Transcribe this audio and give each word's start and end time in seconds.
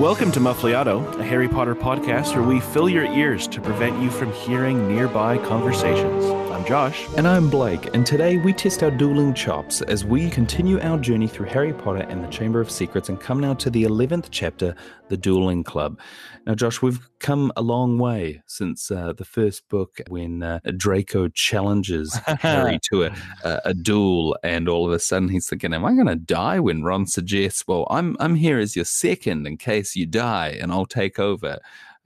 Welcome 0.00 0.32
to 0.32 0.40
Muffliato, 0.40 1.20
a 1.20 1.22
Harry 1.22 1.46
Potter 1.46 1.74
podcast 1.74 2.34
where 2.34 2.42
we 2.42 2.58
fill 2.58 2.88
your 2.88 3.04
ears 3.04 3.46
to 3.48 3.60
prevent 3.60 4.00
you 4.00 4.10
from 4.10 4.32
hearing 4.32 4.88
nearby 4.88 5.36
conversations. 5.36 6.24
I'm 6.50 6.64
Josh. 6.64 7.06
And 7.18 7.28
I'm 7.28 7.50
Blake, 7.50 7.94
and 7.94 8.06
today 8.06 8.38
we 8.38 8.54
test 8.54 8.82
our 8.82 8.90
dueling 8.90 9.34
chops 9.34 9.82
as 9.82 10.06
we 10.06 10.30
continue 10.30 10.80
our 10.80 10.98
journey 10.98 11.28
through 11.28 11.48
Harry 11.48 11.74
Potter 11.74 12.06
and 12.08 12.24
the 12.24 12.28
Chamber 12.28 12.62
of 12.62 12.70
Secrets 12.70 13.10
and 13.10 13.20
come 13.20 13.40
now 13.40 13.52
to 13.52 13.68
the 13.68 13.84
11th 13.84 14.28
chapter, 14.30 14.74
The 15.08 15.18
Dueling 15.18 15.64
Club. 15.64 16.00
Now, 16.46 16.54
Josh, 16.54 16.80
we've 16.80 17.06
come 17.18 17.52
a 17.56 17.62
long 17.62 17.98
way 17.98 18.42
since 18.46 18.90
uh, 18.90 19.12
the 19.12 19.24
first 19.24 19.68
book 19.68 20.00
when 20.08 20.42
uh, 20.42 20.60
Draco 20.76 21.28
challenges 21.28 22.14
Harry 22.26 22.78
to 22.90 23.04
a, 23.04 23.16
a, 23.44 23.60
a, 23.66 23.74
duel, 23.74 24.36
and 24.42 24.68
all 24.68 24.86
of 24.86 24.92
a 24.92 24.98
sudden 24.98 25.28
he's 25.28 25.46
thinking, 25.46 25.74
Am 25.74 25.84
I 25.84 25.92
going 25.92 26.06
to 26.06 26.16
die? 26.16 26.58
When 26.58 26.82
Ron 26.82 27.06
suggests, 27.06 27.66
Well, 27.66 27.86
I'm, 27.90 28.16
I'm 28.18 28.36
here 28.36 28.58
as 28.58 28.74
your 28.74 28.86
second 28.86 29.46
in 29.46 29.58
case 29.58 29.89
you 29.96 30.06
die, 30.06 30.58
and 30.60 30.72
I'll 30.72 30.86
take 30.86 31.18
over. 31.18 31.58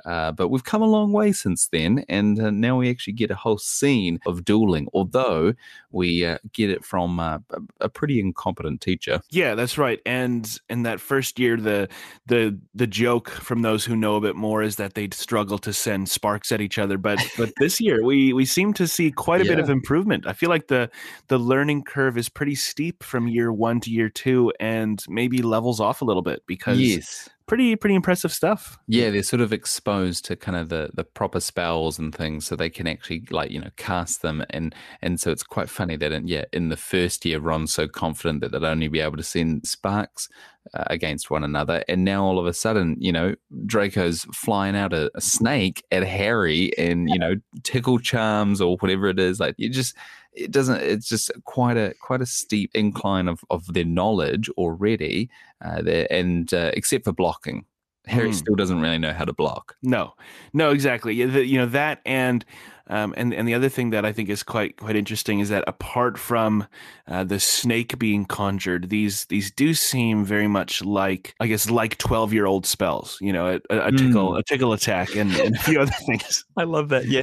Uh, 0.04 0.32
but 0.32 0.48
we've 0.48 0.64
come 0.64 0.82
a 0.82 0.86
long 0.86 1.12
way 1.12 1.32
since 1.32 1.68
then, 1.68 2.04
and 2.08 2.38
uh, 2.38 2.50
now 2.50 2.76
we 2.76 2.90
actually 2.90 3.12
get 3.12 3.30
a 3.30 3.34
whole 3.34 3.56
scene 3.56 4.18
of 4.26 4.44
dueling, 4.44 4.86
although 4.92 5.54
we 5.92 6.26
uh, 6.26 6.36
get 6.52 6.68
it 6.68 6.84
from 6.84 7.18
uh, 7.18 7.38
a 7.80 7.88
pretty 7.88 8.20
incompetent 8.20 8.82
teacher. 8.82 9.20
Yeah, 9.30 9.54
that's 9.54 9.78
right. 9.78 10.00
And 10.04 10.58
in 10.68 10.82
that 10.82 11.00
first 11.00 11.38
year, 11.38 11.56
the 11.56 11.88
the 12.26 12.58
the 12.74 12.86
joke 12.86 13.30
from 13.30 13.62
those 13.62 13.84
who 13.84 13.96
know 13.96 14.16
a 14.16 14.20
bit 14.20 14.36
more 14.36 14.62
is 14.62 14.76
that 14.76 14.92
they'd 14.92 15.14
struggle 15.14 15.58
to 15.58 15.72
send 15.72 16.08
sparks 16.08 16.52
at 16.52 16.60
each 16.60 16.78
other. 16.78 16.98
But 16.98 17.20
but 17.38 17.52
this 17.58 17.80
year, 17.80 18.04
we 18.04 18.34
we 18.34 18.44
seem 18.44 18.74
to 18.74 18.86
see 18.86 19.10
quite 19.10 19.40
a 19.40 19.44
yeah. 19.44 19.52
bit 19.52 19.60
of 19.60 19.70
improvement. 19.70 20.26
I 20.26 20.34
feel 20.34 20.50
like 20.50 20.66
the 20.66 20.90
the 21.28 21.38
learning 21.38 21.84
curve 21.84 22.18
is 22.18 22.28
pretty 22.28 22.56
steep 22.56 23.02
from 23.02 23.26
year 23.26 23.52
one 23.52 23.80
to 23.80 23.90
year 23.90 24.10
two, 24.10 24.52
and 24.60 25.02
maybe 25.08 25.40
levels 25.40 25.80
off 25.80 26.02
a 26.02 26.04
little 26.04 26.22
bit 26.22 26.42
because 26.46 26.78
yes 26.78 27.30
pretty 27.46 27.76
pretty 27.76 27.94
impressive 27.94 28.32
stuff. 28.32 28.78
Yeah, 28.86 29.10
they're 29.10 29.22
sort 29.22 29.40
of 29.40 29.52
exposed 29.52 30.24
to 30.26 30.36
kind 30.36 30.56
of 30.56 30.68
the 30.68 30.90
the 30.94 31.04
proper 31.04 31.40
spells 31.40 31.98
and 31.98 32.14
things, 32.14 32.46
so 32.46 32.56
they 32.56 32.70
can 32.70 32.86
actually 32.86 33.24
like 33.30 33.50
you 33.50 33.60
know 33.60 33.70
cast 33.76 34.22
them, 34.22 34.44
and 34.50 34.74
and 35.02 35.20
so 35.20 35.30
it's 35.30 35.42
quite 35.42 35.68
funny 35.68 35.96
that 35.96 36.12
in, 36.12 36.26
yeah 36.26 36.44
in 36.52 36.68
the 36.68 36.76
first 36.76 37.24
year 37.24 37.40
Ron's 37.40 37.72
so 37.72 37.88
confident 37.88 38.40
that 38.40 38.52
they'd 38.52 38.64
only 38.64 38.88
be 38.88 39.00
able 39.00 39.16
to 39.16 39.22
send 39.22 39.66
sparks 39.66 40.28
uh, 40.72 40.84
against 40.88 41.30
one 41.30 41.44
another, 41.44 41.84
and 41.88 42.04
now 42.04 42.24
all 42.24 42.38
of 42.38 42.46
a 42.46 42.54
sudden 42.54 42.96
you 42.98 43.12
know 43.12 43.34
Draco's 43.66 44.24
flying 44.32 44.76
out 44.76 44.92
a, 44.92 45.10
a 45.14 45.20
snake 45.20 45.84
at 45.90 46.04
Harry, 46.04 46.76
and 46.78 47.08
you 47.10 47.18
know 47.18 47.34
tickle 47.62 47.98
charms 47.98 48.60
or 48.60 48.76
whatever 48.78 49.08
it 49.08 49.18
is, 49.18 49.40
like 49.40 49.54
you 49.58 49.68
just 49.68 49.94
it 50.34 50.50
doesn't 50.50 50.80
it's 50.82 51.08
just 51.08 51.30
quite 51.44 51.76
a 51.76 51.94
quite 52.00 52.20
a 52.20 52.26
steep 52.26 52.70
incline 52.74 53.28
of, 53.28 53.44
of 53.50 53.72
their 53.72 53.84
knowledge 53.84 54.48
already 54.50 55.30
uh, 55.64 55.82
there 55.82 56.06
and 56.10 56.52
uh, 56.52 56.70
except 56.74 57.04
for 57.04 57.12
blocking. 57.12 57.64
Harry 58.06 58.30
mm. 58.30 58.34
still 58.34 58.54
doesn't 58.54 58.80
really 58.80 58.98
know 58.98 59.14
how 59.14 59.24
to 59.24 59.32
block. 59.32 59.76
No. 59.82 60.12
No 60.52 60.70
exactly. 60.70 61.14
You 61.14 61.58
know 61.58 61.66
that 61.66 62.02
and 62.04 62.44
um, 62.88 63.14
and 63.16 63.32
and 63.32 63.48
the 63.48 63.54
other 63.54 63.70
thing 63.70 63.90
that 63.90 64.04
I 64.04 64.12
think 64.12 64.28
is 64.28 64.42
quite 64.42 64.76
quite 64.76 64.94
interesting 64.94 65.40
is 65.40 65.48
that 65.48 65.64
apart 65.66 66.18
from 66.18 66.66
uh, 67.08 67.24
the 67.24 67.40
snake 67.40 67.98
being 67.98 68.26
conjured, 68.26 68.90
these 68.90 69.24
these 69.26 69.50
do 69.50 69.72
seem 69.72 70.24
very 70.24 70.48
much 70.48 70.84
like 70.84 71.34
I 71.40 71.46
guess 71.46 71.70
like 71.70 71.96
twelve 71.96 72.34
year 72.34 72.44
old 72.44 72.66
spells. 72.66 73.16
You 73.22 73.32
know, 73.32 73.58
a, 73.70 73.78
a 73.86 73.90
tickle 73.90 74.32
mm. 74.32 74.38
a 74.38 74.42
tickle 74.42 74.74
attack 74.74 75.16
and, 75.16 75.34
and, 75.34 75.56
a 75.56 75.58
few 75.60 75.80
other 75.80 75.92
things. 76.06 76.44
I 76.58 76.64
love 76.64 76.90
that. 76.90 77.06
Yeah, 77.06 77.22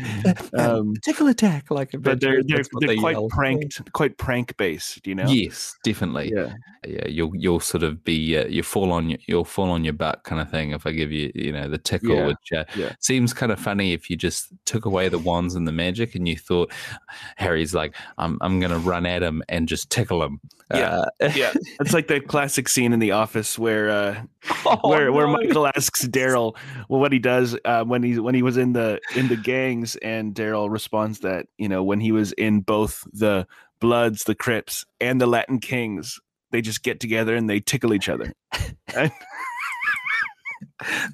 um, 0.57 0.95
tickle 1.03 1.27
attack 1.27 1.69
like. 1.69 1.91
But 1.91 2.21
they're 2.21 2.41
they're, 2.43 2.63
they're 2.79 2.87
they 2.87 2.97
quite 2.97 3.17
pranked, 3.29 3.93
quite 3.93 4.17
prank 4.17 4.57
based. 4.57 5.05
You 5.05 5.13
know. 5.13 5.27
Yes, 5.27 5.75
definitely. 5.83 6.31
Yeah, 6.33 6.55
yeah. 6.87 7.07
You'll 7.07 7.35
you'll 7.35 7.59
sort 7.59 7.83
of 7.83 8.03
be 8.03 8.35
uh, 8.35 8.47
you 8.47 8.63
fall 8.63 8.91
on 8.91 9.11
your 9.11 9.19
you'll 9.27 9.45
fall 9.45 9.69
on 9.69 9.83
your 9.83 9.93
butt 9.93 10.23
kind 10.23 10.41
of 10.41 10.49
thing 10.49 10.71
if 10.71 10.87
I 10.87 10.91
give 10.91 11.11
you 11.11 11.31
you 11.35 11.51
know 11.51 11.69
the 11.69 11.77
tickle, 11.77 12.15
yeah. 12.15 12.25
which 12.25 12.51
uh, 12.55 12.63
yeah. 12.75 12.93
seems 12.99 13.31
kind 13.31 13.51
of 13.51 13.59
funny 13.59 13.93
if 13.93 14.09
you 14.09 14.17
just 14.17 14.47
took 14.65 14.85
away 14.85 15.07
the 15.07 15.19
wands 15.19 15.50
and 15.55 15.67
the 15.67 15.71
magic, 15.71 16.15
and 16.15 16.27
you 16.27 16.37
thought 16.37 16.71
Harry's 17.37 17.73
like, 17.73 17.95
I'm 18.17 18.37
I'm 18.41 18.59
gonna 18.59 18.79
run 18.79 19.05
at 19.05 19.23
him 19.23 19.43
and 19.49 19.67
just 19.67 19.89
tickle 19.89 20.23
him. 20.23 20.39
Yeah, 20.73 21.05
uh, 21.21 21.29
yeah. 21.35 21.53
It's 21.79 21.93
like 21.93 22.07
the 22.07 22.19
classic 22.19 22.69
scene 22.69 22.93
in 22.93 22.99
The 22.99 23.11
Office 23.11 23.59
where 23.59 23.89
uh, 23.89 24.21
oh, 24.65 24.89
where 24.89 25.05
no. 25.05 25.13
where 25.13 25.27
Michael 25.27 25.67
asks 25.67 26.05
Darryl 26.05 26.55
well 26.89 26.99
what 26.99 27.11
he 27.11 27.19
does 27.19 27.57
uh, 27.65 27.83
when 27.83 28.03
he 28.03 28.19
when 28.19 28.35
he 28.35 28.43
was 28.43 28.57
in 28.57 28.73
the 28.73 28.99
in 29.15 29.27
the 29.27 29.37
gangs, 29.37 29.95
and 29.97 30.33
Darryl 30.33 30.69
responds 30.69 31.19
that 31.19 31.47
you 31.57 31.69
know 31.69 31.83
when 31.83 31.99
he 31.99 32.11
was 32.11 32.31
in 32.33 32.61
both 32.61 33.03
the 33.13 33.47
Bloods, 33.79 34.23
the 34.23 34.35
Crips, 34.35 34.85
and 34.99 35.19
the 35.19 35.27
Latin 35.27 35.59
Kings, 35.59 36.19
they 36.51 36.61
just 36.61 36.83
get 36.83 36.99
together 36.99 37.35
and 37.35 37.49
they 37.49 37.59
tickle 37.59 37.93
each 37.93 38.09
other. 38.09 38.33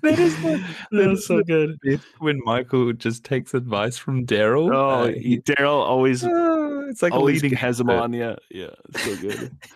that 0.02 0.20
is 0.20 0.36
the, 0.42 0.64
that 0.92 1.12
is 1.12 1.26
so 1.26 1.42
good. 1.44 1.78
When 2.20 2.42
Michael 2.44 2.94
just 2.94 3.24
takes 3.24 3.54
advice 3.54 3.98
from 3.98 4.26
Darryl. 4.26 4.74
Oh, 4.74 5.06
uh, 5.06 5.12
Darryl 5.12 5.86
always 5.86 6.24
uh, 6.24 6.88
it's 6.90 7.02
like 7.02 7.14
always 7.14 7.42
leading 7.44 7.58
has 7.58 7.80
him 7.80 7.90
on. 7.90 8.14
Yeah, 8.14 8.36
yeah, 8.50 8.72
it's 8.90 9.04
so 9.04 9.16
good. 9.18 9.52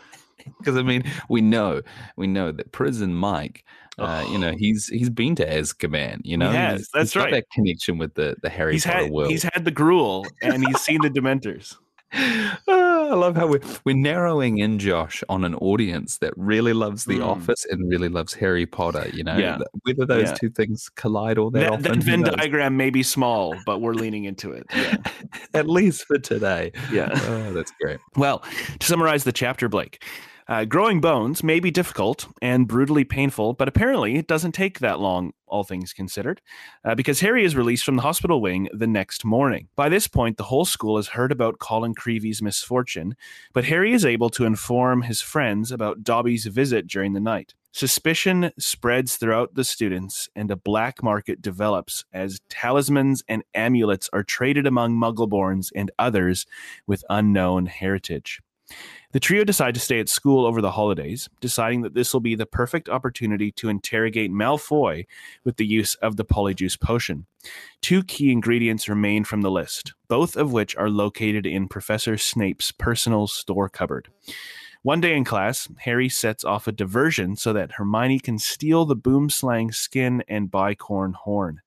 Because 0.58 0.76
I 0.76 0.82
mean, 0.82 1.04
we 1.30 1.40
know 1.40 1.82
we 2.16 2.26
know 2.26 2.52
that 2.52 2.72
prison 2.72 3.14
Mike. 3.14 3.64
Uh, 4.00 4.24
oh. 4.26 4.32
You 4.32 4.40
know, 4.40 4.54
he's 4.58 4.88
he's 4.88 5.12
been 5.12 5.36
to 5.36 5.46
Azkaban. 5.46 6.22
You 6.24 6.36
know, 6.36 6.50
he 6.50 6.56
has. 6.56 6.90
That's 6.94 7.14
he's 7.14 7.22
right. 7.22 7.32
that 7.32 7.46
connection 7.52 8.00
with 8.00 8.16
the 8.16 8.36
the 8.42 8.50
Harry 8.50 8.74
he's 8.74 8.86
Potter 8.86 9.04
had, 9.04 9.12
world. 9.12 9.30
He's 9.30 9.44
had 9.44 9.66
the 9.66 9.72
Gruel, 9.72 10.26
and 10.42 10.66
he's 10.66 10.82
seen 10.82 11.00
the 11.02 11.10
Dementors. 11.10 11.78
I 12.14 13.14
love 13.14 13.36
how 13.36 13.48
we're, 13.48 13.62
we're 13.86 13.96
narrowing 13.96 14.58
in, 14.58 14.80
Josh, 14.80 15.24
on 15.30 15.44
an 15.44 15.56
audience 15.56 16.18
that 16.20 16.34
really 16.36 16.74
loves 16.74 17.06
The 17.06 17.20
mm. 17.20 17.26
Office 17.26 17.66
and 17.70 17.90
really 17.90 18.10
loves 18.10 18.34
Harry 18.34 18.66
Potter. 18.66 19.10
You 19.14 19.24
know, 19.24 19.38
yeah. 19.38 19.60
whether 19.84 20.06
those 20.06 20.30
yeah. 20.30 20.34
two 20.34 20.50
things 20.50 20.90
collide 20.96 21.38
all 21.38 21.52
that, 21.52 21.60
that 21.60 21.72
often. 21.72 21.84
That 21.84 22.04
Venn 22.04 22.22
diagram 22.22 22.78
may 22.78 22.90
be 22.90 23.04
small, 23.04 23.56
but 23.66 23.80
we're 23.80 23.94
leaning 23.94 24.26
into 24.26 24.52
it. 24.52 24.66
Yeah. 24.74 24.98
At 25.54 25.68
least 25.68 26.06
for 26.06 26.18
today. 26.18 26.72
Yeah. 26.92 27.10
Oh, 27.14 27.54
that's 27.54 27.72
great. 27.82 28.00
Well, 28.16 28.44
to 28.80 28.88
summarize 28.88 29.24
the 29.24 29.32
chapter, 29.32 29.70
Blake, 29.70 30.04
uh, 30.52 30.66
growing 30.66 31.00
bones 31.00 31.46
may 31.46 31.62
be 31.62 31.72
difficult 31.72 32.28
and 32.42 32.68
brutally 32.68 33.06
painful, 33.06 33.54
but 33.54 33.70
apparently 33.70 34.18
it 34.18 34.28
doesn't 34.28 34.52
take 34.52 34.80
that 34.80 35.00
long, 35.00 35.32
all 35.48 35.64
things 35.64 35.94
considered, 35.94 36.42
uh, 36.84 36.94
because 36.94 37.22
Harry 37.22 37.46
is 37.46 37.56
released 37.56 37.86
from 37.86 37.96
the 37.96 38.02
hospital 38.02 38.42
wing 38.42 38.68
the 38.74 38.86
next 38.86 39.24
morning. 39.24 39.70
By 39.78 39.88
this 39.88 40.10
point, 40.10 40.36
the 40.36 40.44
whole 40.44 40.66
school 40.66 40.98
has 40.98 41.08
heard 41.08 41.32
about 41.32 41.60
Colin 41.60 41.96
Creevey's 41.96 42.42
misfortune, 42.42 43.16
but 43.54 43.64
Harry 43.64 43.94
is 43.94 44.04
able 44.04 44.30
to 44.32 44.44
inform 44.44 45.04
his 45.04 45.22
friends 45.22 45.72
about 45.72 46.04
Dobby's 46.04 46.48
visit 46.48 46.86
during 46.86 47.14
the 47.14 47.22
night. 47.22 47.54
Suspicion 47.72 48.52
spreads 48.60 49.16
throughout 49.16 49.56
the 49.56 49.64
students, 49.64 50.28
and 50.36 50.52
a 50.52 50.58
black 50.58 51.02
market 51.02 51.42
develops 51.42 52.04
as 52.12 52.42
talismans 52.50 53.24
and 53.30 53.46
amulets 53.54 54.10
are 54.12 54.22
traded 54.22 54.68
among 54.68 54.98
Muggleborns 54.98 55.72
and 55.74 55.92
others 55.98 56.46
with 56.86 57.06
unknown 57.10 57.68
heritage. 57.68 58.42
The 59.12 59.20
trio 59.20 59.44
decide 59.44 59.74
to 59.74 59.80
stay 59.82 60.00
at 60.00 60.08
school 60.08 60.46
over 60.46 60.62
the 60.62 60.72
holidays, 60.72 61.28
deciding 61.42 61.82
that 61.82 61.94
this 61.94 62.14
will 62.14 62.22
be 62.22 62.36
the 62.36 62.46
perfect 62.46 62.88
opportunity 62.88 63.52
to 63.54 63.68
interrogate 63.68 64.32
Malfoy 64.32 65.06
with 65.44 65.58
the 65.58 65.66
use 65.66 65.96
of 65.96 66.16
the 66.16 66.24
Polyjuice 66.24 66.80
potion. 66.80 67.26
Two 67.82 68.04
key 68.04 68.32
ingredients 68.32 68.88
remain 68.88 69.26
from 69.26 69.42
the 69.42 69.52
list, 69.52 69.94
both 70.08 70.38
of 70.38 70.54
which 70.54 70.78
are 70.78 70.90
located 70.90 71.46
in 71.46 71.68
Professor 71.68 72.18
Snape's 72.18 72.72
personal 72.72 73.28
store 73.28 73.68
cupboard. 73.68 74.08
One 74.82 75.02
day 75.02 75.16
in 75.16 75.26
class, 75.26 75.68
Harry 75.80 76.08
sets 76.08 76.46
off 76.46 76.68
a 76.68 76.72
diversion 76.72 77.36
so 77.36 77.52
that 77.52 77.74
Hermione 77.74 78.20
can 78.20 78.40
steal 78.40 78.86
the 78.86 78.96
boomslang 78.96 79.74
skin 79.74 80.24
and 80.30 80.50
bicorn 80.50 81.14
horn. 81.14 81.62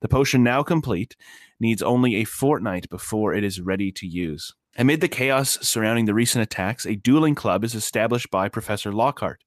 The 0.00 0.08
potion, 0.08 0.44
now 0.44 0.62
complete, 0.62 1.16
needs 1.58 1.82
only 1.82 2.16
a 2.16 2.24
fortnight 2.24 2.88
before 2.88 3.34
it 3.34 3.42
is 3.42 3.60
ready 3.60 3.90
to 3.92 4.06
use. 4.06 4.54
Amid 4.76 5.00
the 5.00 5.08
chaos 5.08 5.56
surrounding 5.62 6.06
the 6.06 6.14
recent 6.14 6.42
attacks, 6.42 6.84
a 6.84 6.96
dueling 6.96 7.36
club 7.36 7.62
is 7.62 7.76
established 7.76 8.28
by 8.28 8.48
Professor 8.48 8.92
Lockhart. 8.92 9.44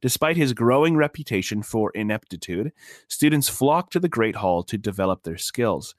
Despite 0.00 0.36
his 0.36 0.52
growing 0.52 0.96
reputation 0.96 1.62
for 1.62 1.92
ineptitude, 1.92 2.72
students 3.06 3.48
flock 3.48 3.90
to 3.90 4.00
the 4.00 4.08
Great 4.08 4.36
Hall 4.36 4.64
to 4.64 4.76
develop 4.76 5.22
their 5.22 5.38
skills. 5.38 5.94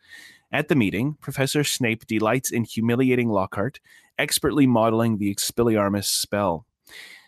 At 0.52 0.68
the 0.68 0.76
meeting, 0.76 1.16
Professor 1.22 1.64
Snape 1.64 2.06
delights 2.06 2.52
in 2.52 2.66
humiliating 2.66 3.30
Lockhart, 3.30 3.80
expertly 4.18 4.68
modeling 4.68 5.20
the 5.20 5.34
Expelliarmus 5.34 6.06
spell. 6.06 6.66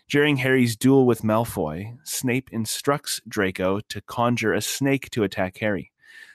During 0.06 0.36
Harry's 0.38 0.76
duel 0.76 1.06
with 1.06 1.22
Malfoy, 1.22 1.96
Snape 2.04 2.50
instructs 2.52 3.22
Draco 3.26 3.80
to 3.88 4.02
conjure 4.02 4.52
a 4.52 4.60
snake 4.60 5.08
to 5.12 5.24
attack 5.24 5.56
Harry. 5.58 5.92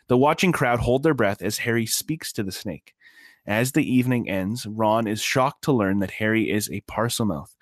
The 0.07 0.17
watching 0.17 0.51
crowd 0.51 0.79
hold 0.79 1.03
their 1.03 1.13
breath 1.13 1.43
as 1.43 1.59
Harry 1.59 1.85
speaks 1.85 2.33
to 2.33 2.41
the 2.41 2.51
snake. 2.51 2.95
As 3.45 3.73
the 3.73 3.83
evening 3.83 4.29
ends, 4.29 4.65
Ron 4.65 5.07
is 5.07 5.21
shocked 5.21 5.63
to 5.65 5.73
learn 5.73 5.99
that 5.99 6.11
Harry 6.11 6.49
is 6.49 6.69
a 6.69 6.81
Parselmouth. 6.81 7.55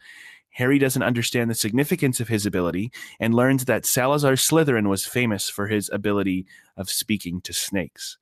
Harry 0.56 0.78
doesn't 0.78 1.01
understand 1.01 1.50
the 1.50 1.56
significance 1.56 2.19
of 2.19 2.28
his 2.28 2.45
ability 2.45 2.92
and 3.19 3.33
learns 3.33 3.66
that 3.66 3.86
Salazar 3.86 4.33
Slytherin 4.33 4.89
was 4.89 5.06
famous 5.06 5.50
for 5.50 5.68
his 5.68 5.89
ability 5.92 6.45
of 6.78 6.89
speaking 6.89 7.42
to 7.42 7.54
snakes. 7.54 8.18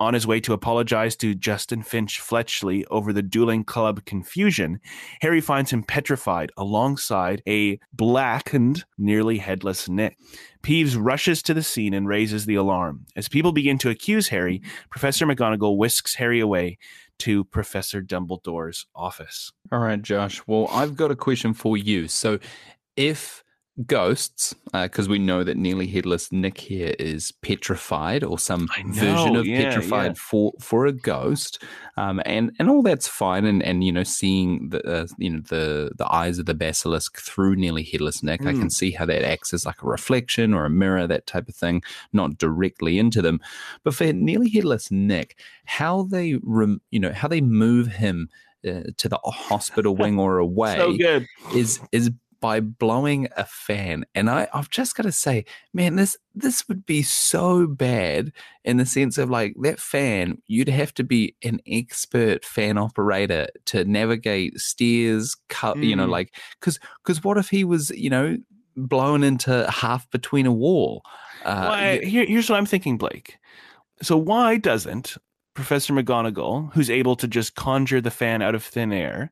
On 0.00 0.14
his 0.14 0.26
way 0.26 0.40
to 0.40 0.54
apologize 0.54 1.14
to 1.16 1.34
Justin 1.34 1.82
Finch 1.82 2.18
Fletchley 2.18 2.84
over 2.86 3.12
the 3.12 3.22
dueling 3.22 3.62
club 3.62 4.04
confusion, 4.06 4.80
Harry 5.20 5.40
finds 5.40 5.70
him 5.70 5.82
petrified 5.82 6.50
alongside 6.56 7.42
a 7.46 7.78
blackened, 7.92 8.84
nearly 8.98 9.38
headless 9.38 9.88
Nick. 9.88 10.16
Peeves 10.62 10.96
rushes 10.98 11.42
to 11.42 11.54
the 11.54 11.62
scene 11.62 11.94
and 11.94 12.08
raises 12.08 12.46
the 12.46 12.54
alarm. 12.54 13.06
As 13.14 13.28
people 13.28 13.52
begin 13.52 13.78
to 13.78 13.90
accuse 13.90 14.28
Harry, 14.28 14.62
Professor 14.90 15.26
McGonagall 15.26 15.76
whisks 15.76 16.14
Harry 16.16 16.40
away 16.40 16.78
to 17.18 17.44
Professor 17.44 18.00
Dumbledore's 18.02 18.86
office. 18.94 19.52
All 19.70 19.78
right, 19.78 20.00
Josh. 20.00 20.42
Well, 20.46 20.68
I've 20.70 20.96
got 20.96 21.10
a 21.10 21.16
question 21.16 21.52
for 21.54 21.76
you. 21.76 22.08
So, 22.08 22.38
if 22.96 23.44
ghosts, 23.86 24.54
because 24.72 25.08
uh, 25.08 25.10
we 25.10 25.18
know 25.18 25.44
that 25.44 25.56
nearly 25.56 25.86
headless 25.86 26.30
Nick 26.32 26.58
here 26.58 26.94
is 26.98 27.32
petrified 27.32 28.24
or 28.24 28.38
some 28.38 28.68
know, 28.84 28.92
version 28.92 29.36
of 29.36 29.46
yeah, 29.46 29.62
petrified 29.62 30.12
yeah. 30.12 30.22
for 30.22 30.52
for 30.60 30.86
a 30.86 30.92
ghost, 30.92 31.62
um, 31.96 32.20
and 32.24 32.52
and 32.58 32.68
all 32.68 32.82
that's 32.82 33.08
fine, 33.08 33.44
and 33.44 33.62
and 33.62 33.84
you 33.84 33.92
know 33.92 34.02
seeing 34.02 34.68
the 34.70 34.82
uh, 34.86 35.06
you 35.18 35.30
know 35.30 35.40
the 35.48 35.92
the 35.96 36.12
eyes 36.12 36.38
of 36.38 36.46
the 36.46 36.54
basilisk 36.54 37.20
through 37.20 37.56
nearly 37.56 37.82
headless 37.82 38.22
Nick, 38.22 38.42
mm. 38.42 38.48
I 38.48 38.52
can 38.52 38.68
mm. 38.68 38.72
see 38.72 38.90
how 38.90 39.06
that 39.06 39.24
acts 39.24 39.52
as 39.54 39.66
like 39.66 39.82
a 39.82 39.86
reflection 39.86 40.54
or 40.54 40.64
a 40.64 40.70
mirror, 40.70 41.06
that 41.06 41.26
type 41.26 41.48
of 41.48 41.54
thing, 41.54 41.82
not 42.12 42.38
directly 42.38 42.98
into 42.98 43.22
them, 43.22 43.40
but 43.84 43.94
for 43.94 44.12
nearly 44.12 44.50
headless 44.50 44.90
Nick, 44.90 45.38
how 45.64 46.04
they 46.04 46.38
rem, 46.42 46.80
you 46.90 47.00
know 47.00 47.12
how 47.12 47.28
they 47.28 47.40
move 47.40 47.88
him. 47.88 48.28
Uh, 48.62 48.82
to 48.98 49.08
the 49.08 49.18
hospital 49.24 49.96
wing 49.96 50.18
or 50.18 50.36
away 50.48 50.76
so 50.76 50.94
is 51.56 51.80
is 51.92 52.10
by 52.40 52.60
blowing 52.60 53.28
a 53.36 53.44
fan. 53.44 54.04
And 54.14 54.30
I, 54.30 54.48
I've 54.52 54.70
just 54.70 54.96
got 54.96 55.04
to 55.04 55.12
say, 55.12 55.44
man, 55.72 55.96
this 55.96 56.16
this 56.34 56.66
would 56.68 56.86
be 56.86 57.02
so 57.02 57.66
bad 57.66 58.32
in 58.64 58.76
the 58.76 58.86
sense 58.86 59.18
of 59.18 59.30
like 59.30 59.54
that 59.62 59.80
fan, 59.80 60.40
you'd 60.46 60.68
have 60.68 60.94
to 60.94 61.04
be 61.04 61.36
an 61.42 61.60
expert 61.66 62.44
fan 62.44 62.78
operator 62.78 63.48
to 63.66 63.84
navigate 63.84 64.58
stairs, 64.58 65.36
cut, 65.48 65.76
mm. 65.76 65.84
you 65.84 65.96
know, 65.96 66.06
mm. 66.06 66.10
like 66.10 66.34
because 66.58 66.78
because 67.02 67.22
what 67.22 67.36
if 67.36 67.50
he 67.50 67.64
was, 67.64 67.90
you 67.90 68.10
know, 68.10 68.36
blown 68.76 69.22
into 69.22 69.68
half 69.70 70.10
between 70.10 70.46
a 70.46 70.52
wall? 70.52 71.02
Uh, 71.44 71.66
well, 71.70 72.00
here, 72.00 72.24
here's 72.26 72.48
what 72.48 72.56
I'm 72.56 72.66
thinking, 72.66 72.98
Blake. 72.98 73.38
So 74.02 74.16
why 74.16 74.56
doesn't 74.56 75.16
Professor 75.54 75.92
McGonagall, 75.92 76.72
who's 76.72 76.90
able 76.90 77.16
to 77.16 77.28
just 77.28 77.54
conjure 77.54 78.00
the 78.00 78.10
fan 78.10 78.40
out 78.40 78.54
of 78.54 78.62
thin 78.62 78.92
air, 78.92 79.30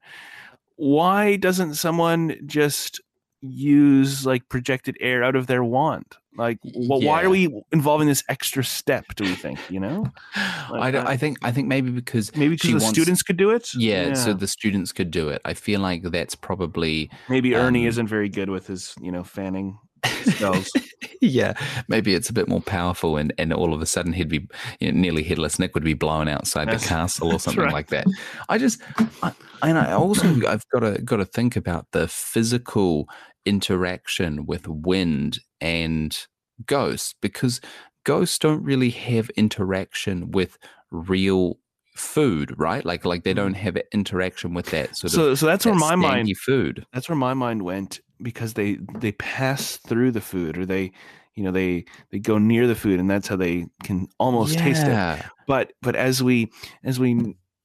why 0.79 1.37
doesn't 1.37 1.75
someone 1.75 2.37
just 2.47 3.01
use 3.41 4.25
like 4.25 4.49
projected 4.49 4.97
air 5.01 5.23
out 5.23 5.37
of 5.37 5.47
their 5.49 5.63
wand? 5.63 6.07
Like, 6.37 6.59
well, 6.63 7.03
yeah. 7.03 7.09
why 7.09 7.23
are 7.25 7.31
we 7.31 7.63
involving 7.73 8.07
this 8.07 8.23
extra 8.29 8.63
step? 8.63 9.07
Do 9.17 9.25
we 9.25 9.35
think 9.35 9.59
you 9.69 9.81
know? 9.81 10.07
Like, 10.71 10.95
I, 10.95 11.13
I 11.13 11.17
think 11.17 11.39
I 11.43 11.51
think 11.51 11.67
maybe 11.67 11.91
because 11.91 12.37
maybe 12.37 12.55
because 12.55 12.71
the 12.71 12.77
wants, 12.77 12.91
students 12.91 13.23
could 13.23 13.39
do 13.39 13.51
it. 13.51 13.75
Yeah, 13.75 14.09
yeah, 14.09 14.15
so 14.15 14.35
the 14.35 14.47
students 14.47 14.93
could 14.93 15.11
do 15.11 15.31
it. 15.31 15.41
I 15.47 15.55
feel 15.55 15.81
like 15.81 16.03
that's 16.03 16.35
probably 16.35 17.11
maybe 17.29 17.55
Ernie 17.55 17.85
um, 17.85 17.89
isn't 17.89 18.07
very 18.07 18.29
good 18.29 18.51
with 18.51 18.67
his 18.67 18.95
you 19.01 19.11
know 19.11 19.25
fanning 19.25 19.79
yeah, 21.21 21.55
maybe 21.89 22.15
it's 22.15 22.31
a 22.31 22.33
bit 22.33 22.49
more 22.49 22.61
powerful, 22.61 23.17
and, 23.17 23.33
and 23.39 23.53
all 23.53 23.75
of 23.75 23.81
a 23.81 23.87
sudden 23.87 24.13
he'd 24.13 24.29
be 24.29 24.49
you 24.81 24.93
know, 24.93 25.01
nearly 25.01 25.23
headless. 25.23 25.59
Nick 25.59 25.75
would 25.75 25.85
be 25.85 25.95
blown 25.95 26.29
outside 26.29 26.71
the 26.71 26.85
castle 26.85 27.33
or 27.33 27.41
something 27.41 27.65
right. 27.65 27.73
like 27.73 27.89
that. 27.89 28.07
I 28.49 28.59
just, 28.59 28.81
I, 29.23 29.33
and 29.63 29.79
I 29.79 29.93
also 29.93 30.29
I've 30.47 30.69
got 30.69 30.81
to 30.81 31.01
got 31.03 31.17
to 31.17 31.25
think 31.25 31.57
about 31.57 31.87
the 31.93 32.09
physical 32.09 33.09
interaction 33.45 34.47
with 34.47 34.69
wind 34.69 35.41
and 35.61 36.27
ghosts 36.67 37.15
because 37.21 37.61
ghosts 38.05 38.39
don't 38.39 38.63
really 38.63 38.91
have 38.91 39.31
interaction 39.31 40.31
with 40.31 40.59
real 40.91 41.59
food, 41.97 42.55
right? 42.59 42.85
Like 42.85 43.05
like 43.05 43.25
they 43.25 43.35
don't 43.35 43.55
mm. 43.55 43.59
have 43.59 43.79
interaction 43.93 44.55
with 44.55 44.67
that 44.67 44.97
sort 44.97 45.13
so, 45.13 45.29
of 45.31 45.39
so 45.39 45.47
that's 45.47 45.67
where 45.67 45.75
my 45.75 45.97
mind 45.97 46.37
food. 46.39 46.87
That's 46.93 47.09
where 47.09 47.17
my 47.17 47.35
mind 47.35 47.63
went 47.63 48.01
because 48.23 48.55
they 48.55 48.75
they 48.99 49.13
pass 49.13 49.77
through 49.77 50.13
the 50.13 50.21
food 50.21 50.59
or 50.59 50.67
they 50.67 50.93
you 51.35 51.45
know 51.45 51.53
they 51.53 51.85
they 52.11 52.19
go 52.19 52.39
near 52.39 52.67
the 52.67 52.75
food 52.75 52.99
and 53.01 53.11
that's 53.11 53.29
how 53.29 53.37
they 53.37 53.67
can 53.85 54.09
almost 54.19 54.55
yeah. 54.55 54.65
taste 54.65 54.87
it. 54.87 55.25
But 55.47 55.73
but 55.83 55.97
as 55.97 56.23
we 56.23 56.51
as 56.85 56.99
we 56.99 57.11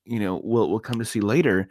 you 0.05 0.19
know 0.19 0.41
we'll 0.43 0.69
we'll 0.69 0.79
come 0.79 0.99
to 0.99 1.05
see 1.05 1.21
later 1.21 1.67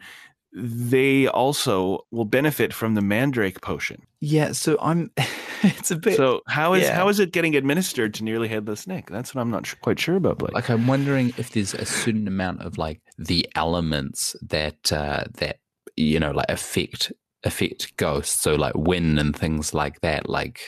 they 0.55 1.27
also 1.27 2.05
will 2.11 2.25
benefit 2.25 2.73
from 2.73 2.93
the 2.93 3.01
mandrake 3.01 3.61
potion. 3.61 4.03
Yeah, 4.19 4.51
so 4.51 4.77
I'm. 4.79 5.11
it's 5.63 5.91
a 5.91 5.95
bit. 5.95 6.15
So 6.15 6.41
how 6.47 6.73
is 6.73 6.83
yeah. 6.83 6.95
how 6.95 7.09
is 7.09 7.19
it 7.19 7.31
getting 7.31 7.55
administered 7.55 8.13
to 8.15 8.23
nearly 8.23 8.47
headless 8.47 8.85
Nick? 8.85 9.09
That's 9.09 9.33
what 9.33 9.41
I'm 9.41 9.49
not 9.49 9.73
quite 9.81 9.99
sure 9.99 10.15
about. 10.15 10.37
Blake. 10.37 10.53
Like 10.53 10.69
I'm 10.69 10.85
wondering 10.85 11.33
if 11.37 11.51
there's 11.51 11.73
a 11.73 11.85
certain 11.85 12.27
amount 12.27 12.61
of 12.61 12.77
like 12.77 13.01
the 13.17 13.47
elements 13.55 14.35
that 14.43 14.93
uh, 14.93 15.23
that 15.35 15.59
you 15.95 16.19
know 16.19 16.31
like 16.31 16.49
affect 16.49 17.11
affect 17.43 17.95
ghosts. 17.97 18.41
So 18.41 18.55
like 18.55 18.75
wind 18.75 19.19
and 19.19 19.35
things 19.35 19.73
like 19.73 20.01
that. 20.01 20.29
Like 20.29 20.61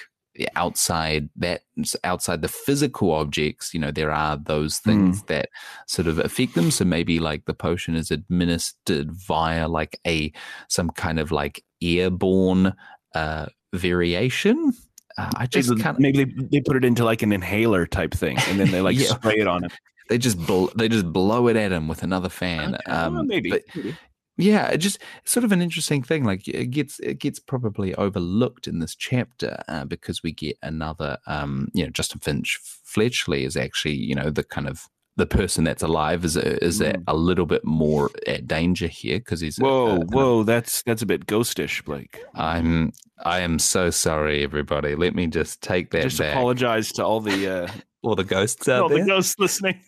outside 0.55 1.29
that 1.37 1.61
outside 2.03 2.41
the 2.41 2.47
physical 2.47 3.11
objects 3.11 3.73
you 3.73 3.79
know 3.79 3.91
there 3.91 4.11
are 4.11 4.37
those 4.37 4.79
things 4.79 5.21
mm. 5.21 5.27
that 5.27 5.49
sort 5.87 6.07
of 6.07 6.19
affect 6.19 6.55
them 6.55 6.71
so 6.71 6.83
maybe 6.83 7.19
like 7.19 7.45
the 7.45 7.53
potion 7.53 7.95
is 7.95 8.11
administered 8.11 9.11
via 9.11 9.67
like 9.67 9.99
a 10.05 10.31
some 10.67 10.89
kind 10.89 11.19
of 11.19 11.31
like 11.31 11.63
airborne 11.81 12.73
uh 13.13 13.45
variation 13.73 14.73
uh, 15.17 15.31
i 15.37 15.45
just 15.45 15.69
maybe, 15.69 15.81
can't 15.81 15.99
maybe 15.99 16.25
they, 16.25 16.43
they 16.51 16.61
put 16.61 16.75
it 16.75 16.83
into 16.83 17.05
like 17.05 17.21
an 17.21 17.31
inhaler 17.31 17.85
type 17.85 18.13
thing 18.13 18.37
and 18.49 18.59
then 18.59 18.71
they 18.71 18.81
like 18.89 18.97
yeah. 18.97 19.07
spray 19.07 19.39
it 19.39 19.47
on 19.47 19.63
him 19.63 19.71
they 20.09 20.17
just 20.17 20.37
bl- 20.45 20.67
they 20.75 20.89
just 20.89 21.11
blow 21.11 21.47
it 21.47 21.55
at 21.55 21.71
him 21.71 21.87
with 21.87 22.03
another 22.03 22.29
fan 22.29 22.75
okay. 22.75 22.91
um, 22.91 23.15
well, 23.15 23.23
maybe. 23.23 23.49
But, 23.49 23.63
maybe. 23.75 23.95
Yeah, 24.37 24.67
it 24.67 24.77
just 24.77 24.99
sort 25.23 25.43
of 25.43 25.51
an 25.51 25.61
interesting 25.61 26.03
thing. 26.03 26.25
Like 26.25 26.47
it 26.47 26.67
gets 26.67 26.99
it 26.99 27.19
gets 27.19 27.39
probably 27.39 27.95
overlooked 27.95 28.67
in 28.67 28.79
this 28.79 28.95
chapter 28.95 29.63
uh, 29.67 29.85
because 29.85 30.23
we 30.23 30.31
get 30.31 30.57
another. 30.61 31.17
Um, 31.25 31.69
you 31.73 31.85
know, 31.85 31.89
Justin 31.89 32.19
Finch 32.19 32.59
Fletchley 32.61 33.45
is 33.45 33.55
actually 33.55 33.95
you 33.95 34.15
know 34.15 34.29
the 34.29 34.43
kind 34.43 34.67
of 34.67 34.87
the 35.17 35.25
person 35.25 35.63
that's 35.63 35.83
alive 35.83 36.25
is 36.25 36.35
a, 36.35 36.61
is 36.63 36.81
mm. 36.81 36.93
a, 37.07 37.13
a, 37.13 37.15
little 37.15 37.45
bit 37.45 37.63
more 37.63 38.09
at 38.27 38.47
danger 38.47 38.87
here 38.87 39.17
because 39.17 39.39
he's 39.39 39.57
whoa 39.57 39.95
a, 39.95 39.99
whoa 40.07 40.43
that's 40.43 40.83
that's 40.83 41.01
a 41.01 41.05
bit 41.05 41.25
ghostish 41.25 41.83
Blake. 41.85 42.21
I'm 42.33 42.91
I 43.23 43.39
am 43.39 43.59
so 43.59 43.89
sorry 43.89 44.43
everybody. 44.43 44.95
Let 44.95 45.15
me 45.15 45.27
just 45.27 45.61
take 45.61 45.91
that. 45.91 46.03
Just 46.03 46.19
back. 46.19 46.33
apologize 46.33 46.91
to 46.93 47.05
all 47.05 47.21
the. 47.21 47.47
Uh, 47.47 47.67
all 48.05 48.15
the 48.15 48.23
ghosts 48.23 48.69
out 48.69 48.83
all 48.83 48.89
there. 48.89 48.99
the 48.99 49.05
ghosts 49.05 49.39
listening. 49.39 49.81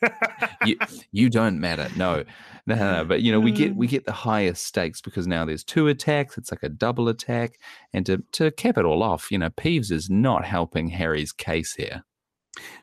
you, 0.65 0.75
you 1.11 1.29
don't 1.29 1.59
matter. 1.59 1.87
No, 1.95 2.23
no, 2.67 2.75
no, 2.75 3.05
but 3.07 3.21
you 3.21 3.31
know, 3.31 3.39
we 3.39 3.51
get 3.51 3.75
we 3.75 3.87
mm. 3.87 3.91
get 3.91 4.05
the 4.05 4.11
highest 4.11 4.65
stakes 4.65 5.01
because 5.01 5.25
now 5.25 5.45
there's 5.45 5.63
two 5.63 5.87
attacks. 5.87 6.37
It's 6.37 6.51
like 6.51 6.63
a 6.63 6.69
double 6.69 7.07
attack, 7.07 7.59
and 7.93 8.05
to 8.05 8.23
to 8.33 8.51
cap 8.51 8.77
it 8.77 8.85
all 8.85 9.01
off, 9.01 9.31
you 9.31 9.39
know, 9.39 9.49
Peeves 9.49 9.91
is 9.91 10.09
not 10.09 10.45
helping 10.45 10.89
Harry's 10.89 11.31
case 11.31 11.73
here. 11.73 12.03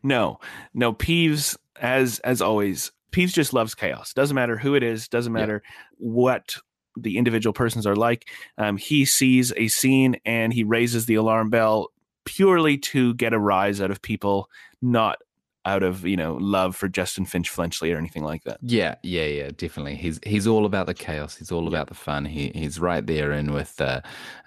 No, 0.03 0.41
no, 0.73 0.93
Peeves, 0.93 1.57
as 1.81 2.19
as 2.21 2.43
always, 2.43 2.91
Peeves 3.13 3.33
just 3.33 3.53
loves 3.53 3.75
chaos. 3.75 4.13
Doesn't 4.13 4.35
matter 4.35 4.57
who 4.57 4.75
it 4.75 4.83
is. 4.83 5.07
Doesn't 5.07 5.33
matter 5.33 5.63
yeah. 5.65 5.71
what 5.99 6.57
the 6.97 7.19
individual 7.19 7.53
persons 7.53 7.87
are 7.87 7.97
like. 7.97 8.29
Um, 8.57 8.77
he 8.77 9.05
sees 9.05 9.53
a 9.57 9.69
scene 9.69 10.17
and 10.25 10.53
he 10.53 10.65
raises 10.65 11.07
the 11.07 11.17
alarm 11.17 11.51
bell 11.51 11.89
purely 12.25 12.79
to 12.79 13.15
get 13.15 13.33
a 13.33 13.39
rise 13.39 13.81
out 13.81 13.91
of 13.91 14.01
people, 14.01 14.49
not 14.81 15.19
out 15.67 15.83
of 15.83 16.05
you 16.05 16.17
know 16.17 16.35
love 16.35 16.77
for 16.77 16.89
Justin 16.89 17.25
Finch 17.25 17.49
Fletchley 17.49 17.93
or 17.93 17.99
anything 17.99 18.25
like 18.25 18.45
that. 18.45 18.59
Yeah, 18.63 18.97
yeah, 19.03 19.27
yeah, 19.27 19.51
definitely. 19.57 19.97
He's 19.97 20.21
he's 20.25 20.47
all 20.47 20.67
about 20.67 20.87
the 20.87 20.95
chaos. 20.95 21.37
He's 21.37 21.51
all 21.51 21.63
yeah. 21.63 21.69
about 21.69 21.89
the 21.89 21.95
fun. 21.95 22.25
He 22.25 22.51
he's 22.55 22.79
right 22.79 23.07
there 23.07 23.33
in 23.33 23.53
with 23.53 23.81
uh, 23.81 24.01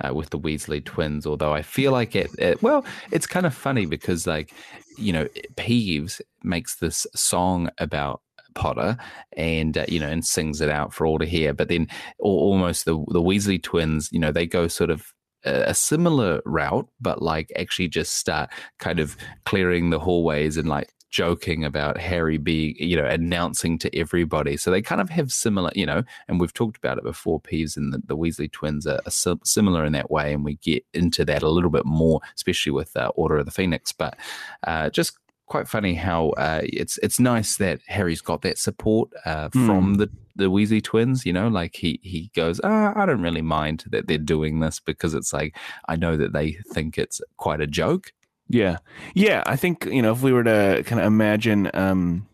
uh, 0.03 0.13
with 0.13 0.29
the 0.29 0.39
Weasley 0.39 0.83
twins. 0.83 1.25
Although 1.25 1.53
I 1.53 1.61
feel 1.61 1.91
like 1.91 2.15
it, 2.15 2.29
it, 2.37 2.61
well, 2.61 2.85
it's 3.11 3.27
kind 3.27 3.45
of 3.45 3.53
funny 3.53 3.85
because 3.85 4.27
like 4.27 4.53
you 4.97 5.13
know 5.13 5.27
Peeves 5.55 6.21
makes 6.43 6.75
this 6.75 7.07
song 7.15 7.69
about 7.77 8.21
Potter 8.55 8.97
and 9.33 9.77
uh, 9.77 9.85
you 9.87 9.99
know 9.99 10.09
and 10.09 10.25
sings 10.25 10.61
it 10.61 10.69
out 10.69 10.93
for 10.93 11.05
all 11.05 11.19
to 11.19 11.25
hear. 11.25 11.53
But 11.53 11.69
then 11.69 11.87
almost 12.19 12.85
the 12.85 12.93
the 13.09 13.21
Weasley 13.21 13.61
twins, 13.61 14.09
you 14.11 14.19
know, 14.19 14.31
they 14.31 14.45
go 14.45 14.67
sort 14.67 14.89
of 14.89 15.13
a 15.43 15.73
similar 15.73 16.41
route, 16.45 16.87
but 16.99 17.21
like 17.21 17.51
actually 17.55 17.87
just 17.87 18.15
start 18.15 18.49
kind 18.79 18.99
of 18.99 19.15
clearing 19.45 19.89
the 19.89 19.99
hallways 19.99 20.57
and 20.57 20.67
like 20.67 20.91
joking 21.09 21.63
about 21.63 21.97
Harry 21.97 22.37
being, 22.37 22.75
you 22.77 22.97
know, 22.97 23.05
announcing 23.05 23.77
to 23.79 23.95
everybody. 23.97 24.57
So 24.57 24.71
they 24.71 24.81
kind 24.81 25.01
of 25.01 25.09
have 25.09 25.31
similar, 25.31 25.71
you 25.75 25.85
know, 25.85 26.03
and 26.27 26.39
we've 26.39 26.53
talked 26.53 26.77
about 26.77 26.97
it 26.97 27.03
before. 27.03 27.39
Peeves 27.39 27.77
and 27.77 27.93
the, 27.93 28.01
the 28.05 28.17
Weasley 28.17 28.51
twins 28.51 28.85
are, 28.85 28.99
are, 29.05 29.37
similar 29.43 29.85
in 29.85 29.93
that 29.93 30.11
way, 30.11 30.33
and 30.33 30.43
we 30.43 30.55
get 30.57 30.85
into 30.93 31.23
that 31.25 31.43
a 31.43 31.49
little 31.49 31.69
bit 31.69 31.85
more, 31.85 32.19
especially 32.35 32.71
with 32.71 32.95
uh, 32.97 33.11
Order 33.15 33.37
of 33.37 33.45
the 33.45 33.51
Phoenix. 33.51 33.91
But 33.91 34.17
uh, 34.65 34.89
just 34.89 35.17
quite 35.47 35.67
funny 35.67 35.93
how 35.93 36.29
uh, 36.31 36.61
it's 36.63 36.97
it's 36.99 37.19
nice 37.19 37.57
that 37.57 37.79
Harry's 37.87 38.21
got 38.21 38.41
that 38.43 38.57
support 38.57 39.09
uh, 39.25 39.49
mm. 39.49 39.65
from 39.65 39.95
the 39.95 40.09
the 40.35 40.51
Weasley 40.51 40.83
twins. 40.83 41.25
You 41.25 41.33
know, 41.33 41.47
like 41.47 41.75
he 41.75 41.99
he 42.03 42.29
goes, 42.35 42.61
oh, 42.63 42.93
I 42.95 43.05
don't 43.05 43.21
really 43.21 43.41
mind 43.41 43.85
that 43.89 44.07
they're 44.07 44.17
doing 44.17 44.59
this 44.59 44.79
because 44.79 45.13
it's 45.13 45.33
like 45.33 45.57
I 45.87 45.95
know 45.95 46.17
that 46.17 46.33
they 46.33 46.57
think 46.73 46.97
it's 46.97 47.21
quite 47.37 47.61
a 47.61 47.67
joke, 47.67 48.11
yeah. 48.49 48.77
Yeah. 49.13 49.43
I 49.45 49.55
think, 49.55 49.85
you 49.85 50.01
know, 50.01 50.11
if 50.11 50.21
we 50.21 50.31
were 50.31 50.43
to 50.43 50.83
kind 50.85 50.99
of 50.99 51.07
imagine, 51.07 51.69
um, 51.73 52.27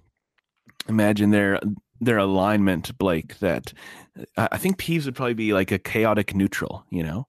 imagine 0.88 1.32
their 1.32 1.60
their 2.02 2.18
alignment, 2.18 2.98
Blake. 2.98 3.40
That 3.40 3.74
I 4.38 4.58
think 4.58 4.78
Peeves 4.78 5.06
would 5.06 5.16
probably 5.16 5.34
be 5.34 5.54
like 5.54 5.72
a 5.72 5.80
chaotic 5.80 6.36
neutral, 6.36 6.86
you 6.90 7.04
know, 7.04 7.28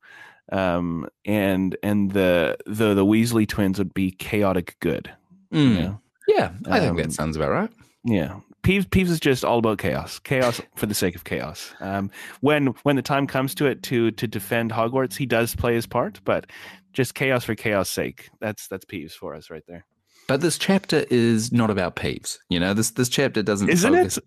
um, 0.52 1.08
and 1.24 1.76
and 1.82 2.12
the 2.12 2.56
the 2.66 2.94
the 2.94 3.04
Weasley 3.04 3.48
twins 3.48 3.78
would 3.78 3.94
be 3.94 4.10
chaotic 4.10 4.76
good. 4.80 5.10
Mm. 5.52 5.68
You 5.68 5.82
know? 5.82 6.00
Yeah, 6.26 6.52
I 6.66 6.80
think 6.80 6.90
um, 6.90 6.96
that 6.96 7.12
sounds 7.12 7.36
about 7.36 7.50
right. 7.50 7.70
Yeah, 8.04 8.40
Peeves, 8.62 8.86
Peeves 8.86 9.10
is 9.10 9.20
just 9.20 9.44
all 9.44 9.58
about 9.58 9.78
chaos, 9.78 10.18
chaos 10.18 10.60
for 10.74 10.86
the 10.86 10.94
sake 10.94 11.14
of 11.14 11.24
chaos. 11.24 11.74
Um, 11.80 12.10
when 12.40 12.68
when 12.82 12.96
the 12.96 13.02
time 13.02 13.26
comes 13.26 13.54
to 13.56 13.66
it 13.66 13.82
to 13.84 14.10
to 14.12 14.26
defend 14.26 14.72
Hogwarts, 14.72 15.16
he 15.16 15.26
does 15.26 15.54
play 15.54 15.74
his 15.74 15.86
part, 15.86 16.20
but 16.24 16.46
just 16.94 17.14
chaos 17.14 17.44
for 17.44 17.54
chaos 17.54 17.90
sake. 17.90 18.30
That's 18.40 18.68
that's 18.68 18.84
Peeves 18.84 19.12
for 19.12 19.34
us 19.34 19.50
right 19.50 19.64
there. 19.66 19.84
But 20.26 20.40
this 20.40 20.56
chapter 20.56 21.04
is 21.10 21.52
not 21.52 21.70
about 21.70 21.96
Peeves. 21.96 22.38
You 22.48 22.58
know, 22.58 22.72
this 22.72 22.92
this 22.92 23.08
chapter 23.08 23.42
doesn't. 23.42 23.68
Isn't 23.68 23.92
focus. 23.92 24.18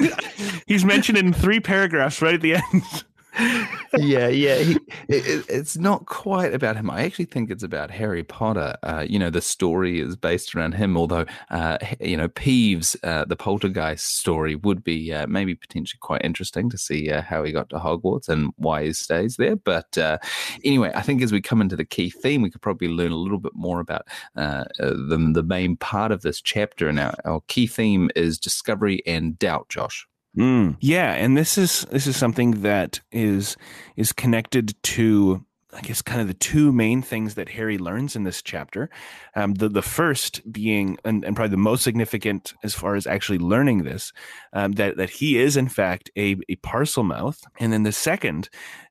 it? 0.00 0.62
He's 0.66 0.84
mentioned 0.84 1.16
in 1.16 1.32
three 1.32 1.60
paragraphs 1.60 2.20
right 2.20 2.34
at 2.34 2.42
the 2.42 2.56
end 2.56 3.04
yeah, 3.38 4.28
yeah. 4.28 4.56
He, 4.58 4.72
it, 5.08 5.44
it's 5.48 5.76
not 5.76 6.06
quite 6.06 6.52
about 6.52 6.76
him. 6.76 6.90
I 6.90 7.04
actually 7.04 7.24
think 7.26 7.50
it's 7.50 7.62
about 7.62 7.90
Harry 7.90 8.22
Potter. 8.22 8.76
Uh, 8.82 9.06
you 9.08 9.18
know, 9.18 9.30
the 9.30 9.40
story 9.40 10.00
is 10.00 10.16
based 10.16 10.54
around 10.54 10.74
him, 10.74 10.96
although, 10.96 11.24
uh, 11.50 11.78
you 12.00 12.16
know, 12.16 12.28
Peeves, 12.28 12.96
uh, 13.02 13.24
the 13.24 13.36
poltergeist 13.36 14.18
story, 14.18 14.54
would 14.54 14.84
be 14.84 15.12
uh, 15.12 15.26
maybe 15.26 15.54
potentially 15.54 15.98
quite 16.00 16.24
interesting 16.24 16.68
to 16.70 16.78
see 16.78 17.10
uh, 17.10 17.22
how 17.22 17.42
he 17.42 17.52
got 17.52 17.68
to 17.70 17.76
Hogwarts 17.76 18.28
and 18.28 18.52
why 18.56 18.84
he 18.84 18.92
stays 18.92 19.36
there. 19.36 19.56
But 19.56 19.96
uh, 19.96 20.18
anyway, 20.64 20.92
I 20.94 21.02
think 21.02 21.22
as 21.22 21.32
we 21.32 21.40
come 21.40 21.60
into 21.60 21.76
the 21.76 21.84
key 21.84 22.10
theme, 22.10 22.42
we 22.42 22.50
could 22.50 22.62
probably 22.62 22.88
learn 22.88 23.12
a 23.12 23.16
little 23.16 23.38
bit 23.38 23.54
more 23.54 23.80
about 23.80 24.06
the, 24.34 25.32
the 25.34 25.42
main 25.42 25.76
part 25.76 26.12
of 26.12 26.22
this 26.22 26.40
chapter. 26.40 26.88
And 26.88 27.00
our, 27.00 27.14
our 27.24 27.40
key 27.48 27.66
theme 27.66 28.10
is 28.14 28.38
discovery 28.38 29.02
and 29.06 29.38
doubt, 29.38 29.68
Josh. 29.68 30.06
Mm, 30.36 30.76
yeah, 30.80 31.12
and 31.12 31.36
this 31.36 31.58
is 31.58 31.82
this 31.90 32.06
is 32.06 32.16
something 32.16 32.62
that 32.62 33.00
is 33.10 33.56
is 33.96 34.12
connected 34.12 34.74
to 34.82 35.44
I 35.74 35.80
guess 35.80 36.02
kind 36.02 36.20
of 36.20 36.28
the 36.28 36.34
two 36.34 36.70
main 36.72 37.00
things 37.00 37.34
that 37.34 37.48
Harry 37.50 37.78
learns 37.78 38.14
in 38.14 38.24
this 38.24 38.42
chapter. 38.42 38.90
Um, 39.34 39.54
the 39.54 39.68
the 39.68 39.82
first 39.82 40.40
being, 40.52 40.98
and, 41.04 41.24
and, 41.24 41.34
probably 41.34 41.50
the 41.50 41.56
most 41.56 41.82
significant 41.82 42.52
as 42.62 42.74
far 42.74 42.94
as 42.94 43.06
actually 43.06 43.38
learning 43.38 43.84
this, 43.84 44.12
um, 44.52 44.72
that 44.72 44.96
that 44.98 45.10
he 45.10 45.38
is 45.38 45.56
in 45.56 45.68
fact 45.68 46.10
a 46.16 46.36
a 46.48 46.56
Parselmouth, 46.56 47.42
and 47.58 47.72
then 47.72 47.82
the 47.84 47.92
second 47.92 48.48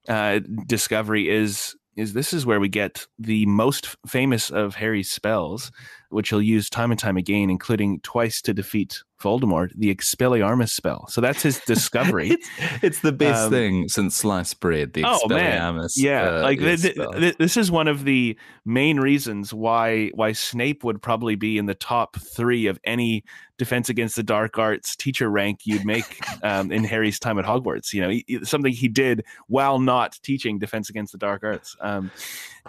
uh, 0.07 0.39
discovery 0.67 1.29
is 1.29 1.75
is 1.95 2.13
this 2.13 2.33
is 2.33 2.45
where 2.45 2.59
we 2.59 2.69
get 2.69 3.05
the 3.19 3.45
most 3.45 3.95
famous 4.07 4.49
of 4.49 4.75
Harry's 4.75 5.11
spells, 5.11 5.71
which 6.11 6.29
he'll 6.29 6.41
use 6.41 6.69
time 6.69 6.91
and 6.91 6.99
time 6.99 7.17
again, 7.17 7.49
including 7.49 7.99
twice 8.01 8.41
to 8.43 8.53
defeat 8.53 9.03
Voldemort, 9.21 9.71
the 9.75 9.93
Expelliarmus 9.93 10.69
spell. 10.69 11.07
So 11.07 11.21
that's 11.21 11.43
his 11.43 11.59
discovery. 11.67 12.31
it's, 12.31 12.49
it's, 12.81 12.99
the 12.99 13.11
best 13.11 13.45
um, 13.45 13.51
thing 13.51 13.87
since 13.87 14.15
sliced 14.15 14.59
bread. 14.59 14.93
The 14.93 15.05
oh, 15.05 15.19
Expelliarmus. 15.23 15.97
Man. 15.97 16.05
Yeah, 16.05 16.39
uh, 16.39 16.41
like 16.41 16.59
this 16.59 17.57
is 17.57 17.71
one 17.71 17.87
of 17.87 18.03
the 18.03 18.37
main 18.65 18.99
reasons 18.99 19.53
why 19.53 20.09
why 20.15 20.31
Snape 20.31 20.83
would 20.83 21.01
probably 21.01 21.35
be 21.35 21.57
in 21.57 21.65
the 21.67 21.75
top 21.75 22.17
three 22.17 22.67
of 22.67 22.79
any 22.83 23.23
defense 23.57 23.89
against 23.89 24.15
the 24.15 24.23
dark 24.23 24.57
arts 24.57 24.95
teacher 24.95 25.29
rank 25.29 25.59
you'd 25.65 25.85
make 25.85 26.19
um, 26.43 26.71
in 26.71 26.83
Harry's 26.83 27.19
time 27.19 27.37
at 27.37 27.45
Hogwarts. 27.45 27.93
You 27.93 28.01
know, 28.01 28.09
he, 28.09 28.39
something 28.43 28.73
he 28.73 28.87
did 28.87 29.23
while 29.47 29.79
not 29.79 30.17
teaching 30.23 30.57
defense 30.57 30.89
against 30.89 31.11
the 31.11 31.19
dark 31.19 31.43
arts. 31.43 31.75
Um, 31.79 32.11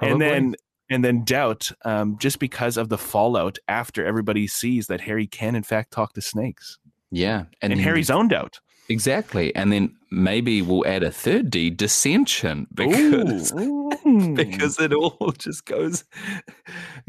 and 0.01 0.21
then 0.21 0.55
and 0.93 1.05
then 1.05 1.25
doubt 1.25 1.73
um, 1.85 2.17
just 2.19 2.39
because 2.39 2.77
of 2.77 2.89
the 2.89 2.99
fallout 2.99 3.59
after 3.69 4.05
everybody 4.05 4.47
sees 4.47 4.87
that 4.87 5.03
Harry 5.03 5.27
can 5.27 5.55
in 5.55 5.63
fact 5.63 5.93
talk 5.93 6.13
to 6.15 6.21
snakes. 6.21 6.79
Yeah, 7.11 7.45
and, 7.61 7.73
and 7.73 7.81
Harry's 7.81 8.11
own 8.11 8.29
doubt. 8.29 8.61
Exactly, 8.89 9.55
and 9.55 9.73
then 9.73 9.95
maybe 10.11 10.61
we'll 10.61 10.87
add 10.87 11.03
a 11.03 11.11
third 11.11 11.51
D, 11.51 11.71
dissension, 11.71 12.67
because 12.75 13.53
Ooh. 13.53 14.35
because 14.35 14.79
it 14.81 14.93
all 14.93 15.33
just 15.39 15.65
goes 15.65 16.05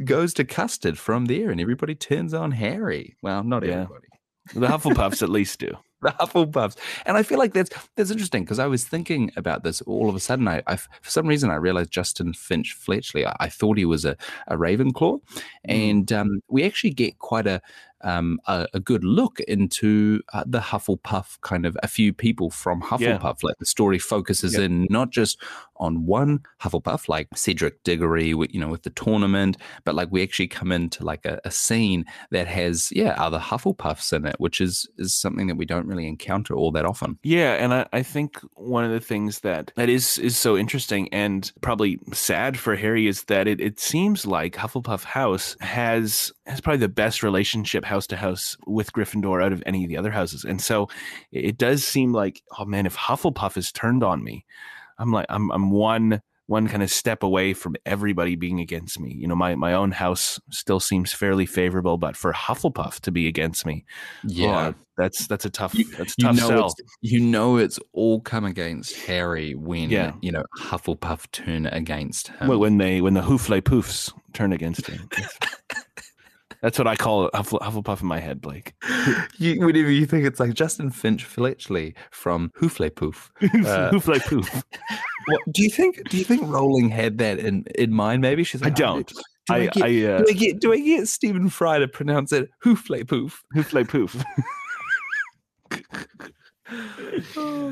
goes 0.03 0.33
to 0.35 0.45
custard 0.45 0.97
from 0.97 1.25
there, 1.25 1.49
and 1.49 1.59
everybody 1.59 1.95
turns 1.95 2.33
on 2.33 2.51
Harry. 2.51 3.15
Well, 3.21 3.43
not 3.43 3.65
yeah. 3.65 3.83
everybody. 3.83 4.07
The 4.53 4.67
Hufflepuffs 4.67 5.23
at 5.23 5.29
least 5.29 5.59
do. 5.59 5.77
The 6.03 6.11
Hufflepuffs. 6.11 6.77
And 7.05 7.17
I 7.17 7.23
feel 7.23 7.37
like 7.37 7.53
that's 7.53 7.71
that's 7.95 8.11
interesting 8.11 8.43
because 8.43 8.59
I 8.59 8.67
was 8.67 8.83
thinking 8.85 9.31
about 9.35 9.63
this 9.63 9.81
all 9.81 10.09
of 10.09 10.15
a 10.15 10.19
sudden. 10.19 10.47
I, 10.47 10.61
I, 10.67 10.75
for 10.75 11.09
some 11.09 11.27
reason 11.27 11.49
I 11.49 11.55
realized 11.55 11.91
Justin 11.91 12.33
Finch 12.33 12.73
Fletchley. 12.73 13.25
I, 13.25 13.35
I 13.39 13.49
thought 13.49 13.77
he 13.77 13.85
was 13.85 14.05
a, 14.05 14.15
a 14.47 14.55
Ravenclaw, 14.55 15.19
mm. 15.19 15.43
and 15.65 16.11
um, 16.11 16.41
we 16.47 16.63
actually 16.63 16.91
get 16.91 17.19
quite 17.19 17.47
a 17.47 17.61
um, 18.03 18.39
a, 18.47 18.67
a, 18.73 18.79
good 18.79 19.03
look 19.03 19.39
into 19.41 20.21
uh, 20.33 20.43
the 20.45 20.59
Hufflepuff 20.59 21.39
kind 21.41 21.65
of 21.65 21.77
a 21.81 21.87
few 21.87 22.13
people 22.13 22.49
from 22.49 22.81
Hufflepuff. 22.81 22.99
Yeah. 23.41 23.47
Like 23.47 23.57
the 23.59 23.65
story 23.65 23.99
focuses 23.99 24.57
yeah. 24.57 24.65
in 24.65 24.87
not 24.89 25.09
just 25.09 25.41
on 25.77 26.05
one 26.05 26.41
Hufflepuff, 26.61 27.09
like 27.09 27.27
Cedric 27.35 27.83
Diggory, 27.83 28.27
you 28.27 28.59
know, 28.59 28.69
with 28.69 28.83
the 28.83 28.89
tournament, 28.91 29.57
but 29.83 29.95
like 29.95 30.09
we 30.11 30.21
actually 30.23 30.47
come 30.47 30.71
into 30.71 31.03
like 31.03 31.25
a, 31.25 31.39
a 31.43 31.51
scene 31.51 32.05
that 32.31 32.47
has 32.47 32.91
yeah 32.91 33.15
other 33.17 33.39
Hufflepuffs 33.39 34.13
in 34.13 34.25
it, 34.25 34.35
which 34.37 34.61
is 34.61 34.87
is 34.97 35.13
something 35.13 35.47
that 35.47 35.55
we 35.55 35.65
don't 35.65 35.87
really 35.87 36.07
encounter 36.07 36.55
all 36.55 36.71
that 36.71 36.85
often. 36.85 37.17
Yeah, 37.23 37.53
and 37.53 37.73
I, 37.73 37.87
I 37.93 38.03
think 38.03 38.39
one 38.55 38.83
of 38.83 38.91
the 38.91 38.99
things 38.99 39.39
that 39.41 39.71
that 39.75 39.89
is 39.89 40.17
is 40.17 40.37
so 40.37 40.57
interesting 40.57 41.09
and 41.13 41.51
probably 41.61 41.99
sad 42.11 42.57
for 42.57 42.75
Harry 42.75 43.07
is 43.07 43.23
that 43.25 43.47
it, 43.47 43.59
it 43.59 43.79
seems 43.79 44.25
like 44.25 44.55
Hufflepuff 44.55 45.03
House 45.03 45.55
has 45.61 46.31
has 46.45 46.61
probably 46.61 46.79
the 46.79 46.89
best 46.89 47.23
relationship 47.23 47.85
house 47.93 48.07
to 48.07 48.15
house 48.15 48.57
with 48.65 48.91
Gryffindor 48.91 49.43
out 49.43 49.53
of 49.53 49.61
any 49.67 49.83
of 49.83 49.89
the 49.89 49.97
other 49.97 50.09
houses. 50.09 50.43
And 50.43 50.59
so 50.59 50.89
it 51.31 51.57
does 51.57 51.83
seem 51.83 52.11
like, 52.11 52.41
oh 52.57 52.65
man, 52.65 52.87
if 52.87 52.97
Hufflepuff 52.97 53.55
is 53.55 53.71
turned 53.71 54.03
on 54.03 54.23
me, 54.23 54.45
I'm 54.97 55.11
like, 55.11 55.27
I'm, 55.29 55.51
I'm 55.51 55.69
one, 55.69 56.19
one 56.47 56.67
kind 56.67 56.81
of 56.81 56.89
step 56.89 57.21
away 57.21 57.53
from 57.53 57.75
everybody 57.85 58.35
being 58.35 58.59
against 58.59 58.99
me. 58.99 59.13
You 59.13 59.27
know, 59.27 59.35
my, 59.35 59.53
my 59.53 59.73
own 59.73 59.91
house 59.91 60.39
still 60.49 60.79
seems 60.79 61.13
fairly 61.13 61.45
favorable, 61.45 61.99
but 61.99 62.17
for 62.17 62.33
Hufflepuff 62.33 62.99
to 63.01 63.11
be 63.11 63.27
against 63.27 63.63
me, 63.63 63.85
oh, 64.25 64.27
yeah, 64.27 64.67
oh, 64.69 64.73
that's, 64.97 65.27
that's 65.27 65.45
a 65.45 65.51
tough, 65.51 65.73
that's 65.97 66.15
a 66.17 66.21
tough 66.21 66.35
you 66.35 66.41
know 66.41 66.47
sell. 66.47 66.75
You 67.01 67.19
know, 67.19 67.57
it's 67.57 67.79
all 67.93 68.21
come 68.21 68.43
against 68.43 68.95
Harry 69.05 69.53
when, 69.53 69.91
yeah. 69.91 70.13
you 70.21 70.31
know, 70.31 70.43
Hufflepuff 70.57 71.29
turn 71.31 71.67
against 71.67 72.29
him. 72.29 72.47
Well, 72.47 72.59
when 72.59 72.79
they, 72.79 73.01
when 73.01 73.13
the 73.13 73.21
Hoofle 73.21 73.61
Poofs 73.61 74.11
turn 74.33 74.51
against 74.51 74.87
him. 74.87 75.07
That's 76.63 76.77
what 76.77 76.87
I 76.87 76.95
call 76.95 77.25
it, 77.25 77.33
Hufflepuff 77.33 78.01
in 78.01 78.07
my 78.07 78.21
head, 78.21 78.39
Blake. 78.39 78.73
you, 79.37 79.59
whenever 79.59 79.91
you 79.91 80.05
think 80.05 80.25
it's 80.25 80.39
like 80.39 80.53
Justin 80.53 80.91
Finch 80.91 81.25
Fletchley 81.25 81.93
from 82.09 82.53
Hoofle 82.57 82.89
Poof. 82.95 83.31
Uh, 83.43 83.91
Hoofle 83.91 84.21
Poof. 84.21 84.63
what, 85.25 85.41
do 85.51 85.61
you 85.61 85.69
think? 85.69 86.09
Do 86.09 86.17
you 86.17 86.23
think 86.23 86.41
Rowling 86.43 86.87
had 86.87 87.17
that 87.17 87.37
in, 87.39 87.65
in 87.75 87.91
mind? 87.91 88.21
Maybe 88.21 88.45
she's. 88.45 88.61
Like, 88.61 88.71
I 88.71 88.75
don't. 88.75 89.07
do, 89.07 89.15
I, 89.49 89.55
I, 89.55 89.65
get, 89.67 89.83
I 89.83 90.05
uh, 90.05 90.17
do, 90.19 90.25
I, 90.29 90.33
get, 90.33 90.59
do 90.61 90.71
I 90.71 90.79
get 90.79 91.07
Stephen 91.09 91.49
Fry 91.49 91.79
to 91.79 91.87
pronounce 91.89 92.31
it 92.31 92.49
Hoofle 92.63 93.05
Poof? 93.05 93.43
Hoofle 93.53 93.87
Poof. 93.89 94.23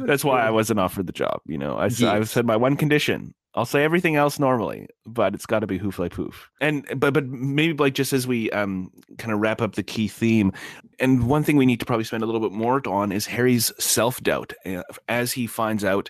That's 0.06 0.26
why 0.26 0.46
I 0.46 0.50
wasn't 0.50 0.82
offered 0.82 1.08
the 1.08 1.14
job. 1.14 1.40
You 1.46 1.58
know, 1.58 1.78
I, 1.78 1.86
yes. 1.86 2.04
I 2.04 2.22
said 2.24 2.46
my 2.46 2.58
one 2.58 2.76
condition 2.76 3.34
I'll 3.54 3.66
say 3.66 3.84
everything 3.84 4.16
else 4.16 4.40
normally, 4.40 4.88
but 5.06 5.36
it's 5.36 5.46
got 5.46 5.60
to 5.60 5.68
be 5.68 5.78
hoof 5.78 6.00
like 6.00 6.14
poof. 6.14 6.50
And 6.62 6.88
but 6.96 7.14
but 7.14 7.28
maybe 7.28 7.74
like 7.74 7.94
just 7.94 8.14
as 8.14 8.26
we 8.26 8.50
um 8.52 8.92
kind 9.18 9.34
of 9.34 9.40
wrap 9.40 9.62
up 9.62 9.76
the 9.76 9.84
key 9.84 10.08
theme, 10.08 10.54
and 11.00 11.28
one 11.28 11.44
thing 11.44 11.58
we 11.58 11.66
need 11.66 11.80
to 11.82 11.86
probably 11.86 12.06
spend 12.06 12.24
a 12.24 12.26
little 12.26 12.42
bit 12.42 12.54
more 12.54 12.82
on 12.88 13.12
is 13.12 13.26
Harry's 13.26 13.72
self 13.78 14.22
doubt 14.22 14.54
uh, 14.66 14.84
as 15.10 15.34
he 15.34 15.48
finds 15.48 15.84
out 15.84 16.10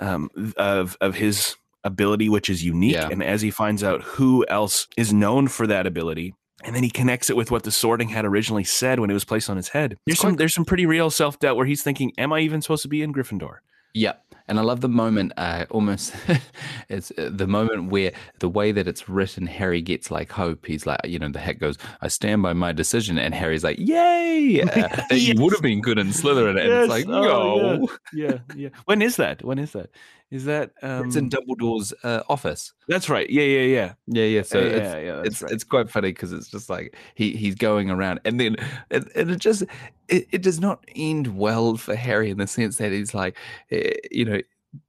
um, 0.00 0.30
of 0.56 0.96
of 1.00 1.14
his 1.14 1.56
ability, 1.84 2.28
which 2.28 2.48
is 2.48 2.64
unique, 2.64 2.94
yeah. 2.94 3.08
and 3.10 3.22
as 3.22 3.42
he 3.42 3.50
finds 3.50 3.84
out 3.84 4.02
who 4.02 4.46
else 4.48 4.88
is 4.96 5.12
known 5.12 5.48
for 5.48 5.66
that 5.66 5.86
ability. 5.86 6.34
And 6.64 6.74
then 6.74 6.82
he 6.82 6.90
connects 6.90 7.30
it 7.30 7.36
with 7.36 7.52
what 7.52 7.62
the 7.62 7.70
sorting 7.70 8.08
had 8.08 8.24
originally 8.24 8.64
said 8.64 8.98
when 8.98 9.10
it 9.10 9.14
was 9.14 9.24
placed 9.24 9.48
on 9.48 9.56
his 9.56 9.68
head. 9.68 9.96
There's 10.06 10.18
some 10.18 10.36
there's 10.36 10.54
some 10.54 10.64
pretty 10.64 10.86
real 10.86 11.10
self 11.10 11.38
doubt 11.38 11.56
where 11.56 11.66
he's 11.66 11.82
thinking, 11.82 12.12
"Am 12.16 12.32
I 12.32 12.40
even 12.40 12.62
supposed 12.62 12.82
to 12.82 12.88
be 12.88 13.02
in 13.02 13.12
Gryffindor?" 13.12 13.58
Yeah, 13.94 14.14
and 14.48 14.58
I 14.58 14.62
love 14.62 14.80
the 14.80 14.88
moment, 14.88 15.32
uh, 15.36 15.66
almost 15.70 16.14
it's 16.88 17.12
uh, 17.18 17.28
the 17.30 17.46
moment 17.46 17.90
where 17.90 18.12
the 18.40 18.48
way 18.48 18.72
that 18.72 18.88
it's 18.88 19.06
written, 19.08 19.46
Harry 19.46 19.82
gets 19.82 20.10
like 20.10 20.32
hope. 20.32 20.64
He's 20.64 20.86
like, 20.86 21.00
you 21.04 21.18
know, 21.18 21.28
the 21.28 21.38
heck 21.38 21.58
goes, 21.58 21.76
I 22.00 22.08
stand 22.08 22.42
by 22.42 22.54
my 22.54 22.72
decision. 22.72 23.18
And 23.18 23.34
Harry's 23.34 23.62
like, 23.62 23.78
yay! 23.78 24.38
Uh, 24.78 24.88
yes. 25.10 25.20
You 25.20 25.42
would 25.42 25.52
have 25.52 25.62
been 25.62 25.80
good 25.80 25.98
in 25.98 26.08
Slytherin. 26.08 26.58
And 26.60 26.68
yes. 26.68 26.84
it's 26.84 26.90
like, 26.90 27.08
oh, 27.08 27.76
no. 27.76 27.88
Yeah. 28.12 28.26
yeah, 28.26 28.38
yeah. 28.54 28.68
When 28.84 29.02
is 29.02 29.16
that? 29.16 29.42
When 29.42 29.58
is 29.58 29.72
that? 29.72 29.90
Is 30.30 30.44
that 30.44 30.72
um... 30.82 31.06
it's 31.06 31.16
in 31.16 31.30
Dumbledore's 31.30 31.94
uh, 32.02 32.22
office? 32.28 32.74
That's 32.86 33.08
right. 33.08 33.28
Yeah, 33.30 33.44
yeah, 33.44 33.62
yeah, 33.62 33.94
yeah, 34.06 34.24
yeah. 34.24 34.42
So 34.42 34.58
yeah, 34.58 34.66
it's 34.66 34.78
yeah, 34.78 34.98
yeah, 34.98 35.22
it's, 35.24 35.42
right. 35.42 35.52
it's 35.52 35.64
quite 35.64 35.88
funny 35.88 36.10
because 36.10 36.32
it's 36.32 36.48
just 36.48 36.68
like 36.68 36.96
he 37.14 37.32
he's 37.32 37.54
going 37.54 37.90
around, 37.90 38.20
and 38.26 38.38
then 38.38 38.56
and, 38.90 39.10
and 39.14 39.30
it 39.30 39.38
just 39.38 39.62
it, 40.08 40.28
it 40.30 40.42
does 40.42 40.60
not 40.60 40.84
end 40.94 41.38
well 41.38 41.76
for 41.76 41.94
Harry 41.94 42.30
in 42.30 42.36
the 42.36 42.46
sense 42.46 42.76
that 42.76 42.92
he's 42.92 43.14
like, 43.14 43.36
eh, 43.70 43.94
you 44.10 44.26
know, 44.26 44.40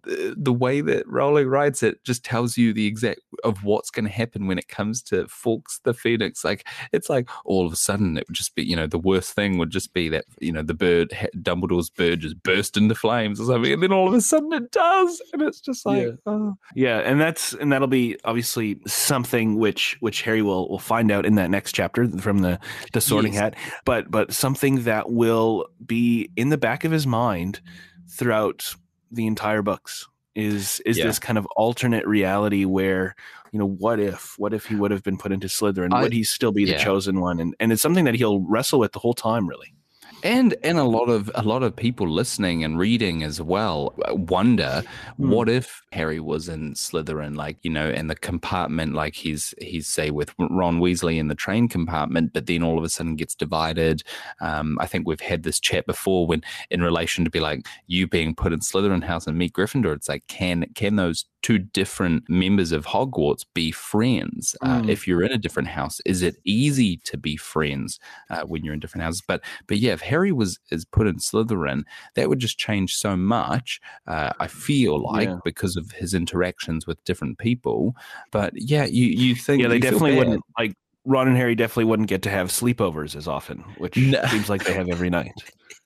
the, 0.03 0.35
the 0.37 0.53
way 0.53 0.81
that 0.81 1.07
Rowling 1.07 1.47
writes 1.47 1.83
it 1.83 2.03
just 2.03 2.23
tells 2.23 2.57
you 2.57 2.73
the 2.73 2.85
exact 2.87 3.21
of 3.43 3.63
what's 3.63 3.89
going 3.89 4.05
to 4.05 4.11
happen 4.11 4.47
when 4.47 4.57
it 4.57 4.67
comes 4.67 5.01
to 5.03 5.27
Fawkes 5.27 5.79
the 5.83 5.93
Phoenix. 5.93 6.43
Like 6.43 6.67
it's 6.91 7.09
like 7.09 7.29
all 7.45 7.65
of 7.65 7.73
a 7.73 7.77
sudden 7.77 8.17
it 8.17 8.27
would 8.27 8.35
just 8.35 8.55
be, 8.55 8.63
you 8.63 8.75
know, 8.75 8.87
the 8.87 8.97
worst 8.99 9.33
thing 9.33 9.57
would 9.57 9.69
just 9.69 9.93
be 9.93 10.09
that 10.09 10.25
you 10.39 10.51
know 10.51 10.63
the 10.63 10.73
bird, 10.73 11.15
Dumbledore's 11.41 11.89
bird, 11.89 12.19
just 12.21 12.41
burst 12.43 12.77
into 12.77 12.95
flames 12.95 13.39
or 13.39 13.45
something, 13.45 13.71
and 13.71 13.83
then 13.83 13.91
all 13.93 14.07
of 14.07 14.13
a 14.13 14.21
sudden 14.21 14.51
it 14.53 14.71
does, 14.71 15.21
and 15.33 15.41
it's 15.41 15.59
just 15.61 15.85
like, 15.85 16.05
Yeah. 16.05 16.11
oh, 16.25 16.55
Yeah, 16.75 16.99
and 16.99 17.19
that's 17.19 17.53
and 17.53 17.71
that'll 17.71 17.87
be 17.87 18.17
obviously 18.25 18.79
something 18.87 19.57
which 19.57 19.97
which 19.99 20.21
Harry 20.23 20.41
will 20.41 20.69
will 20.69 20.79
find 20.79 21.11
out 21.11 21.25
in 21.25 21.35
that 21.35 21.49
next 21.49 21.71
chapter 21.73 22.07
from 22.19 22.39
the 22.39 22.59
the 22.93 23.01
Sorting 23.01 23.33
Yes. 23.33 23.41
Hat, 23.41 23.55
but 23.85 24.09
but 24.11 24.33
something 24.33 24.83
that 24.83 25.09
will 25.11 25.67
be 25.85 26.29
in 26.35 26.49
the 26.49 26.57
back 26.57 26.83
of 26.83 26.91
his 26.91 27.07
mind 27.07 27.61
throughout 28.09 28.73
the 29.11 29.27
entire 29.27 29.61
books 29.61 30.07
is 30.35 30.79
is 30.85 30.97
Yeah. 30.97 31.05
this 31.05 31.19
kind 31.19 31.37
of 31.37 31.45
alternate 31.55 32.05
reality 32.07 32.63
where 32.65 33.15
you 33.51 33.59
know 33.59 33.67
what 33.67 33.99
if 33.99 34.35
what 34.37 34.53
if 34.53 34.65
he 34.65 34.75
would 34.75 34.91
have 34.91 35.03
been 35.03 35.17
put 35.17 35.31
into 35.31 35.47
Slytherin 35.47 35.91
I- 35.93 36.03
would 36.03 36.13
he 36.13 36.23
still 36.23 36.51
be 36.51 36.65
the 36.65 36.71
yeah. 36.73 36.83
chosen 36.83 37.19
one 37.19 37.39
and 37.39 37.55
and 37.59 37.71
it's 37.71 37.81
something 37.81 38.05
that 38.05 38.15
he'll 38.15 38.41
wrestle 38.41 38.79
with 38.79 38.91
the 38.91 38.99
whole 38.99 39.15
time 39.15 39.47
really 39.47 39.73
and 40.23 40.55
and 40.63 40.77
a 40.77 40.83
lot 40.83 41.07
of 41.09 41.31
a 41.35 41.41
lot 41.43 41.63
of 41.63 41.75
people 41.75 42.07
listening 42.09 42.63
and 42.63 42.77
reading 42.77 43.23
as 43.23 43.41
well 43.41 43.93
uh, 44.05 44.15
wonder 44.15 44.83
Hmm. 45.17 45.29
what 45.31 45.49
if 45.49 45.81
Harry 45.91 46.19
was 46.19 46.49
in 46.49 46.73
Slytherin 46.73 47.35
like 47.35 47.57
you 47.61 47.69
know 47.71 47.89
in 47.89 48.07
the 48.07 48.15
compartment 48.15 48.93
like 48.93 49.15
he's 49.15 49.53
he's 49.61 49.87
say 49.87 50.11
with 50.11 50.33
Ron 50.39 50.79
Weasley 50.79 51.17
in 51.17 51.27
the 51.27 51.35
train 51.35 51.67
compartment 51.67 52.33
but 52.33 52.47
then 52.47 52.63
all 52.63 52.77
of 52.77 52.83
a 52.83 52.89
sudden 52.89 53.15
gets 53.15 53.35
divided 53.35 54.03
um, 54.41 54.77
I 54.81 54.87
think 54.87 55.07
we've 55.07 55.19
had 55.21 55.43
this 55.43 55.59
chat 55.59 55.85
before 55.85 56.25
when 56.27 56.41
in 56.69 56.81
relation 56.81 57.23
to 57.25 57.29
be 57.31 57.39
like 57.39 57.65
you 57.87 58.07
being 58.07 58.35
put 58.35 58.53
in 58.53 58.59
Slytherin 58.59 59.03
house 59.03 59.27
and 59.27 59.37
meet 59.37 59.53
Gryffindor 59.53 59.95
it's 59.95 60.09
like 60.09 60.25
can 60.27 60.65
can 60.75 60.95
those 60.97 61.25
two 61.41 61.57
different 61.59 62.29
members 62.29 62.71
of 62.73 62.85
Hogwarts 62.85 63.45
be 63.53 63.71
friends 63.71 64.55
uh, 64.63 64.79
Mm. 64.79 64.89
if 64.89 65.07
you're 65.07 65.23
in 65.23 65.31
a 65.31 65.37
different 65.37 65.69
house 65.69 65.99
is 66.05 66.21
it 66.21 66.35
easy 66.45 66.97
to 67.05 67.17
be 67.17 67.35
friends 67.37 67.99
uh, 68.29 68.41
when 68.43 68.63
you're 68.63 68.73
in 68.73 68.79
different 68.79 69.03
houses 69.03 69.21
but 69.25 69.41
but 69.67 69.77
yeah, 69.77 69.93
if 69.93 70.01
Harry 70.09 70.31
was 70.31 70.59
is 70.71 70.85
put 70.85 71.07
in 71.07 71.17
Slytherin, 71.17 71.83
that 72.15 72.27
would 72.29 72.39
just 72.39 72.57
change 72.57 72.95
so 72.95 73.15
much. 73.15 73.79
Uh, 74.07 74.31
I 74.39 74.47
feel 74.47 75.01
like 75.13 75.29
Yeah. 75.29 75.37
because 75.45 75.75
of 75.77 75.91
his 75.91 76.13
interactions 76.13 76.85
with 76.87 77.03
different 77.05 77.37
people. 77.37 77.95
But 78.31 78.53
yeah, 78.55 78.85
you 78.85 79.05
you 79.05 79.35
think 79.35 79.61
yeah 79.61 79.69
they 79.69 79.79
definitely 79.79 80.15
wouldn't 80.17 80.43
like 80.57 80.73
Ron 81.05 81.27
and 81.29 81.37
Harry 81.37 81.55
definitely 81.55 81.85
wouldn't 81.85 82.09
get 82.09 82.21
to 82.23 82.29
have 82.29 82.49
sleepovers 82.49 83.15
as 83.15 83.27
often 83.27 83.59
which 83.77 83.95
No. 83.97 84.21
seems 84.29 84.49
like 84.49 84.63
they 84.65 84.73
have 84.73 84.89
every 84.89 85.09
night 85.09 85.31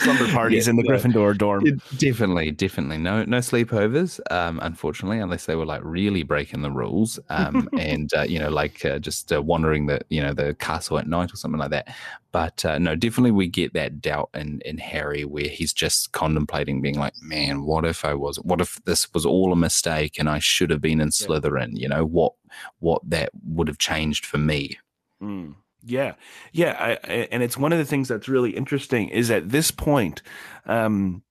slumber 0.00 0.26
parties 0.32 0.66
Yeah, 0.66 0.70
in 0.70 0.76
the 0.76 0.82
no. 0.82 0.90
Gryffindor 0.90 1.36
dorm 1.38 1.66
It- 1.66 1.80
definitely, 1.98 2.50
definitely. 2.50 2.98
No, 2.98 3.24
no 3.24 3.38
sleepovers. 3.38 4.20
Um, 4.30 4.58
unfortunately, 4.62 5.18
unless 5.18 5.46
they 5.46 5.54
were 5.56 5.66
like 5.66 5.82
really 5.84 6.22
breaking 6.22 6.62
the 6.62 6.70
rules, 6.70 7.18
um, 7.28 7.68
and 7.78 8.12
uh, 8.14 8.22
you 8.22 8.38
know, 8.38 8.50
like 8.50 8.84
uh, 8.84 8.98
just 8.98 9.32
uh, 9.32 9.40
wandering 9.42 9.86
the 9.86 10.00
you 10.08 10.20
know 10.22 10.32
the 10.32 10.54
castle 10.54 10.98
at 10.98 11.06
night 11.06 11.32
or 11.32 11.36
something 11.36 11.58
like 11.60 11.70
that. 11.70 11.94
But 12.32 12.64
uh, 12.64 12.78
no, 12.78 12.94
definitely 12.96 13.32
we 13.32 13.48
get 13.48 13.72
that 13.74 14.00
doubt 14.00 14.30
in 14.34 14.60
in 14.64 14.78
Harry 14.78 15.24
where 15.24 15.48
he's 15.48 15.72
just 15.72 16.12
contemplating, 16.12 16.80
being 16.80 16.98
like, 16.98 17.14
man, 17.22 17.64
what 17.64 17.84
if 17.84 18.04
I 18.04 18.14
was? 18.14 18.36
What 18.38 18.60
if 18.60 18.80
this 18.84 19.12
was 19.12 19.26
all 19.26 19.52
a 19.52 19.56
mistake 19.56 20.18
and 20.18 20.28
I 20.28 20.38
should 20.38 20.70
have 20.70 20.80
been 20.80 21.00
in. 21.00 21.10
Slytherin? 21.10 21.76
You 21.76 21.88
know 21.88 22.04
what? 22.06 22.32
What 22.78 23.02
that 23.10 23.30
would 23.44 23.68
have 23.68 23.78
changed 23.78 24.24
for 24.24 24.38
me? 24.38 24.78
Mm. 25.22 25.54
Yeah, 25.82 26.14
yeah, 26.52 26.76
I, 26.78 26.90
I, 27.10 27.28
and 27.32 27.42
it's 27.42 27.56
one 27.56 27.72
of 27.72 27.78
the 27.78 27.84
things 27.84 28.08
that's 28.08 28.28
really 28.28 28.50
interesting 28.50 29.08
is 29.08 29.30
at 29.30 29.48
this 29.48 29.70
point, 29.70 30.22
um, 30.66 31.22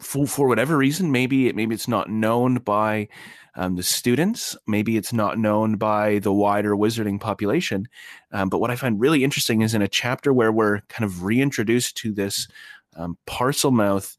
for 0.00 0.26
for 0.26 0.48
whatever 0.48 0.76
reason, 0.76 1.12
maybe 1.12 1.48
it 1.48 1.56
maybe 1.56 1.74
it's 1.74 1.88
not 1.88 2.08
known 2.08 2.56
by 2.56 3.08
um, 3.54 3.76
the 3.76 3.82
students, 3.82 4.56
maybe 4.66 4.96
it's 4.96 5.12
not 5.12 5.38
known 5.38 5.76
by 5.76 6.18
the 6.20 6.32
wider 6.32 6.74
wizarding 6.76 7.20
population. 7.20 7.86
Um, 8.32 8.48
but 8.48 8.60
what 8.60 8.70
I 8.70 8.76
find 8.76 9.00
really 9.00 9.24
interesting 9.24 9.62
is 9.62 9.74
in 9.74 9.82
a 9.82 9.88
chapter 9.88 10.32
where 10.32 10.52
we're 10.52 10.80
kind 10.88 11.04
of 11.04 11.24
reintroduced 11.24 11.96
to 11.98 12.12
this 12.12 12.48
um, 12.96 13.18
Parselmouth 13.26 14.16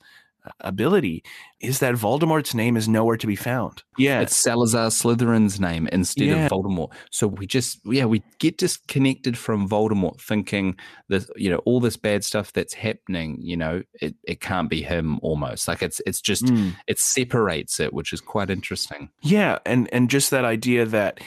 ability, 0.59 1.23
is 1.59 1.79
that 1.79 1.95
Voldemort's 1.95 2.53
name 2.53 2.77
is 2.77 2.87
nowhere 2.87 3.17
to 3.17 3.25
be 3.27 3.35
found. 3.35 3.83
Yeah, 3.97 4.21
It's 4.21 4.35
Salazar 4.35 4.89
Slytherin's 4.89 5.59
name 5.59 5.87
instead 5.91 6.27
Yeah. 6.27 6.45
of 6.45 6.51
Voldemort. 6.51 6.91
So 7.11 7.27
we 7.27 7.47
just, 7.47 7.79
yeah, 7.85 8.05
we 8.05 8.21
get 8.39 8.57
disconnected 8.57 9.37
from 9.37 9.67
Voldemort, 9.67 10.21
thinking 10.21 10.75
that 11.09 11.25
you 11.35 11.49
know 11.49 11.57
all 11.65 11.79
this 11.79 11.97
bad 11.97 12.23
stuff 12.23 12.53
that's 12.53 12.73
happening. 12.75 13.37
You 13.41 13.57
know, 13.57 13.83
it, 14.01 14.15
it 14.23 14.39
can't 14.41 14.69
be 14.69 14.83
him. 14.83 15.19
Almost 15.23 15.67
like 15.67 15.81
it's 15.81 15.99
it's 16.05 16.21
just 16.21 16.45
Mm. 16.45 16.75
it 16.87 16.99
separates 16.99 17.79
it, 17.79 17.93
which 17.93 18.13
is 18.13 18.21
quite 18.21 18.49
interesting. 18.49 19.09
Yeah, 19.21 19.57
and 19.65 19.89
and 19.91 20.09
just 20.09 20.29
that 20.31 20.45
idea 20.45 20.85
that 20.85 21.19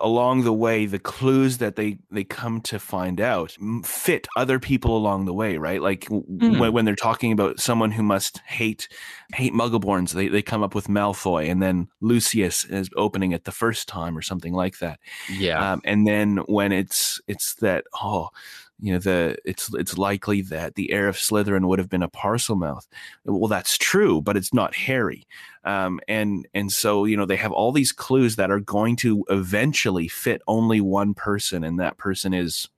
along 0.00 0.44
the 0.44 0.52
way 0.52 0.86
the 0.86 0.98
clues 0.98 1.58
that 1.58 1.76
they 1.76 1.98
they 2.10 2.24
come 2.24 2.60
to 2.62 2.78
find 2.78 3.20
out 3.20 3.56
fit 3.84 4.26
other 4.36 4.58
people 4.58 4.96
along 4.96 5.26
the 5.26 5.34
way 5.34 5.58
right? 5.58 5.82
Like 5.82 6.02
w 6.06 6.24
Mm. 6.24 6.58
when, 6.58 6.72
when 6.72 6.84
they're 6.84 6.96
talking 6.96 7.32
about 7.32 7.60
someone 7.60 7.90
who 7.90 8.02
must 8.02 8.38
hate 8.46 8.88
hate 9.34 9.52
muggleborns 9.52 10.12
they, 10.12 10.28
they 10.28 10.42
come 10.42 10.62
up 10.62 10.74
with 10.74 10.88
malfoy 10.88 11.50
and 11.50 11.62
then 11.62 11.88
lucius 12.00 12.64
is 12.64 12.88
opening 12.96 13.32
it 13.32 13.44
the 13.44 13.52
first 13.52 13.86
time 13.88 14.16
or 14.16 14.22
something 14.22 14.54
like 14.54 14.78
that. 14.78 14.98
Yeah, 15.28 15.72
um, 15.72 15.80
and 15.84 16.06
then 16.06 16.38
when 16.46 16.72
it's 16.72 17.20
it's 17.28 17.54
that 17.56 17.84
oh 18.02 18.30
you 18.84 18.92
know 18.92 18.98
the 18.98 19.38
it's 19.46 19.72
it's 19.72 19.96
likely 19.96 20.42
that 20.42 20.74
the 20.74 20.92
heir 20.92 21.08
of 21.08 21.16
Slytherin 21.16 21.66
would 21.68 21.78
have 21.78 21.88
been 21.88 22.02
a 22.02 22.08
Parselmouth. 22.10 22.86
Well, 23.24 23.48
that's 23.48 23.78
true, 23.78 24.20
but 24.20 24.36
it's 24.36 24.52
not 24.52 24.74
Harry. 24.74 25.26
Um, 25.64 26.00
and 26.06 26.46
and 26.52 26.70
so 26.70 27.06
you 27.06 27.16
know 27.16 27.24
they 27.24 27.36
have 27.36 27.50
all 27.50 27.72
these 27.72 27.92
clues 27.92 28.36
that 28.36 28.50
are 28.50 28.60
going 28.60 28.96
to 28.96 29.24
eventually 29.30 30.06
fit 30.06 30.42
only 30.46 30.82
one 30.82 31.14
person, 31.14 31.64
and 31.64 31.80
that 31.80 31.96
person 31.96 32.34
is 32.34 32.68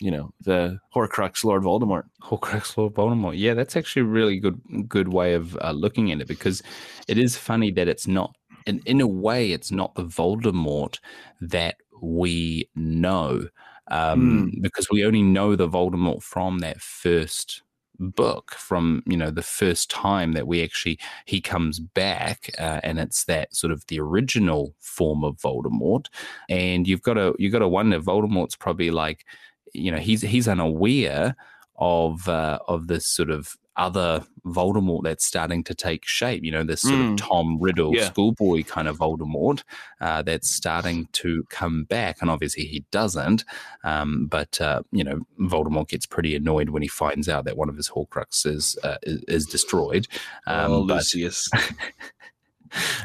you 0.00 0.10
know 0.10 0.32
the 0.40 0.80
Horcrux 0.92 1.44
Lord 1.44 1.62
Voldemort. 1.62 2.06
Horcrux 2.24 2.76
Lord 2.76 2.94
Voldemort. 2.94 3.38
Yeah, 3.38 3.54
that's 3.54 3.76
actually 3.76 4.02
a 4.02 4.06
really 4.06 4.40
good 4.40 4.60
good 4.88 5.12
way 5.12 5.34
of 5.34 5.56
uh, 5.62 5.70
looking 5.70 6.10
at 6.10 6.20
it 6.20 6.26
because 6.26 6.60
it 7.06 7.18
is 7.18 7.36
funny 7.36 7.70
that 7.70 7.86
it's 7.86 8.08
not, 8.08 8.34
in 8.66 8.82
in 8.84 9.00
a 9.00 9.06
way, 9.06 9.52
it's 9.52 9.70
not 9.70 9.94
the 9.94 10.04
Voldemort 10.04 10.98
that 11.40 11.76
we 12.02 12.68
know, 12.74 13.46
um, 13.88 14.52
because 14.60 14.88
we 14.90 15.04
only 15.04 15.22
know 15.22 15.56
the 15.56 15.68
Voldemort 15.68 16.22
from 16.22 16.58
that 16.58 16.80
first 16.80 17.62
book 17.98 18.50
from 18.52 19.02
you 19.06 19.16
know 19.16 19.30
the 19.30 19.42
first 19.42 19.90
time 19.90 20.32
that 20.32 20.46
we 20.46 20.62
actually 20.62 20.98
he 21.24 21.40
comes 21.40 21.80
back 21.80 22.50
uh, 22.58 22.80
and 22.82 22.98
it's 22.98 23.24
that 23.24 23.54
sort 23.54 23.72
of 23.72 23.86
the 23.86 23.98
original 23.98 24.74
form 24.80 25.24
of 25.24 25.36
Voldemort. 25.38 26.06
And 26.48 26.86
you've 26.86 27.02
got 27.02 27.14
to 27.14 27.34
you've 27.38 27.52
got 27.52 27.60
to 27.60 27.68
wonder 27.68 28.00
Voldemort's 28.00 28.56
probably 28.56 28.90
like 28.90 29.24
you 29.72 29.90
know 29.90 29.98
he's 29.98 30.22
he's 30.22 30.48
unaware 30.48 31.36
of 31.76 32.28
uh, 32.28 32.58
of 32.68 32.88
this 32.88 33.06
sort 33.06 33.30
of 33.30 33.56
other 33.76 34.24
Voldemort 34.46 35.02
that's 35.04 35.26
starting 35.26 35.62
to 35.64 35.74
take 35.74 36.06
shape. 36.06 36.42
You 36.44 36.52
know, 36.52 36.64
this 36.64 36.82
sort 36.82 36.94
Mm. 36.94 37.12
of 37.12 37.16
Tom 37.18 37.58
Riddle 37.60 37.94
Yeah. 37.94 38.06
schoolboy 38.06 38.62
kind 38.62 38.88
of 38.88 38.96
Voldemort 38.98 39.62
uh, 40.00 40.22
that's 40.22 40.48
starting 40.48 41.08
to 41.12 41.44
come 41.50 41.84
back, 41.84 42.18
and 42.20 42.30
obviously 42.30 42.64
he 42.64 42.84
doesn't. 42.90 43.44
Um, 43.84 44.26
but 44.28 44.60
uh, 44.60 44.82
you 44.92 45.04
know, 45.04 45.20
Voldemort 45.40 45.88
gets 45.88 46.06
pretty 46.06 46.34
annoyed 46.36 46.70
when 46.70 46.82
he 46.82 46.88
finds 46.88 47.28
out 47.28 47.44
that 47.44 47.56
one 47.56 47.68
of 47.68 47.76
his 47.76 47.88
Horcruxes 47.90 48.76
uh, 48.84 48.96
is, 49.02 49.22
is 49.28 49.46
destroyed. 49.46 50.06
Um, 50.46 50.72
oh, 50.72 50.86
but- 50.86 50.94
Lucius. 50.96 51.48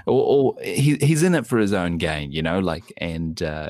or, 0.05 0.53
or 0.55 0.55
he, 0.63 0.95
he's 0.97 1.23
in 1.23 1.35
it 1.35 1.45
for 1.45 1.57
his 1.59 1.73
own 1.73 1.97
gain, 1.97 2.31
you 2.31 2.41
know, 2.41 2.59
like, 2.59 2.91
and 2.97 3.41
uh, 3.43 3.69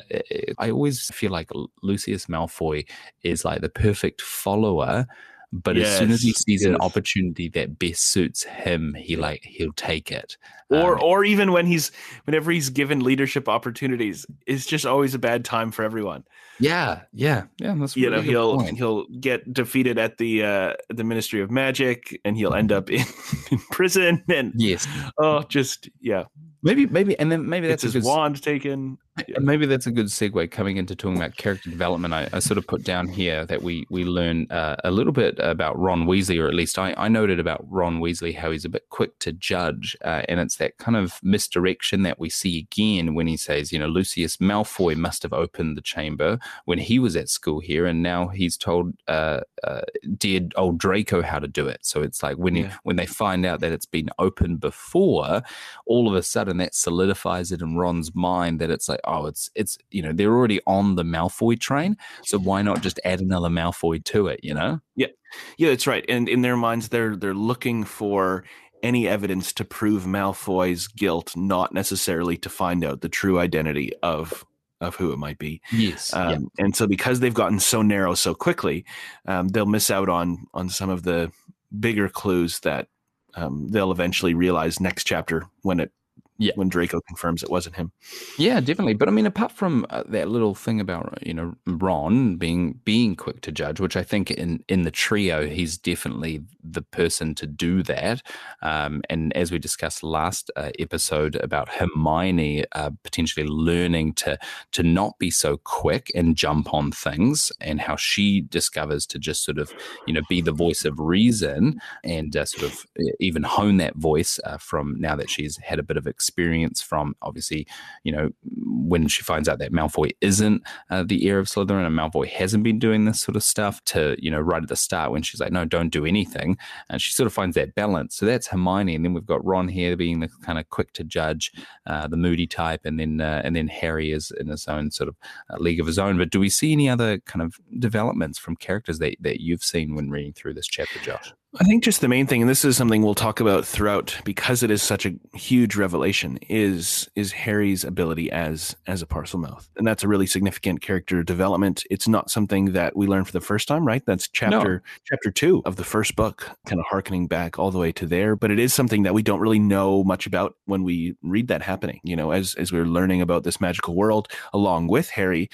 I 0.58 0.70
always 0.70 1.10
feel 1.14 1.30
like 1.30 1.50
Lucius 1.82 2.26
Malfoy 2.26 2.88
is 3.22 3.44
like 3.44 3.60
the 3.60 3.68
perfect 3.68 4.20
follower, 4.22 5.06
but 5.52 5.76
as 5.76 5.98
soon 5.98 6.10
as 6.10 6.22
he 6.22 6.28
Yes, 6.28 6.42
sees 6.44 6.64
an 6.64 6.76
opportunity 6.76 7.48
that 7.50 7.78
best 7.78 8.10
suits 8.10 8.42
him, 8.44 8.94
he 8.94 9.16
like 9.16 9.44
he'll 9.44 9.72
take 9.74 10.10
it. 10.10 10.36
or 10.70 10.94
Um, 10.94 11.00
or 11.02 11.24
even 11.24 11.52
when 11.52 11.66
he's 11.66 11.92
whenever 12.24 12.50
he's 12.50 12.70
given 12.70 13.00
leadership 13.00 13.48
opportunities, 13.48 14.24
it's 14.46 14.64
just 14.66 14.86
always 14.86 15.14
a 15.14 15.18
bad 15.18 15.44
time 15.44 15.70
for 15.70 15.84
everyone. 15.84 16.24
yeah, 16.58 17.02
yeah, 17.12 17.44
yeah. 17.58 17.74
That's 17.76 17.96
you 17.96 18.08
really 18.08 18.16
know 18.16 18.22
he'll 18.22 18.56
point. 18.58 18.76
he'll 18.78 19.06
get 19.20 19.52
defeated 19.52 19.98
at 19.98 20.18
the 20.18 20.42
uh 20.44 20.72
the 20.88 21.04
ministry 21.04 21.40
of 21.42 21.50
magic 21.50 22.18
and 22.24 22.36
he'll 22.36 22.54
end 22.54 22.72
up 22.72 22.90
in, 22.90 23.04
in 23.50 23.58
prison 23.70 24.24
and 24.28 24.52
yes, 24.56 24.86
oh 25.18 25.42
just 25.42 25.88
yeah 26.00 26.24
maybe, 26.62 26.86
maybe, 26.86 27.18
and 27.18 27.30
then 27.30 27.48
maybe 27.48 27.66
that's 27.68 27.82
his 27.82 28.04
wand 28.04 28.40
taken 28.42 28.96
maybe 29.38 29.66
that's 29.66 29.86
a 29.86 29.90
good 29.90 30.06
segue 30.06 30.50
coming 30.50 30.78
into 30.78 30.96
talking 30.96 31.16
about 31.18 31.36
character 31.36 31.68
development. 31.68 32.14
I, 32.14 32.28
I 32.32 32.38
sort 32.38 32.56
of 32.56 32.66
put 32.66 32.82
down 32.82 33.08
here 33.08 33.44
that 33.46 33.62
we 33.62 33.86
we 33.90 34.04
learn 34.04 34.46
uh, 34.50 34.76
a 34.84 34.90
little 34.90 35.12
bit 35.12 35.36
about 35.38 35.78
Ron 35.78 36.06
Weasley, 36.06 36.42
or 36.42 36.48
at 36.48 36.54
least 36.54 36.78
I, 36.78 36.94
I 36.96 37.08
noted 37.08 37.38
about 37.38 37.64
Ron 37.68 38.00
Weasley 38.00 38.34
how 38.34 38.50
he's 38.50 38.64
a 38.64 38.70
bit 38.70 38.88
quick 38.88 39.18
to 39.20 39.32
judge, 39.32 39.96
uh, 40.02 40.22
and 40.28 40.40
it's 40.40 40.56
that 40.56 40.78
kind 40.78 40.96
of 40.96 41.20
misdirection 41.22 42.02
that 42.02 42.18
we 42.18 42.30
see 42.30 42.58
again 42.58 43.14
when 43.14 43.26
he 43.26 43.36
says, 43.36 43.72
you 43.72 43.78
know, 43.78 43.86
Lucius 43.86 44.38
Malfoy 44.38 44.96
must 44.96 45.22
have 45.22 45.32
opened 45.34 45.76
the 45.76 45.82
chamber 45.82 46.38
when 46.64 46.78
he 46.78 46.98
was 46.98 47.14
at 47.14 47.28
school 47.28 47.60
here, 47.60 47.84
and 47.84 48.02
now 48.02 48.28
he's 48.28 48.56
told 48.56 48.94
uh, 49.08 49.40
uh 49.62 49.82
dear 50.16 50.48
old 50.56 50.78
Draco 50.78 51.20
how 51.20 51.38
to 51.38 51.48
do 51.48 51.68
it. 51.68 51.80
So 51.82 52.02
it's 52.02 52.22
like 52.22 52.38
when 52.38 52.56
yeah. 52.56 52.68
he, 52.68 52.74
when 52.84 52.96
they 52.96 53.06
find 53.06 53.44
out 53.44 53.60
that 53.60 53.72
it's 53.72 53.86
been 53.86 54.08
opened 54.18 54.60
before, 54.60 55.42
all 55.84 56.08
of 56.08 56.14
a 56.14 56.22
sudden 56.22 56.56
that 56.58 56.74
solidifies 56.74 57.52
it 57.52 57.60
in 57.60 57.76
Ron's 57.76 58.14
mind 58.14 58.58
that 58.60 58.70
it's 58.70 58.88
like 58.88 59.01
oh, 59.04 59.26
it's 59.26 59.50
it's 59.54 59.78
you 59.90 60.02
know 60.02 60.12
they're 60.12 60.32
already 60.32 60.60
on 60.66 60.96
the 60.96 61.02
Malfoy 61.02 61.58
train, 61.58 61.96
so 62.24 62.38
why 62.38 62.62
not 62.62 62.82
just 62.82 63.00
add 63.04 63.20
another 63.20 63.48
Malfoy 63.48 64.02
to 64.04 64.28
it? 64.28 64.40
You 64.42 64.54
know? 64.54 64.80
Yeah, 64.96 65.08
yeah, 65.56 65.70
that's 65.70 65.86
right. 65.86 66.04
And 66.08 66.28
in 66.28 66.42
their 66.42 66.56
minds, 66.56 66.88
they're 66.88 67.16
they're 67.16 67.34
looking 67.34 67.84
for 67.84 68.44
any 68.82 69.06
evidence 69.06 69.52
to 69.54 69.64
prove 69.64 70.04
Malfoy's 70.04 70.88
guilt, 70.88 71.36
not 71.36 71.72
necessarily 71.72 72.36
to 72.38 72.48
find 72.48 72.84
out 72.84 73.00
the 73.00 73.08
true 73.08 73.38
identity 73.38 73.92
of 74.02 74.44
of 74.80 74.96
who 74.96 75.12
it 75.12 75.18
might 75.18 75.38
be. 75.38 75.60
Yes. 75.72 76.12
Um, 76.12 76.50
yeah. 76.58 76.64
And 76.64 76.76
so 76.76 76.86
because 76.86 77.20
they've 77.20 77.32
gotten 77.32 77.60
so 77.60 77.82
narrow 77.82 78.14
so 78.14 78.34
quickly, 78.34 78.84
um, 79.26 79.48
they'll 79.48 79.66
miss 79.66 79.90
out 79.90 80.08
on 80.08 80.46
on 80.52 80.68
some 80.68 80.90
of 80.90 81.04
the 81.04 81.30
bigger 81.78 82.08
clues 82.08 82.60
that 82.60 82.88
um, 83.34 83.68
they'll 83.70 83.92
eventually 83.92 84.34
realize 84.34 84.80
next 84.80 85.04
chapter 85.04 85.46
when 85.62 85.80
it 85.80 85.92
yeah. 86.38 86.52
when 86.54 86.68
Draco 86.68 87.00
confirms 87.06 87.42
it 87.42 87.50
wasn't 87.50 87.76
him. 87.76 87.92
Yeah, 88.38 88.60
definitely. 88.60 88.94
But 88.94 89.08
I 89.08 89.12
mean, 89.12 89.26
apart 89.26 89.52
from 89.52 89.86
uh, 89.90 90.02
that 90.08 90.28
little 90.28 90.54
thing 90.54 90.80
about 90.80 91.18
you 91.24 91.34
know 91.34 91.54
Ron 91.66 92.36
being 92.36 92.80
being 92.84 93.16
quick 93.16 93.40
to 93.42 93.52
judge, 93.52 93.80
which 93.80 93.96
I 93.96 94.02
think 94.02 94.30
in 94.30 94.64
in 94.68 94.82
the 94.82 94.90
trio 94.90 95.46
he's 95.46 95.78
definitely 95.78 96.42
the 96.64 96.82
person 96.82 97.34
to 97.36 97.46
do 97.46 97.82
that. 97.84 98.22
Um, 98.62 99.02
and 99.10 99.36
as 99.36 99.50
we 99.50 99.58
discussed 99.58 100.02
last 100.02 100.50
uh, 100.56 100.70
episode 100.78 101.36
about 101.36 101.68
Hermione 101.68 102.64
uh, 102.72 102.90
potentially 103.02 103.46
learning 103.46 104.14
to 104.14 104.38
to 104.72 104.82
not 104.82 105.18
be 105.18 105.30
so 105.30 105.58
quick 105.58 106.10
and 106.14 106.36
jump 106.36 106.72
on 106.72 106.92
things, 106.92 107.52
and 107.60 107.80
how 107.80 107.96
she 107.96 108.40
discovers 108.40 109.06
to 109.06 109.18
just 109.18 109.44
sort 109.44 109.58
of 109.58 109.72
you 110.06 110.14
know 110.14 110.22
be 110.28 110.40
the 110.40 110.52
voice 110.52 110.84
of 110.84 110.98
reason 110.98 111.80
and 112.04 112.36
uh, 112.36 112.44
sort 112.44 112.72
of 112.72 112.86
uh, 112.98 113.12
even 113.20 113.42
hone 113.42 113.76
that 113.76 113.94
voice 113.96 114.40
uh, 114.44 114.56
from 114.56 115.00
now 115.00 115.14
that 115.14 115.30
she's 115.30 115.56
had 115.58 115.78
a 115.78 115.82
bit 115.82 115.96
of 115.96 116.06
experience 116.06 116.21
experience 116.22 116.80
from 116.80 117.16
obviously, 117.22 117.66
you 118.04 118.12
know, 118.12 118.30
when 118.44 119.08
she 119.08 119.22
finds 119.22 119.48
out 119.48 119.58
that 119.58 119.72
Malfoy 119.72 120.12
isn't 120.20 120.62
uh, 120.90 121.02
the 121.02 121.28
heir 121.28 121.40
of 121.40 121.48
Slytherin 121.48 121.84
and 121.84 121.98
Malfoy 121.98 122.28
hasn't 122.28 122.62
been 122.62 122.78
doing 122.78 123.04
this 123.04 123.20
sort 123.20 123.34
of 123.34 123.42
stuff 123.42 123.82
to, 123.86 124.16
you 124.20 124.30
know, 124.30 124.40
right 124.40 124.62
at 124.62 124.68
the 124.68 124.76
start 124.76 125.10
when 125.10 125.22
she's 125.22 125.40
like, 125.40 125.50
no, 125.50 125.64
don't 125.64 125.90
do 125.90 126.06
anything. 126.06 126.56
And 126.88 127.02
she 127.02 127.12
sort 127.12 127.26
of 127.26 127.32
finds 127.32 127.56
that 127.56 127.74
balance. 127.74 128.14
So 128.14 128.24
that's 128.24 128.46
Hermione. 128.46 128.94
And 128.94 129.04
then 129.04 129.14
we've 129.14 129.26
got 129.26 129.44
Ron 129.44 129.66
here 129.66 129.96
being 129.96 130.20
the 130.20 130.28
kind 130.42 130.58
of 130.58 130.68
quick 130.70 130.92
to 130.92 131.04
judge, 131.04 131.50
uh, 131.86 132.06
the 132.06 132.16
moody 132.16 132.46
type. 132.46 132.82
And 132.84 133.00
then, 133.00 133.20
uh, 133.20 133.42
and 133.44 133.56
then 133.56 133.66
Harry 133.66 134.12
is 134.12 134.30
in 134.38 134.46
his 134.46 134.68
own 134.68 134.92
sort 134.92 135.08
of 135.08 135.16
uh, 135.50 135.56
league 135.58 135.80
of 135.80 135.86
his 135.88 135.98
own. 135.98 136.18
But 136.18 136.30
do 136.30 136.38
we 136.38 136.48
see 136.48 136.72
any 136.72 136.88
other 136.88 137.18
kind 137.18 137.42
of 137.42 137.56
developments 137.78 138.38
from 138.38 138.54
characters 138.54 139.00
that, 139.00 139.16
that 139.20 139.40
you've 139.40 139.64
seen 139.64 139.96
when 139.96 140.10
reading 140.10 140.32
through 140.32 140.54
this 140.54 140.68
chapter, 140.68 141.00
Josh? 141.00 141.32
I 141.60 141.64
think 141.64 141.84
just 141.84 142.00
the 142.00 142.08
main 142.08 142.26
thing, 142.26 142.40
and 142.40 142.48
this 142.48 142.64
is 142.64 142.78
something 142.78 143.02
we'll 143.02 143.14
talk 143.14 143.38
about 143.38 143.66
throughout, 143.66 144.16
because 144.24 144.62
it 144.62 144.70
is 144.70 144.82
such 144.82 145.04
a 145.04 145.12
huge 145.34 145.76
revelation, 145.76 146.38
is 146.48 147.10
is 147.14 147.32
Harry's 147.32 147.84
ability 147.84 148.32
as 148.32 148.74
as 148.86 149.02
a 149.02 149.06
Parselmouth, 149.06 149.68
and 149.76 149.86
that's 149.86 150.02
a 150.02 150.08
really 150.08 150.26
significant 150.26 150.80
character 150.80 151.22
development. 151.22 151.84
It's 151.90 152.08
not 152.08 152.30
something 152.30 152.72
that 152.72 152.96
we 152.96 153.06
learn 153.06 153.24
for 153.24 153.32
the 153.32 153.40
first 153.42 153.68
time, 153.68 153.86
right? 153.86 154.02
That's 154.06 154.28
chapter 154.28 154.76
no. 154.76 154.80
chapter 155.04 155.30
two 155.30 155.60
of 155.66 155.76
the 155.76 155.84
first 155.84 156.16
book, 156.16 156.50
kind 156.64 156.80
of 156.80 156.86
harkening 156.88 157.26
back 157.26 157.58
all 157.58 157.70
the 157.70 157.78
way 157.78 157.92
to 157.92 158.06
there. 158.06 158.34
But 158.34 158.50
it 158.50 158.58
is 158.58 158.72
something 158.72 159.02
that 159.02 159.12
we 159.12 159.22
don't 159.22 159.40
really 159.40 159.58
know 159.58 160.02
much 160.04 160.26
about 160.26 160.56
when 160.64 160.84
we 160.84 161.16
read 161.22 161.48
that 161.48 161.60
happening. 161.60 162.00
You 162.02 162.16
know, 162.16 162.30
as 162.30 162.54
as 162.54 162.72
we're 162.72 162.86
learning 162.86 163.20
about 163.20 163.44
this 163.44 163.60
magical 163.60 163.94
world 163.94 164.28
along 164.54 164.88
with 164.88 165.10
Harry, 165.10 165.50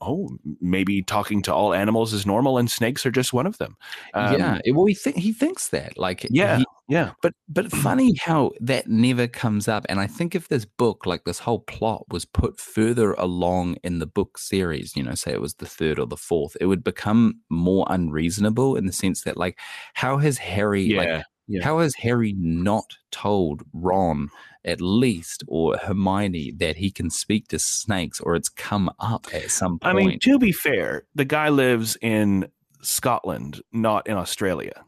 oh, 0.00 0.28
maybe 0.60 1.02
talking 1.02 1.42
to 1.42 1.54
all 1.54 1.72
animals 1.74 2.12
is 2.12 2.26
normal 2.26 2.58
and 2.58 2.70
snakes 2.70 3.06
are 3.06 3.10
just 3.10 3.32
one 3.32 3.46
of 3.46 3.58
them. 3.58 3.76
Um, 4.12 4.38
yeah. 4.38 4.58
Well, 4.72 4.86
he, 4.86 4.94
th- 4.94 5.16
he 5.16 5.32
thinks 5.32 5.68
that. 5.68 5.96
Like, 5.96 6.26
yeah. 6.30 6.58
He, 6.58 6.64
yeah. 6.88 7.12
But, 7.22 7.34
but 7.48 7.70
funny 7.70 8.14
how 8.22 8.52
that 8.60 8.88
never 8.88 9.26
comes 9.26 9.68
up. 9.68 9.86
And 9.88 10.00
I 10.00 10.06
think 10.06 10.34
if 10.34 10.48
this 10.48 10.64
book, 10.64 11.06
like 11.06 11.24
this 11.24 11.38
whole 11.38 11.60
plot, 11.60 12.04
was 12.08 12.24
put 12.24 12.60
further 12.60 13.12
along 13.14 13.76
in 13.82 14.00
the 14.00 14.06
book 14.06 14.36
series, 14.38 14.94
you 14.96 15.02
know, 15.02 15.14
say 15.14 15.32
it 15.32 15.40
was 15.40 15.54
the 15.54 15.66
third 15.66 15.98
or 15.98 16.06
the 16.06 16.16
fourth, 16.16 16.56
it 16.60 16.66
would 16.66 16.84
become 16.84 17.40
more 17.48 17.86
unreasonable 17.88 18.76
in 18.76 18.86
the 18.86 18.92
sense 18.92 19.22
that, 19.22 19.36
like, 19.36 19.58
how 19.94 20.18
has 20.18 20.36
Harry, 20.38 20.82
yeah. 20.82 20.98
like, 20.98 21.24
yeah. 21.48 21.64
how 21.64 21.78
has 21.78 21.94
Harry 21.94 22.34
not 22.38 22.96
told 23.10 23.62
Ron 23.72 24.28
at 24.64 24.80
least 24.80 25.44
or 25.46 25.76
Hermione 25.76 26.52
that 26.58 26.76
he 26.76 26.90
can 26.90 27.10
speak 27.10 27.48
to 27.48 27.58
snakes 27.58 28.20
or 28.20 28.34
it's 28.34 28.48
come 28.48 28.90
up 28.98 29.26
at 29.32 29.50
some 29.50 29.78
point. 29.78 29.84
I 29.84 29.92
mean, 29.92 30.18
to 30.20 30.38
be 30.38 30.52
fair, 30.52 31.04
the 31.14 31.24
guy 31.24 31.48
lives 31.48 31.96
in 32.00 32.48
Scotland, 32.82 33.62
not 33.72 34.06
in 34.06 34.16
Australia. 34.16 34.84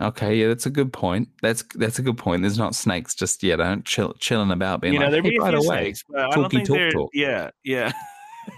Okay, 0.00 0.36
yeah, 0.36 0.48
that's 0.48 0.66
a 0.66 0.70
good 0.70 0.92
point. 0.92 1.28
That's 1.42 1.64
that's 1.74 1.98
a 1.98 2.02
good 2.02 2.18
point. 2.18 2.42
There's 2.42 2.58
not 2.58 2.74
snakes 2.74 3.14
just 3.14 3.42
yet. 3.42 3.60
I 3.60 3.68
don't 3.68 3.84
chill, 3.84 4.14
chilling 4.18 4.50
about 4.50 4.80
being 4.80 4.94
you 4.94 4.98
know, 4.98 5.08
like, 5.08 5.22
hey, 5.22 5.38
by 5.38 5.52
the 5.52 5.60
way, 5.60 5.92
snakes, 5.92 6.04
talky 6.32 6.62
talk 6.62 6.92
talk. 6.92 7.10
Yeah, 7.14 7.50
yeah. 7.62 7.92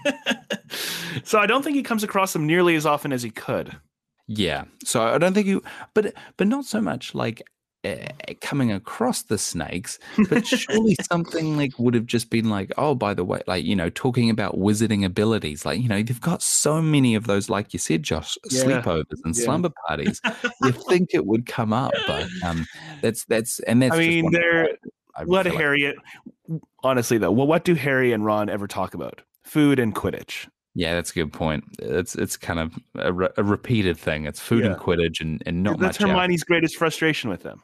so 1.23 1.37
I 1.37 1.45
don't 1.45 1.63
think 1.63 1.75
he 1.75 1.83
comes 1.83 2.03
across 2.03 2.33
them 2.33 2.47
nearly 2.47 2.75
as 2.75 2.87
often 2.87 3.13
as 3.13 3.21
he 3.21 3.29
could. 3.29 3.77
Yeah. 4.27 4.65
So 4.83 5.03
I 5.03 5.19
don't 5.19 5.33
think 5.33 5.45
you, 5.45 5.61
but 5.93 6.13
but 6.37 6.47
not 6.47 6.65
so 6.65 6.81
much 6.81 7.13
like 7.13 7.43
coming 8.41 8.71
across 8.71 9.23
the 9.23 9.37
snakes, 9.37 9.99
but 10.29 10.45
surely 10.45 10.95
something 11.09 11.57
like 11.57 11.77
would 11.77 11.93
have 11.93 12.05
just 12.05 12.29
been 12.29 12.49
like, 12.49 12.71
oh, 12.77 12.95
by 12.95 13.13
the 13.13 13.23
way, 13.23 13.41
like 13.47 13.65
you 13.65 13.75
know, 13.75 13.89
talking 13.89 14.29
about 14.29 14.57
wizarding 14.57 15.05
abilities, 15.05 15.65
like 15.65 15.81
you 15.81 15.87
know, 15.87 16.01
they've 16.01 16.21
got 16.21 16.41
so 16.41 16.81
many 16.81 17.15
of 17.15 17.27
those, 17.27 17.49
like 17.49 17.73
you 17.73 17.79
said, 17.79 18.03
Josh, 18.03 18.37
yeah. 18.49 18.63
sleepovers 18.63 19.19
and 19.23 19.35
yeah. 19.35 19.43
slumber 19.43 19.71
parties. 19.87 20.21
you 20.61 20.71
think 20.89 21.09
it 21.13 21.25
would 21.25 21.45
come 21.45 21.73
up, 21.73 21.93
but 22.07 22.27
um, 22.43 22.65
that's 23.01 23.25
that's 23.25 23.59
and 23.61 23.81
that's. 23.81 23.95
I 23.95 23.99
mean, 23.99 24.31
they're 24.31 24.69
what 25.25 25.45
Harriet. 25.45 25.95
Like. 26.47 26.61
Honestly, 26.83 27.17
though, 27.17 27.31
well, 27.31 27.47
what 27.47 27.63
do 27.63 27.73
Harry 27.73 28.11
and 28.11 28.23
Ron 28.23 28.49
ever 28.49 28.67
talk 28.67 28.93
about? 28.93 29.21
Food 29.43 29.79
and 29.79 29.95
Quidditch. 29.95 30.47
Yeah, 30.75 30.93
that's 30.93 31.11
a 31.11 31.13
good 31.13 31.31
point. 31.31 31.63
It's 31.79 32.15
it's 32.15 32.35
kind 32.35 32.59
of 32.59 32.77
a, 32.95 33.13
re- 33.13 33.29
a 33.37 33.43
repeated 33.43 33.97
thing. 33.97 34.25
It's 34.25 34.41
food 34.41 34.65
yeah. 34.65 34.71
and 34.71 34.79
Quidditch, 34.79 35.21
and, 35.21 35.41
and 35.45 35.63
not 35.63 35.79
that's 35.79 35.99
much. 35.99 36.09
Hermione's 36.09 36.41
else. 36.41 36.43
greatest 36.43 36.75
frustration 36.75 37.29
with 37.29 37.43
them. 37.43 37.61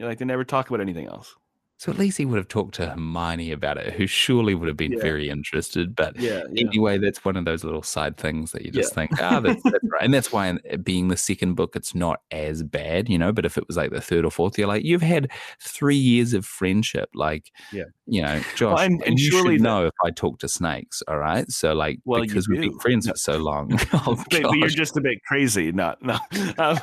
You 0.00 0.06
like 0.06 0.16
they 0.16 0.24
never 0.24 0.44
talk 0.44 0.70
about 0.70 0.80
anything 0.80 1.08
else. 1.08 1.36
So 1.76 1.92
at 1.92 1.98
least 1.98 2.16
he 2.16 2.24
would 2.24 2.38
have 2.38 2.48
talked 2.48 2.74
to 2.76 2.86
Hermione 2.86 3.52
about 3.52 3.76
it, 3.76 3.92
who 3.92 4.06
surely 4.06 4.54
would 4.54 4.68
have 4.68 4.76
been 4.76 4.92
yeah. 4.92 5.00
very 5.00 5.28
interested. 5.28 5.94
But 5.94 6.18
yeah, 6.18 6.42
yeah, 6.52 6.68
anyway, 6.68 6.96
that's 6.96 7.22
one 7.22 7.36
of 7.36 7.44
those 7.44 7.64
little 7.64 7.82
side 7.82 8.16
things 8.16 8.52
that 8.52 8.62
you 8.62 8.70
just 8.70 8.94
think, 8.94 9.10
ah, 9.18 9.36
oh, 9.36 9.40
that's, 9.40 9.62
that's, 9.62 9.84
right. 9.84 10.02
And 10.02 10.12
that's 10.12 10.32
why, 10.32 10.58
being 10.82 11.08
the 11.08 11.18
second 11.18 11.54
book, 11.54 11.76
it's 11.76 11.94
not 11.94 12.20
as 12.30 12.62
bad, 12.62 13.10
you 13.10 13.18
know. 13.18 13.30
But 13.32 13.44
if 13.44 13.58
it 13.58 13.66
was 13.66 13.76
like 13.78 13.92
the 13.92 14.00
third 14.00 14.24
or 14.26 14.30
fourth, 14.30 14.58
you're 14.58 14.68
like, 14.68 14.84
you've 14.84 15.02
had 15.02 15.30
three 15.62 15.96
years 15.96 16.32
of 16.32 16.46
friendship, 16.46 17.10
like, 17.14 17.50
yeah, 17.72 17.84
you 18.10 18.22
know, 18.22 18.40
Josh, 18.56 18.74
well, 18.74 18.78
and, 18.78 19.02
and 19.06 19.18
you 19.20 19.30
should 19.30 19.60
know 19.60 19.86
if 19.86 19.94
I 20.04 20.10
talk 20.10 20.40
to 20.40 20.48
snakes, 20.48 21.00
all 21.06 21.18
right. 21.18 21.48
So 21.50 21.74
like, 21.74 22.00
well, 22.04 22.20
because 22.20 22.48
we've 22.48 22.60
been 22.60 22.78
friends 22.80 23.08
for 23.08 23.16
so 23.16 23.38
long, 23.38 23.78
oh, 23.92 24.22
but 24.30 24.56
you're 24.56 24.68
just 24.68 24.96
a 24.96 25.00
bit 25.00 25.22
crazy, 25.24 25.70
not 25.70 26.02
no. 26.02 26.18
Um, 26.58 26.78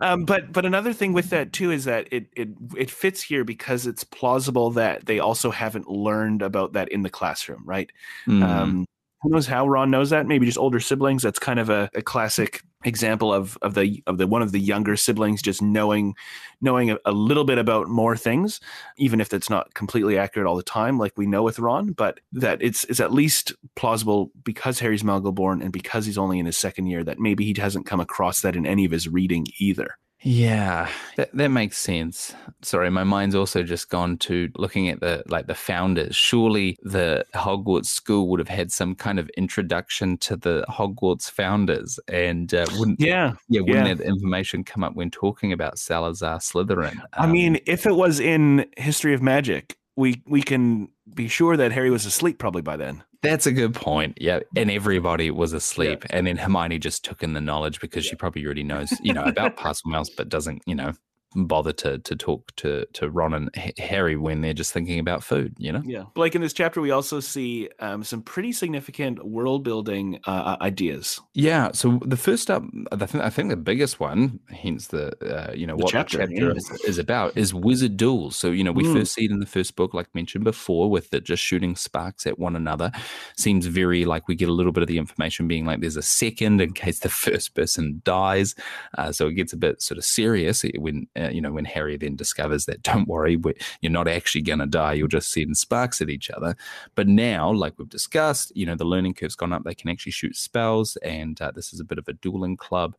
um, 0.00 0.24
but 0.24 0.52
but 0.52 0.64
another 0.64 0.92
thing 0.92 1.12
with 1.12 1.30
that 1.30 1.52
too 1.52 1.72
is 1.72 1.84
that 1.86 2.08
it 2.12 2.26
it 2.36 2.50
it 2.76 2.90
fits 2.90 3.20
here 3.20 3.42
because 3.42 3.86
it's 3.86 4.04
plausible 4.04 4.70
that 4.70 5.06
they 5.06 5.18
also 5.18 5.50
haven't 5.50 5.88
learned 5.88 6.40
about 6.40 6.74
that 6.74 6.88
in 6.90 7.02
the 7.02 7.10
classroom, 7.10 7.62
right? 7.64 7.90
Mm. 8.28 8.42
Um, 8.42 8.86
who 9.22 9.30
knows 9.30 9.46
how 9.46 9.68
Ron 9.68 9.90
knows 9.90 10.10
that? 10.10 10.26
Maybe 10.26 10.46
just 10.46 10.58
older 10.58 10.80
siblings. 10.80 11.22
That's 11.22 11.38
kind 11.38 11.58
of 11.58 11.68
a, 11.68 11.90
a, 11.94 12.02
classic 12.02 12.62
example 12.84 13.34
of 13.34 13.58
of 13.60 13.74
the 13.74 14.02
of 14.06 14.16
the 14.16 14.26
one 14.26 14.40
of 14.40 14.52
the 14.52 14.58
younger 14.58 14.96
siblings 14.96 15.42
just 15.42 15.60
knowing 15.60 16.14
knowing 16.62 16.90
a, 16.90 16.98
a, 17.04 17.12
little 17.12 17.44
bit 17.44 17.58
about 17.58 17.88
more 17.88 18.16
things, 18.16 18.60
even 18.96 19.20
if 19.20 19.28
that's 19.28 19.50
not 19.50 19.74
completely 19.74 20.16
accurate 20.16 20.46
all 20.46 20.56
the 20.56 20.62
time, 20.62 20.98
like 20.98 21.12
we 21.16 21.26
know 21.26 21.42
with 21.42 21.58
Ron. 21.58 21.92
But 21.92 22.20
that 22.32 22.62
it's 22.62 22.84
it's 22.84 23.00
at 23.00 23.12
least 23.12 23.52
plausible 23.76 24.30
because 24.42 24.78
Harry's 24.78 25.02
Muggle-born 25.02 25.60
and 25.60 25.72
because 25.72 26.06
he's 26.06 26.18
only 26.18 26.38
in 26.38 26.46
his 26.46 26.56
second 26.56 26.86
year 26.86 27.04
that 27.04 27.18
maybe 27.18 27.44
he 27.44 27.60
hasn't 27.60 27.86
come 27.86 28.00
across 28.00 28.40
that 28.40 28.56
in 28.56 28.66
any 28.66 28.84
of 28.84 28.92
his 28.92 29.08
reading 29.08 29.46
either. 29.58 29.98
Yeah, 30.22 30.90
that 31.16 31.30
that 31.34 31.48
makes 31.48 31.78
sense. 31.78 32.34
Sorry, 32.60 32.90
my 32.90 33.04
mind's 33.04 33.34
also 33.34 33.62
just 33.62 33.88
gone 33.88 34.18
to 34.18 34.50
looking 34.56 34.90
at 34.90 35.00
the 35.00 35.22
like 35.28 35.46
the 35.46 35.54
founders. 35.54 36.14
Surely 36.14 36.76
the 36.82 37.24
Hogwarts 37.34 37.86
school 37.86 38.28
would 38.28 38.38
have 38.38 38.48
had 38.48 38.70
some 38.70 38.94
kind 38.94 39.18
of 39.18 39.30
introduction 39.30 40.18
to 40.18 40.36
the 40.36 40.64
Hogwarts 40.68 41.30
founders, 41.30 41.98
and 42.06 42.52
uh, 42.52 42.66
wouldn't 42.78 43.00
yeah 43.00 43.32
yeah 43.48 43.60
wouldn't 43.60 43.88
yeah. 43.88 43.94
that 43.94 44.06
information 44.06 44.62
come 44.62 44.84
up 44.84 44.94
when 44.94 45.10
talking 45.10 45.52
about 45.54 45.78
Salazar 45.78 46.38
Slytherin? 46.38 46.98
Um, 46.98 47.08
I 47.14 47.26
mean, 47.26 47.58
if 47.64 47.86
it 47.86 47.96
was 47.96 48.20
in 48.20 48.66
History 48.76 49.14
of 49.14 49.22
Magic, 49.22 49.78
we 50.00 50.22
we 50.26 50.42
can 50.42 50.88
be 51.14 51.28
sure 51.28 51.56
that 51.56 51.72
Harry 51.72 51.90
was 51.90 52.06
asleep 52.06 52.38
probably 52.38 52.62
by 52.62 52.76
then. 52.76 53.04
That's 53.22 53.46
a 53.46 53.52
good 53.52 53.74
point. 53.74 54.16
Yeah. 54.18 54.40
And 54.56 54.70
everybody 54.70 55.30
was 55.30 55.52
asleep. 55.52 56.04
Yeah. 56.08 56.16
And 56.16 56.26
then 56.26 56.38
Hermione 56.38 56.78
just 56.78 57.04
took 57.04 57.22
in 57.22 57.34
the 57.34 57.40
knowledge 57.40 57.78
because 57.78 58.06
yeah. 58.06 58.10
she 58.10 58.16
probably 58.16 58.44
already 58.46 58.62
knows, 58.62 58.90
you 59.02 59.12
know, 59.12 59.24
about 59.26 59.58
Parselmouth, 59.58 60.08
but 60.16 60.30
doesn't, 60.30 60.62
you 60.66 60.74
know, 60.74 60.94
bother 61.34 61.72
to 61.72 61.98
to 61.98 62.16
talk 62.16 62.54
to 62.56 62.86
to 62.92 63.10
Ron 63.10 63.34
and 63.34 63.54
Harry 63.78 64.16
when 64.16 64.40
they're 64.40 64.54
just 64.54 64.72
thinking 64.72 64.98
about 64.98 65.22
food, 65.22 65.54
you 65.58 65.72
know? 65.72 65.82
Yeah. 65.84 66.04
Blake, 66.14 66.34
in 66.34 66.42
this 66.42 66.52
chapter, 66.52 66.80
we 66.80 66.90
also 66.90 67.20
see 67.20 67.68
um, 67.78 68.02
some 68.02 68.22
pretty 68.22 68.52
significant 68.52 69.24
world 69.24 69.62
building 69.62 70.20
uh, 70.26 70.56
ideas. 70.60 71.20
Yeah. 71.34 71.70
So 71.72 72.00
the 72.04 72.16
first 72.16 72.50
up, 72.50 72.64
I 72.92 73.06
think, 73.06 73.24
I 73.24 73.30
think 73.30 73.50
the 73.50 73.56
biggest 73.56 74.00
one, 74.00 74.40
hence 74.48 74.88
the, 74.88 75.12
uh, 75.24 75.52
you 75.52 75.66
know, 75.66 75.76
the 75.76 75.84
what 75.84 75.92
chapter, 75.92 76.18
the 76.18 76.26
chapter 76.26 76.46
yeah. 76.46 76.52
is, 76.52 76.70
is, 76.84 76.98
about, 76.98 77.36
is 77.36 77.54
wizard 77.54 77.96
duels. 77.96 78.36
So, 78.36 78.50
you 78.50 78.64
know, 78.64 78.72
we 78.72 78.84
mm. 78.84 78.92
first 78.92 79.14
see 79.14 79.24
it 79.24 79.30
in 79.30 79.40
the 79.40 79.46
first 79.46 79.76
book, 79.76 79.94
like 79.94 80.12
mentioned 80.14 80.44
before, 80.44 80.90
with 80.90 81.10
the 81.10 81.20
just 81.20 81.42
shooting 81.42 81.76
sparks 81.76 82.26
at 82.26 82.38
one 82.38 82.56
another. 82.56 82.90
Seems 83.36 83.66
very 83.66 84.04
like 84.04 84.28
we 84.28 84.34
get 84.34 84.48
a 84.48 84.52
little 84.52 84.72
bit 84.72 84.82
of 84.82 84.88
the 84.88 84.98
information 84.98 85.48
being 85.48 85.64
like 85.64 85.80
there's 85.80 85.96
a 85.96 86.02
second 86.02 86.60
in 86.60 86.72
case 86.72 87.00
the 87.00 87.08
first 87.08 87.54
person 87.54 88.02
dies. 88.04 88.54
Uh, 88.98 89.12
so 89.12 89.28
it 89.28 89.34
gets 89.34 89.52
a 89.52 89.56
bit 89.56 89.80
sort 89.82 89.98
of 89.98 90.04
serious 90.04 90.64
when 90.78 91.06
uh, 91.20 91.28
you 91.28 91.40
know, 91.40 91.52
when 91.52 91.64
Harry 91.64 91.96
then 91.96 92.16
discovers 92.16 92.64
that, 92.66 92.82
don't 92.82 93.08
worry, 93.08 93.38
you're 93.80 93.92
not 93.92 94.08
actually 94.08 94.42
going 94.42 94.58
to 94.58 94.66
die. 94.66 94.94
You'll 94.94 95.08
just 95.08 95.32
send 95.32 95.56
sparks 95.56 96.00
at 96.00 96.10
each 96.10 96.30
other. 96.30 96.56
But 96.94 97.08
now, 97.08 97.52
like 97.52 97.78
we've 97.78 97.88
discussed, 97.88 98.52
you 98.56 98.66
know, 98.66 98.74
the 98.74 98.84
learning 98.84 99.14
curve's 99.14 99.36
gone 99.36 99.52
up. 99.52 99.64
They 99.64 99.74
can 99.74 99.90
actually 99.90 100.12
shoot 100.12 100.36
spells, 100.36 100.96
and 100.96 101.40
uh, 101.40 101.52
this 101.52 101.72
is 101.72 101.80
a 101.80 101.84
bit 101.84 101.98
of 101.98 102.08
a 102.08 102.14
dueling 102.14 102.56
club. 102.56 102.96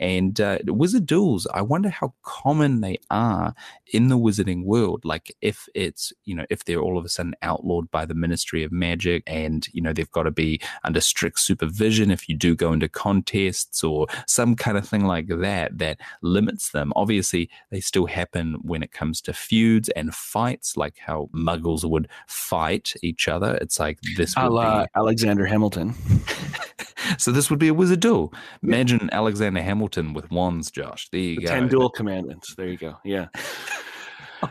And 0.00 0.40
uh, 0.40 0.58
wizard 0.66 1.06
duels, 1.06 1.46
I 1.52 1.62
wonder 1.62 1.88
how 1.88 2.14
common 2.22 2.80
they 2.80 2.98
are 3.10 3.54
in 3.92 4.08
the 4.08 4.18
wizarding 4.18 4.64
world. 4.64 5.04
Like 5.04 5.34
if 5.40 5.68
it's, 5.74 6.12
you 6.24 6.34
know, 6.34 6.44
if 6.50 6.64
they're 6.64 6.80
all 6.80 6.98
of 6.98 7.04
a 7.04 7.08
sudden 7.08 7.34
outlawed 7.42 7.90
by 7.90 8.04
the 8.04 8.14
Ministry 8.14 8.64
of 8.64 8.72
Magic 8.72 9.22
and, 9.26 9.66
you 9.72 9.80
know, 9.80 9.92
they've 9.92 10.10
got 10.10 10.24
to 10.24 10.30
be 10.30 10.60
under 10.82 11.00
strict 11.00 11.40
supervision 11.40 12.10
if 12.10 12.28
you 12.28 12.36
do 12.36 12.54
go 12.54 12.72
into 12.72 12.88
contests 12.88 13.84
or 13.84 14.06
some 14.26 14.56
kind 14.56 14.76
of 14.76 14.88
thing 14.88 15.04
like 15.04 15.28
that 15.28 15.78
that 15.78 16.00
limits 16.22 16.70
them. 16.70 16.92
Obviously, 16.96 17.48
they 17.70 17.80
still 17.80 18.06
happen 18.06 18.58
when 18.62 18.82
it 18.82 18.92
comes 18.92 19.20
to 19.22 19.32
feuds 19.32 19.88
and 19.90 20.14
fights, 20.14 20.76
like 20.76 20.98
how 20.98 21.28
muggles 21.32 21.88
would 21.88 22.08
fight 22.26 22.94
each 23.02 23.28
other. 23.28 23.56
It's 23.60 23.78
like 23.78 24.00
this 24.16 24.34
would 24.36 24.50
be 24.50 24.86
Alexander 24.96 25.46
Hamilton. 25.46 25.94
so 27.18 27.30
this 27.30 27.50
would 27.50 27.58
be 27.58 27.68
a 27.68 27.74
wizard 27.74 28.00
duel. 28.00 28.32
Imagine 28.62 29.08
Alexander 29.12 29.62
Hamilton 29.62 30.14
with 30.14 30.30
wands, 30.30 30.70
Josh. 30.70 31.08
There 31.10 31.20
you 31.20 31.36
the 31.36 31.46
go. 31.46 31.50
Ten 31.50 31.68
duel 31.68 31.90
commandments. 31.90 32.54
There 32.54 32.68
you 32.68 32.76
go. 32.76 32.96
Yeah. 33.04 33.26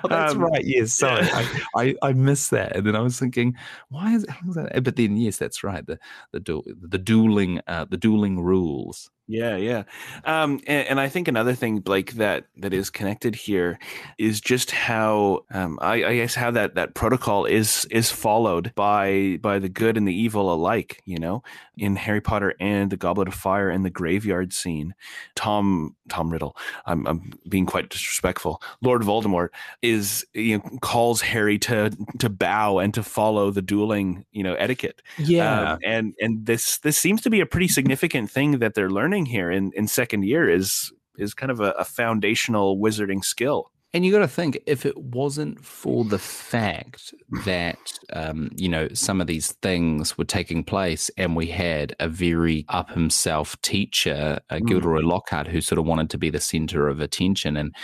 Oh, 0.04 0.08
that's 0.08 0.34
um, 0.34 0.40
right. 0.40 0.64
Yes, 0.66 0.94
sorry, 0.94 1.28
I, 1.32 1.62
I, 1.76 1.96
I 2.02 2.14
missed 2.14 2.50
that, 2.52 2.76
and 2.76 2.88
then 2.88 2.96
I 2.96 3.02
was 3.02 3.20
thinking, 3.20 3.56
why 3.90 4.14
is, 4.14 4.26
that? 4.56 4.84
But 4.84 4.96
then, 4.96 5.18
yes, 5.18 5.38
that's 5.38 5.64
right. 5.64 5.86
The 5.86 6.00
the 6.32 6.40
du- 6.40 6.64
the 6.82 6.98
dueling 6.98 7.62
uh, 7.68 7.86
the 7.88 7.98
dueling 7.98 8.42
rules. 8.42 9.12
Yeah, 9.26 9.56
yeah, 9.56 9.84
um, 10.26 10.60
and, 10.68 10.88
and, 10.90 11.00
I 11.00 11.08
think 11.08 11.30
another 11.30 11.56
thing, 11.56 11.80
Blake, 11.80 12.14
that 12.16 12.46
that 12.58 12.74
is 12.74 12.90
connected 12.90 13.36
here 13.36 13.80
is 14.18 14.42
just 14.42 14.72
how 14.72 15.46
um, 15.50 15.80
I, 15.82 16.04
I, 16.04 16.16
guess 16.18 16.36
how 16.36 16.52
that 16.52 16.76
that 16.76 16.94
protocol 16.94 17.46
is 17.46 17.86
is 17.90 18.12
followed 18.12 18.76
by 18.76 19.40
by 19.42 19.60
the 19.60 19.70
good 19.70 19.96
and 19.96 20.06
the 20.06 20.14
evil 20.14 20.54
alike. 20.54 21.02
You 21.06 21.20
know, 21.20 21.42
in 21.78 21.96
Harry 21.96 22.20
Potter 22.20 22.54
and 22.60 22.92
the 22.92 22.98
Goblet 22.98 23.30
of 23.30 23.34
Fire 23.34 23.70
and 23.70 23.86
the 23.86 23.90
graveyard 23.90 24.52
scene, 24.52 24.94
Tom 25.36 25.96
Tom 26.10 26.30
Riddle, 26.30 26.58
I'm, 26.86 27.08
I'm 27.08 27.32
being 27.48 27.66
quite 27.66 27.90
disrespectful. 27.90 28.62
Lord 28.82 29.04
Voldemort 29.04 29.50
is 29.82 30.26
you 30.34 30.58
know 30.58 30.80
calls 30.82 31.22
Harry 31.22 31.58
to 31.60 31.96
to 32.20 32.30
bow 32.30 32.80
and 32.80 32.94
to 32.94 33.04
follow 33.04 33.52
the 33.52 33.62
dueling 33.62 34.26
you 34.34 34.44
know 34.44 34.56
etiquette. 34.56 35.02
Yeah, 35.18 35.74
um, 35.74 35.80
and 35.84 36.14
and 36.20 36.46
this 36.46 36.80
this 36.80 36.98
seems 36.98 37.22
to 37.22 37.30
be 37.30 37.40
a 37.40 37.46
pretty 37.46 37.70
significant 37.70 38.30
thing 38.30 38.60
that 38.60 38.74
they're 38.74 38.92
learning 38.92 39.14
here 39.26 39.52
in 39.52 39.72
in 39.76 39.88
second 39.88 40.24
year 40.24 40.50
is 40.50 40.92
is 41.18 41.34
kind 41.34 41.52
of 41.52 41.60
a, 41.60 41.72
a 41.72 41.86
foundational 41.86 42.78
wizarding 42.78 43.24
skill. 43.24 43.72
And 43.94 44.04
you 44.04 44.12
got 44.12 44.20
to 44.20 44.28
think 44.28 44.60
if 44.66 44.88
it 44.88 44.98
wasn't 44.98 45.64
for 45.64 46.04
the 46.04 46.18
fact 46.18 47.14
that 47.46 47.78
um, 48.12 48.50
you 48.56 48.68
know 48.68 48.88
some 48.94 49.22
of 49.22 49.28
these 49.28 49.52
things 49.62 50.18
were 50.18 50.26
taking 50.26 50.64
place, 50.64 51.12
and 51.16 51.36
we 51.36 51.46
had 51.46 51.96
a 52.00 52.08
very 52.08 52.66
up 52.70 52.90
himself 52.90 53.60
teacher, 53.62 54.40
uh. 54.50 54.58
Gilderoy 54.60 55.02
Lockhart, 55.02 55.48
who 55.48 55.62
sort 55.62 55.78
of 55.78 55.86
wanted 55.86 56.10
to 56.10 56.18
be 56.18 56.32
the 56.32 56.40
center 56.40 56.88
of 56.88 57.02
attention, 57.02 57.56
and 57.56 57.76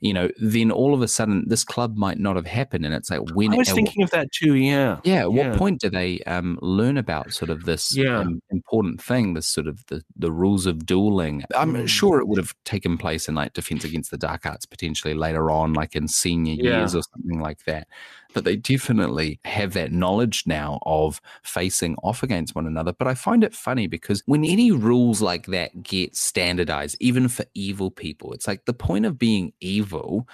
you 0.00 0.12
know, 0.12 0.28
then 0.38 0.70
all 0.70 0.92
of 0.92 1.00
a 1.00 1.08
sudden 1.08 1.44
this 1.46 1.64
club 1.64 1.96
might 1.96 2.18
not 2.18 2.36
have 2.36 2.46
happened, 2.46 2.84
and 2.84 2.94
it's 2.94 3.08
like 3.08 3.22
when 3.32 3.54
I 3.54 3.56
was 3.56 3.72
thinking 3.72 4.02
of 4.02 4.10
that 4.10 4.30
too. 4.32 4.56
Yeah, 4.56 5.00
yeah. 5.02 5.24
At 5.24 5.32
yeah. 5.32 5.48
what 5.48 5.58
point 5.58 5.80
do 5.80 5.88
they 5.88 6.20
um, 6.26 6.58
learn 6.60 6.98
about 6.98 7.32
sort 7.32 7.50
of 7.50 7.64
this 7.64 7.96
yeah. 7.96 8.18
um, 8.18 8.42
important 8.50 9.00
thing, 9.00 9.32
this 9.32 9.46
sort 9.46 9.66
of 9.66 9.82
the 9.86 10.02
the 10.14 10.30
rules 10.30 10.66
of 10.66 10.84
dueling? 10.84 11.42
I'm 11.56 11.72
mm. 11.72 11.88
sure 11.88 12.20
it 12.20 12.28
would 12.28 12.38
have 12.38 12.52
taken 12.66 12.98
place 12.98 13.30
in 13.30 13.34
like 13.34 13.54
Defense 13.54 13.82
Against 13.84 14.10
the 14.10 14.18
Dark 14.18 14.44
Arts 14.44 14.66
potentially 14.66 15.14
later 15.14 15.50
on 15.50 15.53
on 15.54 15.72
like 15.72 15.94
in 15.94 16.08
senior 16.08 16.54
yeah. 16.54 16.78
years 16.78 16.94
or 16.94 17.02
something 17.02 17.40
like 17.40 17.64
that. 17.64 17.88
But 18.32 18.44
they 18.44 18.56
definitely 18.56 19.38
have 19.44 19.74
that 19.74 19.92
knowledge 19.92 20.42
now 20.46 20.80
of 20.84 21.20
facing 21.42 21.96
off 22.02 22.22
against 22.22 22.54
one 22.54 22.66
another. 22.66 22.92
But 22.92 23.06
I 23.06 23.14
find 23.14 23.44
it 23.44 23.54
funny 23.54 23.86
because 23.86 24.22
when 24.26 24.44
any 24.44 24.72
rules 24.72 25.22
like 25.22 25.46
that 25.46 25.82
get 25.82 26.16
standardized, 26.16 26.96
even 27.00 27.28
for 27.28 27.44
evil 27.54 27.90
people, 27.90 28.32
it's 28.32 28.48
like 28.48 28.64
the 28.64 28.72
point 28.72 29.06
of 29.06 29.18
being 29.18 29.52
evil 29.60 30.28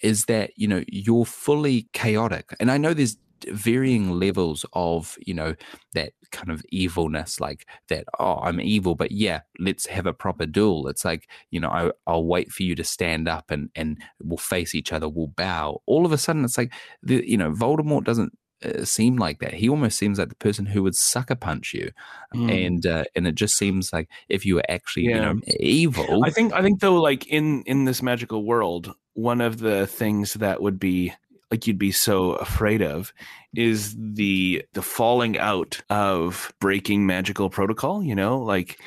is 0.00 0.24
that 0.24 0.50
you 0.56 0.66
know 0.66 0.82
you're 0.88 1.24
fully 1.24 1.88
chaotic 1.92 2.56
and 2.58 2.70
i 2.72 2.76
know 2.76 2.92
there's 2.92 3.16
varying 3.48 4.10
levels 4.10 4.66
of 4.72 5.16
you 5.24 5.34
know 5.34 5.54
that 5.94 6.12
kind 6.32 6.50
of 6.50 6.64
evilness 6.70 7.40
like 7.40 7.66
that 7.88 8.04
oh 8.18 8.36
i'm 8.42 8.60
evil 8.60 8.94
but 8.94 9.12
yeah 9.12 9.40
let's 9.58 9.86
have 9.86 10.06
a 10.06 10.12
proper 10.12 10.46
duel 10.46 10.88
it's 10.88 11.04
like 11.04 11.28
you 11.50 11.60
know 11.60 11.68
I, 11.68 11.90
i'll 12.06 12.26
wait 12.26 12.50
for 12.50 12.62
you 12.62 12.74
to 12.74 12.84
stand 12.84 13.28
up 13.28 13.50
and 13.50 13.70
and 13.74 14.02
we'll 14.22 14.38
face 14.38 14.74
each 14.74 14.92
other 14.92 15.08
we'll 15.08 15.28
bow 15.28 15.80
all 15.86 16.04
of 16.04 16.12
a 16.12 16.18
sudden 16.18 16.44
it's 16.44 16.58
like 16.58 16.72
the 17.02 17.22
you 17.28 17.36
know 17.36 17.52
voldemort 17.52 18.04
doesn't 18.04 18.32
uh, 18.64 18.84
seem 18.84 19.16
like 19.16 19.40
that. 19.40 19.54
He 19.54 19.68
almost 19.68 19.98
seems 19.98 20.18
like 20.18 20.28
the 20.28 20.34
person 20.36 20.66
who 20.66 20.82
would 20.84 20.94
sucker 20.94 21.34
punch 21.34 21.74
you, 21.74 21.90
mm. 22.34 22.66
and 22.66 22.86
uh, 22.86 23.04
and 23.16 23.26
it 23.26 23.34
just 23.34 23.56
seems 23.56 23.92
like 23.92 24.08
if 24.28 24.46
you 24.46 24.56
were 24.56 24.64
actually 24.68 25.06
yeah. 25.06 25.16
you 25.16 25.20
know 25.20 25.40
evil. 25.58 26.24
I 26.24 26.30
think 26.30 26.52
I 26.52 26.62
think 26.62 26.80
though, 26.80 27.00
like 27.00 27.26
in 27.26 27.62
in 27.64 27.86
this 27.86 28.02
magical 28.02 28.44
world, 28.44 28.94
one 29.14 29.40
of 29.40 29.58
the 29.58 29.86
things 29.86 30.34
that 30.34 30.62
would 30.62 30.78
be 30.78 31.12
like 31.52 31.66
you'd 31.66 31.78
be 31.78 31.92
so 31.92 32.32
afraid 32.32 32.82
of 32.82 33.12
is 33.54 33.94
the 33.96 34.64
the 34.72 34.82
falling 34.82 35.38
out 35.38 35.80
of 35.90 36.52
breaking 36.60 37.06
magical 37.06 37.50
protocol 37.50 38.02
you 38.02 38.14
know 38.14 38.38
like 38.38 38.80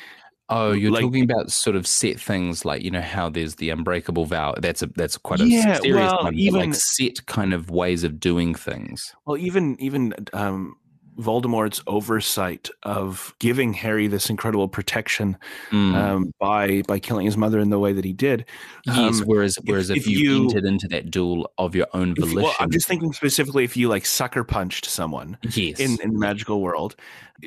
Oh, 0.48 0.70
you're 0.70 0.92
like, 0.92 1.02
talking 1.02 1.24
about 1.24 1.50
sort 1.50 1.74
of 1.74 1.88
set 1.88 2.20
things 2.20 2.64
like 2.64 2.82
you 2.82 2.90
know 2.90 3.00
how 3.00 3.28
there's 3.28 3.56
the 3.56 3.70
unbreakable 3.70 4.26
vow. 4.26 4.54
That's 4.56 4.80
a 4.80 4.86
that's 4.94 5.16
quite 5.16 5.40
a 5.40 5.48
yeah, 5.48 5.80
serious 5.80 6.12
well, 6.12 6.22
one. 6.22 6.34
Even 6.34 6.70
like 6.70 6.74
set 6.74 7.26
kind 7.26 7.52
of 7.52 7.68
ways 7.68 8.04
of 8.04 8.20
doing 8.20 8.54
things. 8.54 9.12
Well, 9.24 9.36
even 9.38 9.76
even 9.80 10.14
um, 10.32 10.76
Voldemort's 11.18 11.82
oversight 11.86 12.68
of 12.82 13.34
giving 13.38 13.72
Harry 13.72 14.06
this 14.06 14.28
incredible 14.28 14.68
protection 14.68 15.36
mm. 15.70 15.94
um, 15.94 16.32
by 16.38 16.82
by 16.86 16.98
killing 16.98 17.26
his 17.26 17.36
mother 17.36 17.58
in 17.58 17.70
the 17.70 17.78
way 17.78 17.92
that 17.92 18.04
he 18.04 18.12
did. 18.12 18.44
Yes, 18.84 19.20
um, 19.20 19.26
whereas 19.26 19.58
whereas 19.64 19.90
if, 19.90 19.98
if, 19.98 20.06
you, 20.06 20.18
you, 20.18 20.42
entered 20.44 20.64
into 20.64 20.88
that 20.88 21.10
duel 21.10 21.50
of 21.58 21.74
your 21.74 21.86
own 21.94 22.14
volition, 22.14 22.42
well, 22.42 22.54
I'm 22.60 22.70
just 22.70 22.86
thinking 22.86 23.12
specifically 23.12 23.64
if 23.64 23.76
you 23.76 23.88
like 23.88 24.04
sucker 24.04 24.44
punched 24.44 24.84
someone, 24.86 25.38
yes. 25.42 25.80
in 25.80 25.98
in 26.02 26.12
the 26.12 26.18
magical 26.18 26.60
world, 26.60 26.96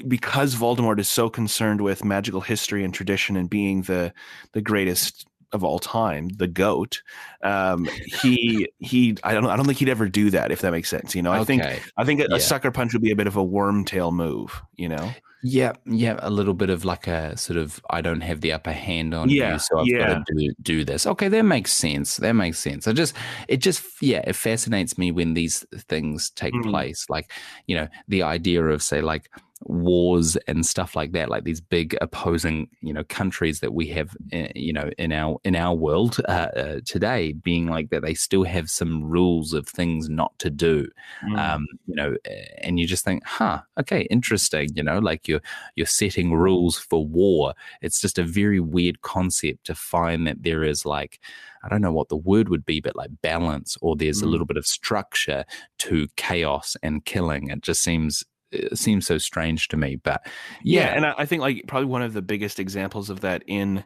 because 0.07 0.55
Voldemort 0.55 0.99
is 0.99 1.07
so 1.07 1.29
concerned 1.29 1.81
with 1.81 2.03
magical 2.03 2.41
history 2.41 2.83
and 2.83 2.93
tradition 2.93 3.37
and 3.37 3.49
being 3.49 3.83
the 3.83 4.13
the 4.53 4.61
greatest 4.61 5.28
of 5.51 5.63
all 5.63 5.79
time, 5.79 6.29
the 6.29 6.47
goat. 6.47 7.01
Um, 7.41 7.85
he 8.21 8.69
he. 8.79 9.17
I 9.23 9.33
don't. 9.33 9.45
I 9.45 9.55
don't 9.55 9.65
think 9.65 9.79
he'd 9.79 9.89
ever 9.89 10.07
do 10.07 10.29
that. 10.31 10.51
If 10.51 10.61
that 10.61 10.71
makes 10.71 10.89
sense. 10.89 11.15
You 11.15 11.21
know. 11.21 11.31
I 11.31 11.39
okay. 11.39 11.57
think. 11.57 11.91
I 11.97 12.03
think 12.05 12.21
a, 12.21 12.27
yeah. 12.29 12.35
a, 12.35 12.39
sucker 12.39 12.71
punch 12.71 12.93
would 12.93 13.01
be 13.01 13.11
a 13.11 13.15
bit 13.15 13.27
of 13.27 13.37
a 13.37 13.45
wormtail 13.45 14.13
move. 14.13 14.61
You 14.77 14.89
know. 14.89 15.11
Yeah, 15.41 15.71
yeah, 15.85 16.19
a 16.19 16.29
little 16.29 16.53
bit 16.53 16.69
of 16.69 16.83
like 16.83 17.07
a 17.07 17.37
sort 17.37 17.57
of 17.57 17.79
I 17.89 18.01
don't 18.01 18.19
have 18.21 18.41
the 18.41 18.51
upper 18.51 18.73
hand 18.73 19.13
on 19.13 19.29
yeah, 19.29 19.53
you, 19.53 19.59
so 19.59 19.79
I've 19.79 19.87
yeah. 19.87 20.07
got 20.07 20.25
to 20.25 20.33
do, 20.35 20.53
do 20.61 20.83
this. 20.83 21.07
Okay, 21.07 21.29
that 21.29 21.43
makes 21.43 21.71
sense. 21.71 22.17
That 22.17 22.33
makes 22.33 22.59
sense. 22.59 22.89
I 22.89 22.93
just 22.93 23.15
it 23.47 23.57
just 23.57 23.83
yeah, 24.01 24.21
it 24.27 24.35
fascinates 24.35 24.97
me 24.97 25.11
when 25.11 25.35
these 25.35 25.65
things 25.87 26.29
take 26.31 26.53
mm. 26.53 26.63
place. 26.63 27.05
Like, 27.09 27.31
you 27.67 27.75
know, 27.77 27.87
the 28.09 28.23
idea 28.23 28.65
of 28.65 28.83
say 28.83 28.99
like 28.99 29.29
wars 29.63 30.37
and 30.47 30.65
stuff 30.65 30.95
like 30.95 31.11
that, 31.11 31.29
like 31.29 31.43
these 31.43 31.61
big 31.61 31.97
opposing, 32.01 32.69
you 32.81 32.93
know, 32.93 33.03
countries 33.05 33.59
that 33.59 33.73
we 33.73 33.87
have, 33.87 34.15
uh, 34.33 34.47
you 34.55 34.71
know, 34.71 34.89
in 34.97 35.11
our 35.11 35.37
in 35.43 35.55
our 35.55 35.75
world 35.75 36.19
uh, 36.27 36.47
uh, 36.55 36.79
today, 36.85 37.33
being 37.33 37.67
like 37.67 37.89
that, 37.89 38.01
they 38.01 38.13
still 38.13 38.43
have 38.43 38.69
some 38.69 39.03
rules 39.03 39.53
of 39.53 39.67
things 39.67 40.09
not 40.09 40.37
to 40.39 40.49
do, 40.49 40.87
mm. 41.23 41.37
um, 41.37 41.67
you 41.87 41.95
know, 41.95 42.15
and 42.61 42.79
you 42.79 42.87
just 42.87 43.03
think, 43.03 43.23
huh, 43.25 43.61
okay, 43.79 44.01
interesting, 44.03 44.69
you 44.75 44.83
know, 44.83 44.99
like 44.99 45.27
you're 45.27 45.41
you're 45.75 45.85
setting 45.85 46.33
rules 46.33 46.77
for 46.77 47.05
war. 47.05 47.53
It's 47.81 47.99
just 47.99 48.17
a 48.17 48.23
very 48.23 48.59
weird 48.59 49.01
concept 49.01 49.65
to 49.65 49.75
find 49.75 50.25
that 50.27 50.43
there 50.43 50.63
is 50.63 50.85
like. 50.85 51.19
I 51.61 51.67
don't 51.67 51.81
know 51.81 51.91
what 51.91 52.07
the 52.07 52.15
word 52.15 52.47
would 52.47 52.65
be, 52.65 52.79
but 52.79 52.95
like 52.95 53.09
balance, 53.21 53.77
or 53.81 53.97
there's 53.97 54.21
mm. 54.21 54.23
a 54.23 54.27
little 54.27 54.45
bit 54.45 54.55
of 54.55 54.65
structure 54.65 55.43
to 55.79 56.07
chaos 56.15 56.77
and 56.81 57.03
killing. 57.03 57.49
It 57.49 57.59
just 57.59 57.81
seems 57.81 58.23
it 58.51 58.77
seems 58.77 59.05
so 59.05 59.17
strange 59.17 59.67
to 59.69 59.77
me. 59.77 59.95
But 59.97 60.21
yeah, 60.63 60.81
yeah 60.81 60.95
and 60.95 61.05
I 61.05 61.25
think 61.25 61.41
like 61.41 61.63
probably 61.67 61.87
one 61.87 62.01
of 62.01 62.13
the 62.13 62.21
biggest 62.21 62.59
examples 62.59 63.09
of 63.09 63.21
that 63.21 63.43
in 63.47 63.83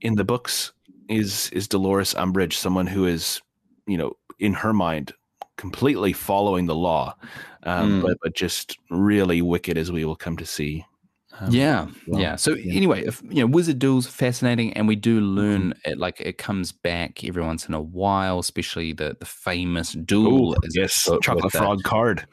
in 0.00 0.14
the 0.14 0.24
books 0.24 0.72
is 1.08 1.50
is 1.50 1.68
Dolores 1.68 2.14
Umbridge, 2.14 2.54
someone 2.54 2.86
who 2.86 3.06
is 3.06 3.40
you 3.86 3.96
know 3.96 4.14
in 4.38 4.54
her 4.54 4.72
mind 4.72 5.12
completely 5.56 6.12
following 6.12 6.66
the 6.66 6.74
law, 6.74 7.14
um, 7.64 8.00
mm. 8.00 8.02
but 8.02 8.18
but 8.22 8.34
just 8.34 8.78
really 8.90 9.42
wicked, 9.42 9.76
as 9.76 9.92
we 9.92 10.04
will 10.04 10.16
come 10.16 10.36
to 10.36 10.46
see. 10.46 10.84
Um, 11.40 11.50
yeah, 11.50 11.86
well, 12.06 12.20
yeah. 12.20 12.36
So 12.36 12.54
yeah. 12.54 12.74
anyway, 12.74 13.04
if, 13.04 13.22
you 13.22 13.40
know, 13.40 13.46
wizard 13.46 13.78
duels 13.78 14.06
fascinating, 14.06 14.72
and 14.72 14.88
we 14.88 14.96
do 14.96 15.20
learn 15.20 15.70
mm-hmm. 15.70 15.92
it. 15.92 15.98
Like 15.98 16.20
it 16.20 16.38
comes 16.38 16.72
back 16.72 17.24
every 17.24 17.42
once 17.42 17.68
in 17.68 17.74
a 17.74 17.80
while, 17.80 18.38
especially 18.38 18.92
the 18.92 19.16
the 19.18 19.26
famous 19.26 19.92
duel. 19.92 20.52
Ooh, 20.52 20.56
yes, 20.74 21.08
chocolate 21.22 21.52
frog 21.52 21.82
card 21.84 22.26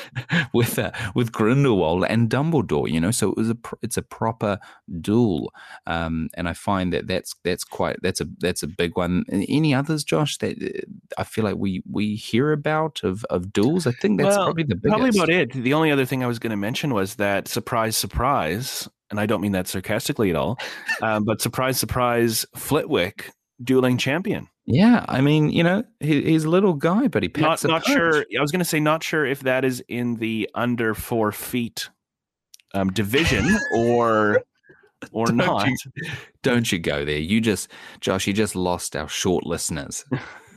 with 0.54 0.78
uh, 0.78 0.90
with 1.14 1.30
Grindelwald 1.30 2.04
and 2.08 2.28
Dumbledore. 2.28 2.90
You 2.90 3.00
know, 3.00 3.10
so 3.10 3.30
it 3.30 3.36
was 3.36 3.50
a 3.50 3.56
it's 3.82 3.96
a 3.96 4.02
proper 4.02 4.58
duel, 5.00 5.52
um, 5.86 6.28
and 6.34 6.48
I 6.48 6.52
find 6.52 6.92
that 6.92 7.06
that's 7.06 7.34
that's 7.44 7.64
quite 7.64 7.96
that's 8.02 8.20
a 8.20 8.26
that's 8.38 8.62
a 8.62 8.68
big 8.68 8.96
one. 8.96 9.24
Any 9.30 9.72
others, 9.72 10.02
Josh? 10.02 10.38
That 10.38 10.60
uh, 10.62 11.20
I 11.20 11.24
feel 11.24 11.44
like 11.44 11.56
we 11.56 11.82
we 11.88 12.16
hear 12.16 12.50
about 12.52 13.00
of 13.04 13.24
of 13.26 13.52
duels. 13.52 13.86
I 13.86 13.92
think 13.92 14.18
that's 14.20 14.36
well, 14.36 14.46
probably 14.46 14.64
the 14.64 14.74
biggest. 14.74 14.88
Probably 14.88 15.10
about 15.10 15.28
it. 15.28 15.52
The 15.52 15.74
only 15.74 15.92
other 15.92 16.04
thing 16.04 16.24
I 16.24 16.26
was 16.26 16.40
going 16.40 16.50
to 16.50 16.56
mention 16.56 16.92
was 16.92 17.16
that 17.16 17.46
surprise, 17.46 17.96
surprise 17.96 18.47
surprise, 18.48 18.88
and 19.10 19.20
I 19.20 19.26
don't 19.26 19.40
mean 19.40 19.52
that 19.52 19.68
sarcastically 19.68 20.30
at 20.30 20.36
all, 20.36 20.58
um, 21.02 21.24
but 21.24 21.40
surprise, 21.40 21.78
surprise, 21.78 22.46
Flitwick 22.56 23.30
dueling 23.62 23.98
champion. 23.98 24.48
Yeah, 24.66 25.04
I 25.08 25.22
mean, 25.22 25.50
you 25.50 25.62
know, 25.62 25.82
he, 26.00 26.22
he's 26.22 26.44
a 26.44 26.50
little 26.50 26.74
guy, 26.74 27.08
but 27.08 27.22
he 27.22 27.28
packs 27.28 27.64
not 27.64 27.70
not 27.70 27.86
sure. 27.86 28.24
I 28.38 28.40
was 28.40 28.52
going 28.52 28.60
to 28.60 28.66
say 28.66 28.80
not 28.80 29.02
sure 29.02 29.24
if 29.24 29.40
that 29.40 29.64
is 29.64 29.82
in 29.88 30.16
the 30.16 30.48
under 30.54 30.94
four 30.94 31.32
feet 31.32 31.88
um, 32.74 32.92
division 32.92 33.46
or 33.74 34.42
or 35.10 35.26
don't 35.26 35.36
not. 35.38 35.68
You, 35.68 35.76
don't 36.42 36.70
you 36.70 36.78
go 36.78 37.04
there? 37.06 37.18
You 37.18 37.40
just, 37.40 37.70
Josh, 38.00 38.26
you 38.26 38.34
just 38.34 38.54
lost 38.54 38.94
our 38.94 39.08
short 39.08 39.46
listeners 39.46 40.04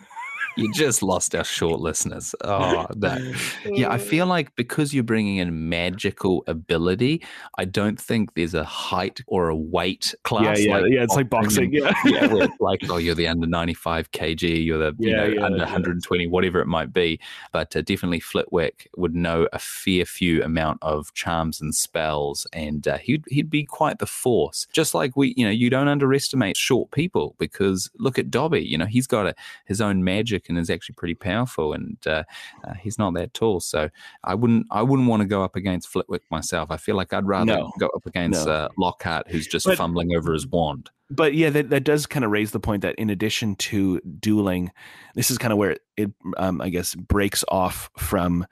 you 0.56 0.72
just 0.74 1.04
lost 1.04 1.36
our 1.36 1.44
short 1.44 1.80
listeners. 1.80 2.36
Oh, 2.44 2.88
no. 2.96 3.34
Yeah, 3.66 3.92
I 3.92 3.98
feel 3.98 4.26
like 4.26 4.56
because 4.56 4.94
you're 4.94 5.04
bringing 5.04 5.38
in 5.38 5.70
magical 5.70 6.44
ability, 6.48 7.24
I 7.58 7.66
don't 7.66 8.00
think 8.00 8.34
there's 8.34 8.54
a 8.54 8.64
height 8.64 9.22
or 9.28 9.50
a 9.50 9.56
weight 9.56 10.14
class. 10.24 10.60
Yeah, 10.60 10.66
yeah, 10.66 10.78
like 10.78 10.92
yeah. 10.92 11.04
It's 11.04 11.16
like 11.16 11.30
boxing. 11.30 11.74
Yeah, 11.74 11.94
yeah. 12.06 12.48
Like, 12.60 12.82
oh, 12.90 12.98
you're 12.98 13.16
the 13.16 13.28
under 13.28 13.48
95 13.48 14.12
kg, 14.12 14.66
you're 14.66 14.78
the 14.78 14.96
you 15.00 15.10
yeah, 15.10 15.18
know 15.18 15.26
yeah, 15.26 15.46
under 15.46 15.58
120, 15.60 16.28
whatever 16.28 16.60
it 16.60 16.68
might 16.68 16.94
be. 16.94 17.20
But 17.52 17.76
uh, 17.76 17.82
definitely 17.82 18.20
Flitwick 18.20 18.90
would 18.98 19.16
know 19.16 19.48
a 19.54 19.60
fair 19.60 20.06
few 20.06 20.44
amount 20.44 20.80
of 20.82 21.14
charms 21.14 21.62
and 21.62 21.74
spells, 21.74 22.46
and 22.54 22.88
uh, 22.88 22.98
he'd 22.98 23.24
he'd 23.28 23.50
be 23.50 23.64
quite 23.64 24.00
the 24.00 24.06
force. 24.06 24.68
Just 24.72 24.94
like 24.94 25.16
we, 25.16 25.34
you 25.38 25.46
know, 25.46 25.52
you 25.52 25.70
don't 25.70 25.88
underestimate 25.88 26.58
short 26.58 26.92
people 26.92 27.36
because 27.40 27.90
look 27.98 28.20
at 28.20 28.30
Dobby. 28.30 28.62
You 28.62 28.78
know, 28.78 28.86
he's 28.86 29.08
got 29.08 29.28
a, 29.28 29.36
his 29.66 29.82
own 29.82 30.04
magic 30.04 30.41
and 30.50 30.58
is 30.58 30.70
actually 30.70 30.96
pretty 30.96 31.16
powerful, 31.16 31.74
and 31.74 31.98
uh, 32.06 32.24
uh, 32.68 32.74
he's 32.74 32.98
not 32.98 33.14
that 33.16 33.34
tall. 33.34 33.60
So 33.60 33.90
I 34.24 34.36
wouldn't 34.36 34.68
I 34.72 34.82
wouldn't 34.82 35.08
want 35.08 35.22
to 35.22 35.28
go 35.28 35.44
up 35.44 35.56
against 35.56 35.88
Flitwick 35.88 36.24
myself. 36.30 36.72
I 36.72 36.78
feel 36.78 36.96
like 36.96 37.14
I'd 37.14 37.28
rather 37.28 37.58
no. 37.58 37.72
go 37.80 37.88
up 37.96 38.06
against 38.06 38.46
no. 38.46 38.52
uh, 38.52 38.70
Lockhart, 38.78 39.30
who's 39.30 39.48
just 39.48 39.66
but, 39.66 39.78
fumbling 39.78 40.16
over 40.16 40.34
his 40.34 40.48
wand. 40.48 40.90
But 41.10 41.34
yeah, 41.34 41.50
that, 41.50 41.70
that 41.70 41.84
does 41.84 42.06
kind 42.06 42.24
of 42.24 42.32
raise 42.32 42.52
the 42.52 42.60
point 42.60 42.84
that 42.84 42.96
in 42.96 43.10
addition 43.10 43.56
to 43.58 44.00
dueling, 44.20 44.72
this 45.14 45.30
is 45.30 45.38
kind 45.38 45.52
of 45.52 45.58
where 45.58 45.72
it, 45.72 45.82
it 45.98 46.12
um, 46.38 46.62
I 46.62 46.70
guess 46.70 46.96
breaks 46.96 47.44
off 47.50 47.90
from 47.98 48.46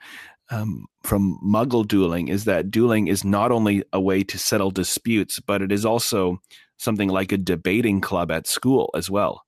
um, 0.50 0.86
from 1.02 1.38
Muggle 1.42 1.86
dueling 1.86 2.28
is 2.28 2.44
that 2.44 2.70
dueling 2.70 3.08
is 3.08 3.24
not 3.24 3.52
only 3.52 3.84
a 3.92 4.00
way 4.00 4.22
to 4.24 4.38
settle 4.38 4.70
disputes, 4.70 5.40
but 5.40 5.62
it 5.62 5.72
is 5.72 5.86
also 5.86 6.40
something 6.76 7.08
like 7.08 7.32
a 7.32 7.38
debating 7.38 8.00
club 8.00 8.30
at 8.30 8.46
school 8.46 8.90
as 8.94 9.10
well. 9.10 9.44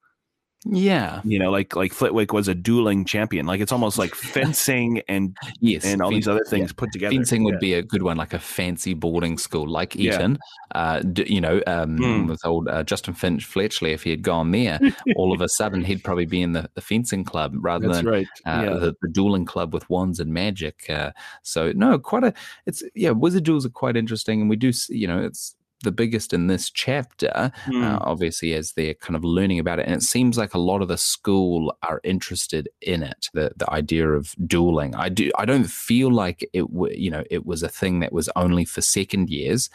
Yeah, 0.64 1.20
you 1.24 1.40
know, 1.40 1.50
like 1.50 1.74
like 1.74 1.92
Flitwick 1.92 2.32
was 2.32 2.46
a 2.46 2.54
dueling 2.54 3.04
champion. 3.04 3.46
Like 3.46 3.60
it's 3.60 3.72
almost 3.72 3.98
like 3.98 4.14
fencing 4.14 5.02
and 5.08 5.36
yes, 5.60 5.84
and 5.84 6.00
all 6.00 6.10
these 6.10 6.28
other 6.28 6.44
things 6.48 6.70
yeah. 6.70 6.74
put 6.76 6.92
together. 6.92 7.12
Fencing 7.12 7.42
would 7.44 7.54
yeah. 7.54 7.60
be 7.60 7.74
a 7.74 7.82
good 7.82 8.02
one, 8.02 8.16
like 8.16 8.32
a 8.32 8.38
fancy 8.38 8.94
boarding 8.94 9.38
school, 9.38 9.68
like 9.68 9.96
Eton. 9.96 10.38
Yeah. 10.72 10.80
Uh, 10.80 11.02
you 11.26 11.40
know, 11.40 11.60
um, 11.66 11.98
mm. 11.98 12.28
with 12.28 12.46
old 12.46 12.68
uh, 12.68 12.84
Justin 12.84 13.12
Finch 13.12 13.44
Fletchley, 13.44 13.92
if 13.92 14.04
he 14.04 14.10
had 14.10 14.22
gone 14.22 14.52
there, 14.52 14.78
all 15.16 15.32
of 15.32 15.40
a 15.40 15.48
sudden 15.48 15.84
he'd 15.84 16.04
probably 16.04 16.26
be 16.26 16.40
in 16.40 16.52
the, 16.52 16.70
the 16.74 16.80
fencing 16.80 17.24
club 17.24 17.52
rather 17.56 17.88
That's 17.88 17.98
than 17.98 18.06
right. 18.06 18.26
uh, 18.46 18.78
the, 18.78 18.94
the, 19.02 19.08
dueling 19.08 19.44
club 19.44 19.74
with 19.74 19.88
wands 19.90 20.20
and 20.20 20.32
magic. 20.32 20.88
Uh, 20.88 21.10
so 21.42 21.72
no, 21.72 21.98
quite 21.98 22.22
a. 22.22 22.34
It's 22.66 22.84
yeah, 22.94 23.10
wizard 23.10 23.42
duels 23.42 23.66
are 23.66 23.70
quite 23.70 23.96
interesting, 23.96 24.40
and 24.40 24.48
we 24.48 24.56
do 24.56 24.70
you 24.88 25.08
know 25.08 25.18
it's 25.18 25.56
the 25.82 25.92
biggest 25.92 26.32
in 26.32 26.46
this 26.46 26.70
chapter, 26.70 27.52
mm. 27.66 27.84
uh, 27.84 27.98
obviously, 28.02 28.54
as 28.54 28.72
they're 28.72 28.94
kind 28.94 29.16
of 29.16 29.24
learning 29.24 29.58
about 29.58 29.78
it. 29.78 29.86
And 29.86 29.94
it 29.94 30.02
seems 30.02 30.38
like 30.38 30.54
a 30.54 30.58
lot 30.58 30.82
of 30.82 30.88
the 30.88 30.98
school 30.98 31.76
are 31.82 32.00
interested 32.04 32.68
in 32.80 33.02
it, 33.02 33.28
the, 33.34 33.52
the 33.56 33.70
idea 33.70 34.08
of 34.08 34.34
dueling. 34.46 34.94
I 34.94 35.08
do. 35.08 35.30
I 35.38 35.44
don't 35.44 35.68
feel 35.68 36.10
like 36.10 36.48
it. 36.52 36.62
W- 36.62 36.96
you 36.96 37.10
know, 37.10 37.24
it 37.30 37.46
was 37.46 37.62
a 37.62 37.68
thing 37.68 38.00
that 38.00 38.12
was 38.12 38.28
only 38.36 38.64
for 38.64 38.80
second 38.80 39.30
years, 39.30 39.70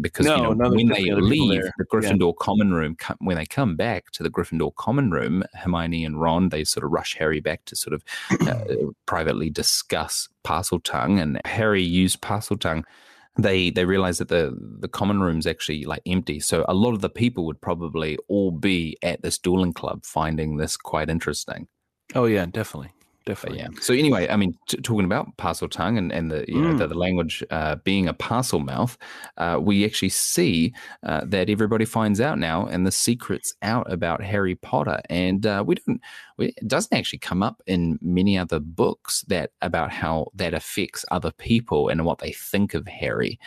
because 0.00 0.26
no, 0.26 0.36
you 0.36 0.54
know 0.54 0.70
when 0.70 0.88
they 0.88 1.10
leave 1.12 1.62
the 1.78 1.84
Gryffindor 1.84 2.32
yeah. 2.32 2.44
common 2.44 2.72
room, 2.72 2.96
when 3.18 3.36
they 3.36 3.46
come 3.46 3.76
back 3.76 4.10
to 4.12 4.22
the 4.22 4.30
Gryffindor 4.30 4.74
common 4.74 5.10
room, 5.10 5.44
Hermione 5.54 6.04
and 6.04 6.20
Ron 6.20 6.48
they 6.48 6.64
sort 6.64 6.84
of 6.84 6.90
rush 6.90 7.16
Harry 7.18 7.40
back 7.40 7.64
to 7.66 7.76
sort 7.76 7.94
of 7.94 8.04
uh, 8.46 8.64
privately 9.06 9.50
discuss 9.50 10.28
Parseltongue, 10.44 11.20
and 11.20 11.40
Harry 11.44 11.82
used 11.82 12.20
Parseltongue 12.20 12.84
they 13.36 13.70
they 13.70 13.84
realized 13.84 14.20
that 14.20 14.28
the 14.28 14.56
the 14.80 14.88
common 14.88 15.20
room's 15.20 15.46
actually 15.46 15.84
like 15.84 16.02
empty. 16.06 16.40
So 16.40 16.64
a 16.68 16.74
lot 16.74 16.92
of 16.92 17.00
the 17.00 17.08
people 17.08 17.46
would 17.46 17.60
probably 17.60 18.18
all 18.28 18.50
be 18.50 18.96
at 19.02 19.22
this 19.22 19.38
dueling 19.38 19.72
club, 19.72 20.04
finding 20.04 20.56
this 20.56 20.76
quite 20.76 21.08
interesting. 21.08 21.68
Oh 22.14 22.26
yeah, 22.26 22.46
definitely 22.46 22.92
definitely. 23.24 23.62
But 23.62 23.72
yeah. 23.72 23.80
So 23.80 23.94
anyway, 23.94 24.28
I 24.28 24.36
mean, 24.36 24.54
t- 24.68 24.78
talking 24.78 25.04
about 25.04 25.36
Parseltongue 25.36 25.98
and, 25.98 26.12
and 26.12 26.30
the 26.30 26.44
you 26.48 26.56
mm. 26.56 26.62
know 26.62 26.76
the, 26.76 26.88
the 26.88 26.98
language 26.98 27.42
uh, 27.50 27.76
being 27.76 28.08
a 28.08 28.14
Parselmouth, 28.14 28.96
uh, 29.36 29.58
we 29.60 29.84
actually 29.84 30.10
see 30.10 30.72
uh, 31.02 31.22
that 31.26 31.48
everybody 31.48 31.84
finds 31.84 32.20
out 32.20 32.38
now, 32.38 32.66
and 32.66 32.86
the 32.86 32.92
secrets 32.92 33.54
out 33.62 33.90
about 33.90 34.22
Harry 34.22 34.54
Potter, 34.54 35.00
and 35.08 35.46
uh, 35.46 35.62
we 35.66 35.76
don't. 35.76 36.00
We, 36.38 36.48
it 36.56 36.68
doesn't 36.68 36.96
actually 36.96 37.18
come 37.18 37.42
up 37.42 37.62
in 37.66 37.98
many 38.00 38.38
other 38.38 38.58
books 38.58 39.22
that 39.28 39.50
about 39.60 39.90
how 39.90 40.28
that 40.34 40.54
affects 40.54 41.04
other 41.10 41.30
people 41.32 41.88
and 41.88 42.04
what 42.04 42.18
they 42.18 42.32
think 42.32 42.74
of 42.74 42.86
Harry 42.88 43.38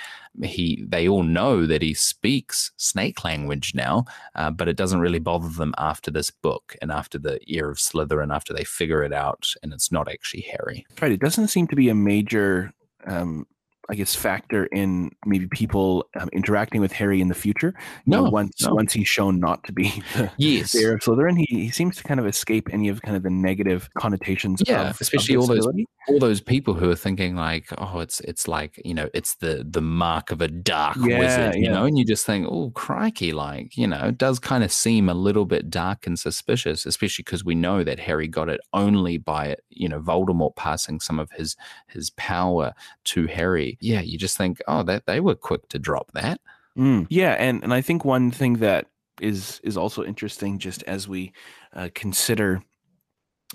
he 0.44 0.84
they 0.88 1.08
all 1.08 1.24
know 1.24 1.66
that 1.66 1.82
he 1.82 1.94
speaks 1.94 2.72
snake 2.78 3.24
language 3.24 3.74
now, 3.76 4.06
uh, 4.36 4.52
but 4.52 4.68
it 4.68 4.78
doesn't 4.78 5.00
really 5.00 5.20
bother 5.20 5.50
them 5.50 5.74
after 5.78 6.12
this 6.12 6.32
book 6.32 6.76
and 6.82 6.92
after 6.92 7.18
the 7.18 7.40
heir 7.48 7.70
of 7.70 7.78
Slytherin, 7.78 8.34
after 8.34 8.54
they 8.54 8.64
figure 8.64 9.04
it 9.04 9.14
out 9.14 9.48
and 9.64 9.74
it's 9.74 9.92
not 9.92 10.10
actually 10.10 10.42
Harry. 10.42 10.86
Right. 11.02 11.12
It 11.12 11.20
doesn't 11.20 11.48
seem 11.48 11.68
to 11.68 11.76
be 11.76 11.90
a 11.90 11.96
major 11.96 12.74
um, 13.06 13.46
I 13.90 13.96
guess 13.96 14.16
factor 14.16 14.66
in 14.68 15.12
maybe 15.26 15.48
people 15.48 16.08
um, 16.20 16.30
interacting 16.34 16.82
with 16.82 16.92
Harry 16.94 17.22
in 17.22 17.28
the 17.28 17.36
future. 17.36 17.74
You 18.06 18.12
no, 18.12 18.24
know, 18.24 18.30
once 18.30 18.64
no. 18.64 18.74
once 18.74 18.94
he's 18.94 19.08
shown 19.08 19.40
not 19.40 19.64
to 19.66 19.74
be 19.74 20.04
the, 20.16 20.32
yes. 20.38 20.72
the 20.72 20.80
heir 20.80 20.94
of 20.96 21.02
Slytherin, 21.02 21.38
he, 21.38 21.46
he 21.46 21.70
seems 21.70 21.98
to 21.98 22.04
kind 22.04 22.20
of 22.20 22.26
escape 22.26 22.68
any 22.72 22.90
of 22.90 23.02
kind 23.02 23.16
of 23.16 23.24
the 23.24 23.30
negative 23.30 23.90
connotations. 23.98 24.62
Yeah, 24.66 24.90
of, 24.90 25.02
especially 25.02 25.36
of 25.36 25.42
all 25.42 25.48
those 25.48 25.68
all 26.08 26.20
those 26.20 26.42
people 26.42 26.74
who 26.74 26.90
are 26.90 26.96
thinking 26.96 27.36
like, 27.36 27.68
oh, 27.78 28.00
it's 28.00 28.20
it's 28.22 28.48
like 28.48 28.82
you 28.84 28.94
know, 28.94 29.10
it's 29.14 29.36
the 29.36 29.66
the 29.68 29.82
mark 29.82 30.32
of 30.32 30.42
a 30.42 30.48
dark 30.48 30.98
yeah, 31.02 31.20
wizard, 31.20 31.56
you 31.56 31.66
yeah. 31.66 31.72
know, 31.72 31.86
and 31.86 31.98
you 31.98 32.06
just 32.06 32.26
think, 32.26 32.48
oh, 32.50 32.72
crikey, 32.72 33.34
like 33.34 33.78
you 33.78 33.88
know, 33.88 34.06
it 34.06 34.18
does 34.18 34.40
kind 34.40 34.64
of 34.64 34.72
seem 34.72 35.10
a 35.10 35.14
little 35.14 35.46
bit 35.46 35.70
dark 35.70 36.08
and 36.08 36.20
suspicious, 36.20 36.86
especially 36.86 37.24
because 37.24 37.44
we 37.44 37.56
know 37.56 37.84
that 37.84 38.00
Harry 38.00 38.28
got 38.28 38.50
it 38.50 38.62
only 38.74 39.18
by 39.18 39.56
you 39.70 39.90
know 39.90 40.00
Voldemort 40.00 40.56
passing 40.56 41.00
some 41.00 41.20
of 41.20 41.32
his 41.32 41.56
his 41.88 42.10
power 42.12 42.74
to 43.06 43.28
Harry. 43.28 43.75
Yeah, 43.80 44.02
you 44.02 44.18
just 44.18 44.38
think, 44.38 44.62
oh, 44.68 44.84
that 44.84 45.06
they 45.06 45.20
were 45.20 45.36
quick 45.36 45.68
to 45.70 45.80
drop 45.80 46.12
that. 46.14 46.40
Mm, 46.78 47.08
yeah, 47.10 47.34
and 47.34 47.64
and 47.64 47.74
I 47.74 47.82
think 47.82 48.04
one 48.04 48.32
thing 48.32 48.56
that 48.56 48.88
is 49.22 49.62
is 49.64 49.78
also 49.78 50.04
interesting, 50.04 50.60
just 50.60 50.84
as 50.84 51.08
we 51.08 51.32
uh, 51.74 51.90
consider 51.94 52.62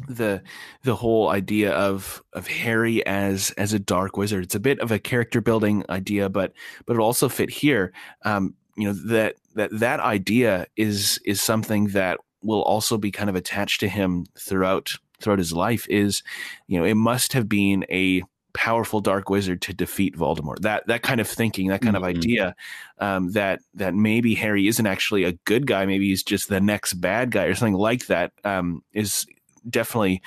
the 0.09 0.43
the 0.83 0.97
whole 0.97 1.29
idea 1.29 1.73
of 1.73 2.23
of 2.33 2.47
Harry 2.47 3.05
as 3.07 3.51
as 3.53 3.73
a 3.73 3.79
dark 3.79 4.17
wizard. 4.17 4.45
It's 4.45 4.55
a 4.55 4.61
bit 4.61 4.81
of 4.81 4.91
a 4.91 4.99
character 4.99 5.41
building 5.41 5.85
idea, 5.89 6.29
but 6.29 6.53
but 6.87 6.97
it 6.97 7.01
also 7.01 7.29
fit 7.29 7.51
here. 7.51 7.93
Um, 8.25 8.55
you 8.77 8.89
know 8.89 8.95
that 9.09 9.37
that 9.55 9.71
that 9.73 10.01
idea 10.01 10.67
is 10.77 11.21
is 11.25 11.41
something 11.43 11.89
that 11.89 12.19
will 12.43 12.63
also 12.63 12.97
be 12.97 13.11
kind 13.11 13.29
of 13.29 13.37
attached 13.37 13.81
to 13.81 13.89
him 13.89 14.27
throughout 14.39 14.93
throughout 15.21 15.39
his 15.39 15.53
life. 15.53 15.87
Is 15.89 16.23
you 16.67 16.79
know 16.79 16.85
it 16.85 16.95
must 16.95 17.33
have 17.33 17.49
been 17.49 17.85
a 17.91 18.23
powerful 18.53 19.01
dark 19.01 19.31
wizard 19.31 19.63
to 19.63 19.75
defeat 19.75 20.17
Voldemort. 20.17 20.61
That 20.61 20.87
that 20.87 21.03
kind 21.03 21.21
of 21.21 21.29
thinking, 21.29 21.69
that 21.69 21.83
kind 21.83 21.97
mm-hmm. 21.97 22.05
of 22.05 22.17
idea, 22.17 22.55
um, 22.99 23.33
that 23.33 23.61
that 23.75 23.95
maybe 23.95 24.35
Harry 24.35 24.69
isn't 24.69 24.87
actually 24.87 25.25
a 25.25 25.33
good 25.45 25.67
guy, 25.67 25.87
maybe 25.87 26.09
he's 26.09 26.23
just 26.23 26.49
the 26.49 26.61
next 26.61 26.95
bad 26.95 27.31
guy 27.31 27.45
or 27.45 27.55
something 27.55 27.75
like 27.75 28.07
that, 28.07 28.33
um, 28.45 28.83
is 28.93 29.27
definitely 29.69 30.23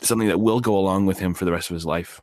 something 0.00 0.28
that 0.28 0.38
will 0.38 0.60
go 0.60 0.76
along 0.76 1.06
with 1.06 1.18
him 1.18 1.34
for 1.34 1.44
the 1.44 1.52
rest 1.52 1.70
of 1.70 1.74
his 1.74 1.86
life. 1.86 2.20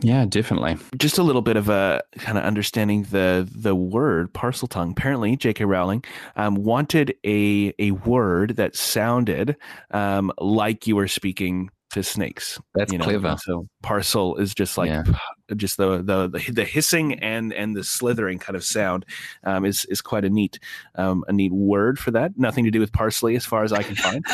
Yeah, 0.00 0.24
definitely. 0.26 0.76
Just 0.96 1.18
a 1.18 1.22
little 1.22 1.42
bit 1.42 1.56
of 1.56 1.68
a 1.68 2.02
kind 2.18 2.36
of 2.36 2.44
understanding 2.44 3.04
the 3.04 3.48
the 3.50 3.74
word 3.74 4.32
Parseltongue. 4.32 4.92
Apparently, 4.92 5.36
J.K. 5.36 5.64
Rowling 5.64 6.04
um, 6.36 6.56
wanted 6.56 7.14
a 7.24 7.72
a 7.78 7.92
word 7.92 8.56
that 8.56 8.76
sounded 8.76 9.56
um, 9.92 10.32
like 10.38 10.86
you 10.86 10.96
were 10.96 11.08
speaking 11.08 11.70
to 11.94 12.02
snakes. 12.02 12.60
That's 12.74 12.92
you 12.92 12.98
know? 12.98 13.04
clever. 13.04 13.36
So 13.42 13.68
parcel 13.82 14.36
is 14.36 14.54
just 14.54 14.76
like 14.76 14.88
yeah. 14.88 15.04
just 15.56 15.76
the, 15.76 15.98
the, 15.98 16.28
the 16.28 16.52
the 16.52 16.64
hissing 16.64 17.14
and 17.14 17.52
and 17.52 17.76
the 17.76 17.84
slithering 17.84 18.38
kind 18.38 18.56
of 18.56 18.64
sound 18.64 19.06
um, 19.44 19.64
is 19.64 19.84
is 19.86 20.00
quite 20.00 20.24
a 20.24 20.30
neat 20.30 20.58
um, 20.96 21.24
a 21.28 21.32
neat 21.32 21.52
word 21.52 21.98
for 21.98 22.10
that. 22.10 22.32
Nothing 22.36 22.64
to 22.64 22.70
do 22.70 22.80
with 22.80 22.92
parsley 22.92 23.36
as 23.36 23.46
far 23.46 23.64
as 23.64 23.72
I 23.72 23.82
can 23.82 23.94
find. 23.96 24.24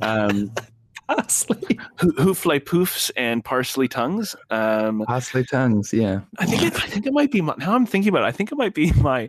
um, 0.00 0.52
parsley. 1.08 1.78
Hoofly 1.98 2.60
poofs 2.60 3.10
and 3.16 3.44
parsley 3.44 3.88
tongues. 3.88 4.36
Um, 4.50 5.04
parsley 5.06 5.44
tongues, 5.44 5.92
yeah. 5.92 6.20
I 6.38 6.46
think 6.46 6.62
it, 6.62 6.74
I 6.74 6.86
think 6.86 7.06
it 7.06 7.12
might 7.12 7.30
be. 7.30 7.40
My, 7.40 7.54
now 7.58 7.74
I'm 7.74 7.86
thinking 7.86 8.10
about 8.10 8.22
it. 8.22 8.26
I 8.26 8.32
think 8.32 8.52
it 8.52 8.56
might 8.56 8.74
be 8.74 8.92
my 8.92 9.28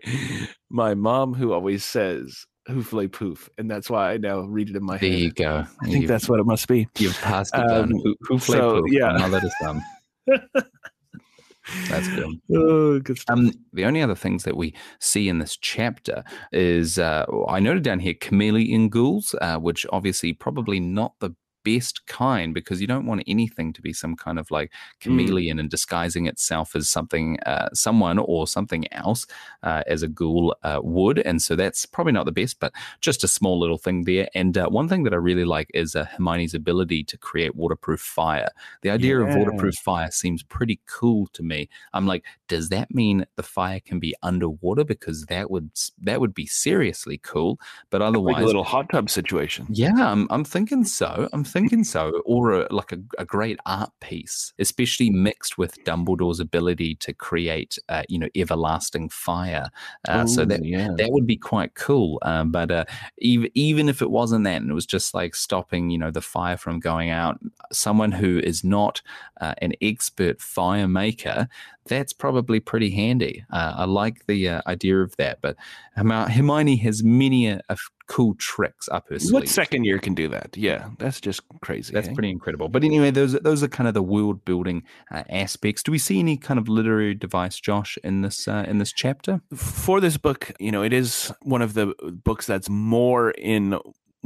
my 0.70 0.94
mom 0.94 1.34
who 1.34 1.54
always 1.54 1.86
says 1.86 2.46
hoofly 2.68 3.08
poof, 3.08 3.50
and 3.58 3.70
that's 3.70 3.90
why 3.90 4.14
I 4.14 4.18
now 4.18 4.42
read 4.42 4.70
it 4.70 4.76
in 4.76 4.84
my 4.84 4.98
there 4.98 5.10
head. 5.10 5.18
There 5.18 5.26
you 5.26 5.32
go. 5.32 5.66
I 5.82 5.86
think 5.86 6.02
you've, 6.02 6.08
that's 6.08 6.30
what 6.30 6.40
it 6.40 6.46
must 6.46 6.68
be. 6.68 6.88
You've 6.98 7.20
passed 7.22 7.54
it 7.54 7.60
um, 7.60 7.90
down. 7.90 8.16
Hoofly 8.24 8.58
so, 8.58 8.82
poof. 8.82 8.92
Yeah. 8.92 9.12
Now 9.14 9.30
that 9.30 9.44
is 9.44 9.54
done. 9.62 9.84
That's 11.90 12.08
good. 12.08 12.40
Oh, 12.56 13.00
good 13.00 13.20
um, 13.28 13.52
the 13.74 13.86
only 13.86 14.02
other 14.02 14.16
things 14.16 14.44
that 14.44 14.56
we 14.56 14.74
see 15.00 15.28
in 15.28 15.40
this 15.40 15.58
chapter 15.58 16.24
is 16.52 16.98
uh, 16.98 17.26
I 17.50 17.60
noted 17.60 17.84
down 17.84 18.00
here 18.00 18.14
chameleon 18.14 18.90
ghouls, 18.90 19.36
uh, 19.42 19.58
which 19.58 19.86
obviously 19.92 20.34
probably 20.34 20.80
not 20.80 21.14
the 21.20 21.36
best 21.68 22.06
kind 22.06 22.54
because 22.54 22.80
you 22.80 22.88
don't 22.88 23.06
want 23.06 23.24
anything 23.28 23.74
to 23.74 23.82
be 23.82 23.92
some 23.92 24.16
kind 24.16 24.40
of 24.40 24.50
like 24.52 24.70
mm. 24.70 25.00
chameleon 25.02 25.58
mm. 25.58 25.62
and 25.62 25.70
disguising 25.70 26.26
itself 26.26 26.76
as 26.76 26.90
something, 26.90 27.40
uh, 27.42 27.68
someone 27.74 28.20
or 28.20 28.48
something 28.48 28.86
else 28.94 29.28
uh, 29.64 29.84
as 29.88 30.02
a 30.02 30.08
ghoul 30.08 30.56
uh, 30.64 30.80
would. 30.82 31.20
And 31.20 31.42
so 31.42 31.56
that's 31.56 31.86
probably 31.86 32.14
not 32.14 32.26
the 32.26 32.32
best, 32.32 32.60
but 32.60 32.72
just 33.02 33.24
a 33.24 33.28
small 33.28 33.60
little 33.60 33.78
thing 33.78 34.06
there. 34.06 34.30
And 34.34 34.58
uh, 34.58 34.70
one 34.70 34.88
thing 34.88 35.04
that 35.04 35.14
I 35.14 35.18
really 35.18 35.44
like 35.46 35.70
is 35.74 35.96
uh, 35.96 36.06
Hermione's 36.06 36.54
ability 36.54 37.04
to 37.04 37.18
create 37.18 37.56
waterproof 37.56 38.00
fire. 38.00 38.50
The 38.82 38.90
idea 38.90 39.20
yeah. 39.20 39.28
of 39.28 39.36
waterproof 39.36 39.76
fire 39.76 40.12
seems 40.12 40.44
pretty 40.44 40.80
cool 40.86 41.28
to 41.34 41.44
me. 41.44 41.70
I'm 41.94 42.08
like, 42.08 42.24
does 42.48 42.70
that 42.70 42.94
mean 42.94 43.26
the 43.36 43.44
fire 43.44 43.82
can 43.82 44.00
be 44.00 44.16
underwater? 44.24 44.86
Because 44.86 45.26
that 45.26 45.52
would 45.52 45.72
that 46.02 46.22
would 46.22 46.34
be 46.34 46.46
seriously 46.46 47.18
cool. 47.18 47.60
But 47.90 48.02
otherwise, 48.02 48.36
like 48.36 48.44
a 48.44 48.46
little 48.46 48.64
hot 48.64 48.90
tub 48.90 49.10
situation. 49.10 49.68
Yeah, 49.70 50.12
I'm, 50.12 50.28
I'm 50.30 50.46
thinking 50.46 50.86
so. 50.86 51.28
I'm 51.34 51.44
thinking 51.44 51.57
so. 51.84 52.22
Or 52.26 52.52
a, 52.54 52.68
like 52.74 52.92
a, 52.92 53.00
a 53.18 53.26
great 53.26 53.60
art 53.66 53.92
piece, 54.00 54.54
especially 54.60 55.10
mixed 55.10 55.58
with 55.58 55.84
Dumbledore's 55.84 56.40
ability 56.40 56.96
to 56.96 57.14
create, 57.14 57.78
uh, 57.90 58.04
you 58.10 58.20
know, 58.20 58.30
everlasting 58.36 59.10
fire. 59.10 59.70
Uh, 60.08 60.24
Ooh, 60.26 60.28
so 60.28 60.46
that 60.46 60.64
yeah. 60.64 60.90
that 60.98 61.12
would 61.12 61.26
be 61.26 61.38
quite 61.38 61.76
cool. 61.76 62.20
Um, 62.22 62.52
but 62.52 62.72
uh, 62.72 62.86
even 63.18 63.50
even 63.54 63.90
if 63.90 64.02
it 64.02 64.12
wasn't 64.12 64.44
that, 64.44 64.62
and 64.62 64.70
it 64.70 64.74
was 64.74 64.86
just 64.86 65.14
like 65.14 65.36
stopping, 65.36 65.90
you 65.90 65.98
know, 65.98 66.12
the 66.12 66.22
fire 66.22 66.58
from 66.58 66.80
going 66.80 67.10
out, 67.10 67.40
someone 67.72 68.12
who 68.12 68.40
is 68.40 68.64
not 68.64 69.02
uh, 69.42 69.54
an 69.60 69.74
expert 69.82 70.42
fire 70.42 70.88
maker, 70.88 71.48
that's 71.88 72.14
probably 72.14 72.60
pretty 72.60 72.92
handy. 72.92 73.44
Uh, 73.52 73.74
I 73.78 73.86
like 73.86 74.26
the 74.28 74.50
uh, 74.50 74.62
idea 74.68 75.00
of 75.00 75.16
that. 75.18 75.40
But 75.42 75.56
Hermione 75.96 76.78
has 76.78 77.04
many 77.04 77.48
a, 77.48 77.62
a 77.70 77.78
cool 78.08 78.36
tricks 78.36 78.88
up 78.90 79.10
her 79.10 79.20
sleeve. 79.20 79.34
What 79.34 79.48
second 79.48 79.84
year 79.84 80.00
can 80.00 80.14
do 80.14 80.28
that? 80.30 80.56
Yeah, 80.58 80.90
that's 80.98 81.22
just 81.22 81.42
crazy. 81.62 81.94
That's 81.94 82.08
eh? 82.08 82.14
pretty 82.14 82.30
incredible. 82.30 82.70
But 82.70 82.84
anyway, 82.84 83.12
those 83.12 83.34
those 83.34 83.64
are 83.64 83.68
kind 83.68 83.88
of 83.88 83.94
the 83.94 84.04
world 84.04 84.44
building 84.46 84.84
uh, 85.12 85.24
aspects. 85.30 85.84
Do 85.84 85.92
we 85.92 86.00
see 86.00 86.20
any 86.20 86.38
kind 86.38 86.60
of 86.60 86.68
literary 86.68 87.14
device, 87.14 87.60
Josh, 87.60 87.98
in 88.04 88.22
this 88.22 88.48
uh, 88.48 88.66
in 88.68 88.80
this 88.80 88.92
chapter? 88.92 89.42
For 89.56 90.00
this 90.02 90.18
book, 90.18 90.52
you 90.60 90.72
know, 90.72 90.84
it 90.84 90.94
is 90.94 91.32
one 91.42 91.62
of 91.62 91.74
the 91.74 91.94
books 92.24 92.46
that's 92.46 92.70
more 92.70 93.32
in 93.32 93.78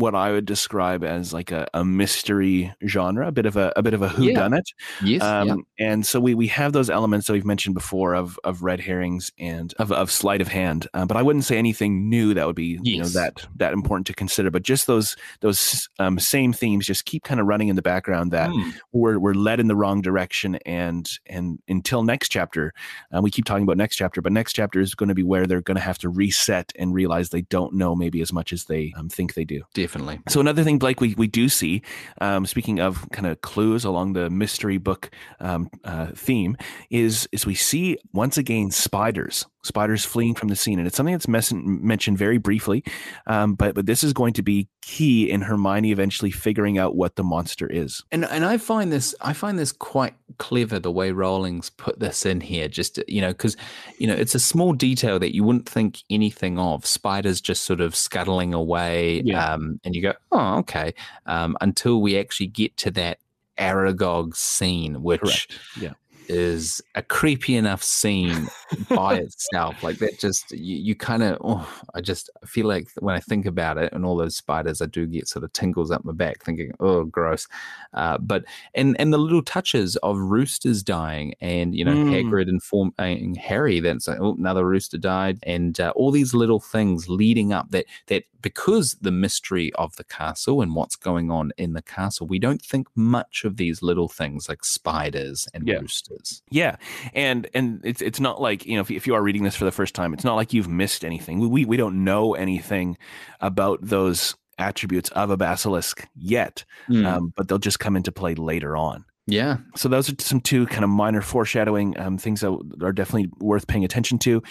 what 0.01 0.15
I 0.15 0.31
would 0.31 0.45
describe 0.45 1.03
as 1.03 1.31
like 1.31 1.51
a, 1.51 1.67
a 1.73 1.85
mystery 1.85 2.73
genre, 2.85 3.27
a 3.27 3.31
bit 3.31 3.45
of 3.45 3.55
a, 3.55 3.71
a 3.75 3.83
bit 3.83 3.93
of 3.93 4.01
a 4.01 4.09
who 4.09 4.33
done 4.33 4.53
it. 4.53 4.67
Yes. 5.03 5.21
Um, 5.21 5.47
yeah. 5.47 5.87
And 5.87 6.05
so 6.05 6.19
we, 6.19 6.33
we 6.33 6.47
have 6.47 6.73
those 6.73 6.89
elements 6.89 7.27
that 7.27 7.33
we've 7.33 7.45
mentioned 7.45 7.75
before 7.75 8.15
of, 8.15 8.39
of 8.43 8.63
red 8.63 8.79
herrings 8.79 9.31
and 9.39 9.73
of, 9.79 9.91
of 9.91 10.11
sleight 10.11 10.41
of 10.41 10.47
hand. 10.47 10.87
Um, 10.93 11.07
but 11.07 11.17
I 11.17 11.21
wouldn't 11.21 11.45
say 11.45 11.57
anything 11.57 12.09
new 12.09 12.33
that 12.33 12.47
would 12.47 12.55
be, 12.55 12.79
yes. 12.81 12.95
you 12.95 13.01
know, 13.01 13.09
that, 13.09 13.45
that 13.55 13.73
important 13.73 14.07
to 14.07 14.13
consider, 14.13 14.49
but 14.49 14.63
just 14.63 14.87
those, 14.87 15.15
those 15.41 15.87
um, 15.99 16.19
same 16.19 16.51
themes 16.51 16.87
just 16.87 17.05
keep 17.05 17.23
kind 17.23 17.39
of 17.39 17.45
running 17.45 17.67
in 17.67 17.75
the 17.75 17.81
background 17.81 18.31
that 18.31 18.49
mm. 18.49 18.73
we're, 18.91 19.19
we're 19.19 19.35
led 19.35 19.59
in 19.59 19.67
the 19.67 19.75
wrong 19.75 20.01
direction. 20.01 20.55
And, 20.65 21.07
and 21.27 21.59
until 21.67 22.03
next 22.03 22.29
chapter, 22.29 22.73
uh, 23.15 23.21
we 23.21 23.29
keep 23.29 23.45
talking 23.45 23.63
about 23.63 23.77
next 23.77 23.97
chapter, 23.97 24.21
but 24.21 24.31
next 24.31 24.53
chapter 24.53 24.79
is 24.79 24.95
going 24.95 25.09
to 25.09 25.15
be 25.15 25.23
where 25.23 25.45
they're 25.45 25.61
going 25.61 25.77
to 25.77 25.83
have 25.83 25.99
to 25.99 26.09
reset 26.09 26.73
and 26.75 26.93
realize 26.93 27.29
they 27.29 27.43
don't 27.43 27.75
know 27.75 27.95
maybe 27.95 28.21
as 28.21 28.33
much 28.33 28.51
as 28.51 28.65
they 28.65 28.93
um, 28.97 29.07
think 29.07 29.35
they 29.35 29.45
do. 29.45 29.61
Definitely. 29.73 29.90
So 30.29 30.39
another 30.39 30.63
thing, 30.63 30.79
Blake, 30.79 31.01
we, 31.01 31.15
we 31.15 31.27
do 31.27 31.49
see, 31.49 31.81
um, 32.19 32.45
speaking 32.45 32.79
of 32.79 33.07
kind 33.11 33.27
of 33.27 33.41
clues 33.41 33.83
along 33.83 34.13
the 34.13 34.29
mystery 34.29 34.77
book 34.77 35.11
um, 35.39 35.69
uh, 35.83 36.07
theme, 36.15 36.57
is 36.89 37.27
is 37.31 37.45
we 37.45 37.55
see 37.55 37.97
once 38.13 38.37
again 38.37 38.71
spiders 38.71 39.45
spiders 39.63 40.03
fleeing 40.03 40.35
from 40.35 40.49
the 40.49 40.55
scene, 40.55 40.79
and 40.79 40.87
it's 40.87 40.97
something 40.97 41.13
that's 41.13 41.27
mes- 41.27 41.53
mentioned 41.53 42.17
very 42.17 42.37
briefly. 42.37 42.83
Um, 43.27 43.55
but 43.55 43.75
but 43.75 43.85
this 43.85 44.03
is 44.03 44.13
going 44.13 44.33
to 44.33 44.41
be 44.41 44.67
key 44.81 45.29
in 45.29 45.41
Hermione 45.41 45.91
eventually 45.91 46.31
figuring 46.31 46.77
out 46.77 46.95
what 46.95 47.15
the 47.15 47.23
monster 47.23 47.67
is. 47.67 48.03
And 48.11 48.25
and 48.25 48.45
I 48.45 48.57
find 48.57 48.91
this 48.91 49.15
I 49.21 49.33
find 49.33 49.57
this 49.59 49.71
quite 49.71 50.15
clever 50.37 50.79
the 50.79 50.91
way 50.91 51.11
Rowling's 51.11 51.69
put 51.69 51.99
this 51.99 52.25
in 52.25 52.41
here. 52.41 52.67
Just 52.67 52.99
you 53.07 53.21
know 53.21 53.29
because 53.29 53.57
you 53.97 54.07
know 54.07 54.15
it's 54.15 54.35
a 54.35 54.39
small 54.39 54.73
detail 54.73 55.19
that 55.19 55.35
you 55.35 55.43
wouldn't 55.43 55.69
think 55.69 55.99
anything 56.09 56.57
of. 56.57 56.85
Spiders 56.85 57.41
just 57.41 57.63
sort 57.63 57.81
of 57.81 57.95
scuttling 57.95 58.53
away, 58.53 59.21
yeah. 59.23 59.53
um, 59.53 59.79
and 59.83 59.95
you 59.95 60.01
go, 60.01 60.13
oh 60.31 60.57
okay, 60.59 60.93
um, 61.25 61.57
until 61.61 62.01
we 62.01 62.17
actually 62.17 62.47
get 62.47 62.75
to 62.77 62.91
that 62.91 63.19
Aragog 63.57 64.35
scene, 64.35 65.03
which 65.03 65.21
Correct. 65.21 65.59
yeah 65.79 65.93
is 66.31 66.81
a 66.95 67.03
creepy 67.03 67.55
enough 67.55 67.83
scene 67.83 68.47
by 68.89 69.15
itself. 69.15 69.83
Like 69.83 69.97
that, 69.97 70.17
just 70.17 70.51
you, 70.51 70.77
you 70.77 70.95
kind 70.95 71.21
of, 71.21 71.37
oh, 71.43 71.83
I 71.93 72.01
just 72.01 72.29
feel 72.45 72.67
like 72.67 72.87
when 72.99 73.15
I 73.15 73.19
think 73.19 73.45
about 73.45 73.77
it 73.77 73.91
and 73.93 74.05
all 74.05 74.15
those 74.15 74.37
spiders, 74.37 74.81
I 74.81 74.85
do 74.85 75.05
get 75.05 75.27
sort 75.27 75.43
of 75.43 75.51
tingles 75.53 75.91
up 75.91 76.05
my 76.05 76.13
back, 76.13 76.43
thinking, 76.43 76.71
oh, 76.79 77.03
gross. 77.03 77.47
Uh, 77.93 78.17
but 78.17 78.45
and 78.73 78.95
and 78.99 79.13
the 79.13 79.17
little 79.17 79.43
touches 79.43 79.97
of 79.97 80.17
roosters 80.17 80.81
dying, 80.81 81.33
and 81.41 81.75
you 81.75 81.83
know, 81.83 81.93
mm. 81.93 82.11
Hagrid 82.11 82.47
informing 82.47 83.35
Harry 83.35 83.79
that 83.81 83.97
it's 83.97 84.07
like, 84.07 84.19
oh, 84.21 84.35
another 84.35 84.65
rooster 84.65 84.97
died, 84.97 85.39
and 85.43 85.79
uh, 85.79 85.91
all 85.95 86.11
these 86.11 86.33
little 86.33 86.59
things 86.59 87.09
leading 87.09 87.51
up 87.51 87.69
that 87.71 87.85
that 88.07 88.23
because 88.41 88.97
the 89.01 89.11
mystery 89.11 89.71
of 89.73 89.95
the 89.95 90.03
castle 90.03 90.61
and 90.61 90.75
what's 90.75 90.95
going 90.95 91.31
on 91.31 91.51
in 91.57 91.73
the 91.73 91.81
castle, 91.81 92.27
we 92.27 92.39
don't 92.39 92.61
think 92.61 92.87
much 92.95 93.43
of 93.45 93.57
these 93.57 93.81
little 93.81 94.07
things 94.07 94.49
like 94.49 94.63
spiders 94.63 95.47
and 95.53 95.67
yeah. 95.67 95.75
roosters. 95.75 96.20
Yeah, 96.49 96.75
and 97.13 97.47
and 97.53 97.81
it's 97.83 98.01
it's 98.01 98.19
not 98.19 98.41
like 98.41 98.65
you 98.65 98.75
know 98.75 98.81
if, 98.81 98.91
if 98.91 99.07
you 99.07 99.15
are 99.15 99.23
reading 99.23 99.43
this 99.43 99.55
for 99.55 99.65
the 99.65 99.71
first 99.71 99.95
time, 99.95 100.13
it's 100.13 100.23
not 100.23 100.35
like 100.35 100.53
you've 100.53 100.69
missed 100.69 101.03
anything. 101.03 101.39
We 101.39 101.47
we, 101.47 101.65
we 101.65 101.77
don't 101.77 102.03
know 102.03 102.33
anything 102.33 102.97
about 103.39 103.79
those 103.81 104.35
attributes 104.57 105.09
of 105.11 105.29
a 105.29 105.37
basilisk 105.37 106.07
yet, 106.15 106.63
mm. 106.89 107.05
um, 107.05 107.33
but 107.35 107.47
they'll 107.47 107.57
just 107.57 107.79
come 107.79 107.95
into 107.95 108.11
play 108.11 108.35
later 108.35 108.77
on. 108.77 109.05
Yeah. 109.27 109.57
So 109.75 109.87
those 109.87 110.11
are 110.11 110.15
some 110.19 110.41
two 110.41 110.65
kind 110.65 110.83
of 110.83 110.89
minor 110.89 111.21
foreshadowing 111.21 111.97
um, 111.99 112.17
things 112.17 112.41
that 112.41 112.51
are 112.81 112.91
definitely 112.91 113.29
worth 113.39 113.67
paying 113.67 113.85
attention 113.85 114.17
to. 114.19 114.41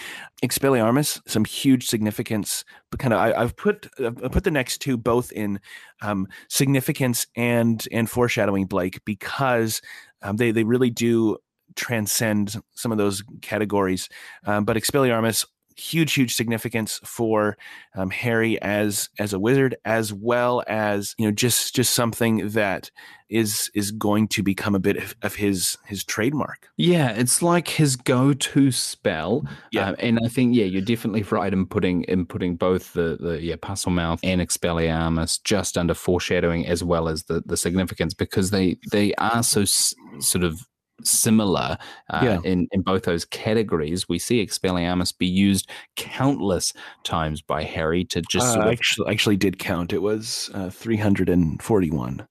Expelliarmus, 0.44 1.20
some 1.26 1.44
huge 1.44 1.86
significance. 1.86 2.64
But 2.90 3.00
kind 3.00 3.12
of, 3.12 3.20
I, 3.20 3.40
have 3.40 3.56
put 3.56 3.88
I've 3.98 4.32
put 4.32 4.44
the 4.44 4.50
next 4.50 4.78
two 4.78 4.96
both 4.96 5.32
in 5.32 5.60
um, 6.02 6.28
significance 6.48 7.26
and 7.36 7.86
and 7.90 8.08
foreshadowing, 8.08 8.66
Blake, 8.66 9.04
because 9.04 9.82
um, 10.22 10.36
they 10.36 10.52
they 10.52 10.64
really 10.64 10.90
do 10.90 11.36
transcend 11.80 12.54
some 12.74 12.92
of 12.92 12.98
those 12.98 13.22
categories. 13.40 14.08
Um, 14.46 14.64
but 14.64 14.76
Expelliarmus 14.76 15.44
huge, 15.80 16.12
huge 16.12 16.34
significance 16.34 17.00
for 17.04 17.56
um, 17.94 18.10
Harry 18.10 18.60
as 18.62 19.08
as 19.18 19.32
a 19.32 19.38
wizard, 19.38 19.76
as 19.84 20.12
well 20.12 20.62
as 20.66 21.14
you 21.18 21.26
know 21.26 21.32
just 21.32 21.74
just 21.74 21.94
something 21.94 22.48
that 22.50 22.90
is 23.28 23.70
is 23.74 23.90
going 23.92 24.28
to 24.28 24.42
become 24.42 24.74
a 24.74 24.78
bit 24.78 24.96
of, 24.96 25.14
of 25.22 25.34
his 25.34 25.78
his 25.86 26.04
trademark. 26.04 26.68
Yeah, 26.76 27.10
it's 27.10 27.42
like 27.42 27.68
his 27.68 27.96
go-to 27.96 28.70
spell. 28.70 29.44
Yeah. 29.72 29.90
Uh, 29.90 29.94
and 29.98 30.18
I 30.24 30.28
think 30.28 30.54
yeah, 30.54 30.64
you're 30.64 30.82
definitely 30.82 31.22
right 31.22 31.52
in 31.52 31.66
putting 31.66 32.04
in 32.04 32.26
putting 32.26 32.56
both 32.56 32.92
the 32.92 33.16
the 33.20 33.42
yeah 33.42 33.56
Parselmouth 33.56 34.20
and 34.22 34.40
Expelliarmus 34.40 35.42
just 35.42 35.78
under 35.78 35.94
foreshadowing 35.94 36.66
as 36.66 36.84
well 36.84 37.08
as 37.08 37.24
the 37.24 37.42
the 37.46 37.56
significance 37.56 38.14
because 38.14 38.50
they 38.50 38.76
they 38.92 39.14
are 39.14 39.42
so 39.42 39.62
s- 39.62 39.94
sort 40.18 40.44
of 40.44 40.66
similar 41.04 41.76
uh, 42.10 42.20
Yeah. 42.22 42.38
in 42.44 42.68
in 42.72 42.82
both 42.82 43.02
those 43.04 43.24
categories. 43.24 44.08
We 44.08 44.18
see 44.18 44.44
Expelliarmus 44.44 45.16
be 45.16 45.26
used 45.26 45.68
countless 45.96 46.72
times 47.04 47.42
by 47.42 47.62
Harry 47.64 48.04
to 48.06 48.22
just 48.22 48.46
Uh, 48.46 48.52
sort 48.54 48.66
of 48.66 48.72
actually 48.72 49.10
actually 49.12 49.36
did 49.36 49.58
count. 49.58 49.92
It 49.92 50.02
was 50.02 50.50
uh, 50.54 50.70
341. 50.70 52.26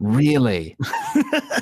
really. 0.00 0.76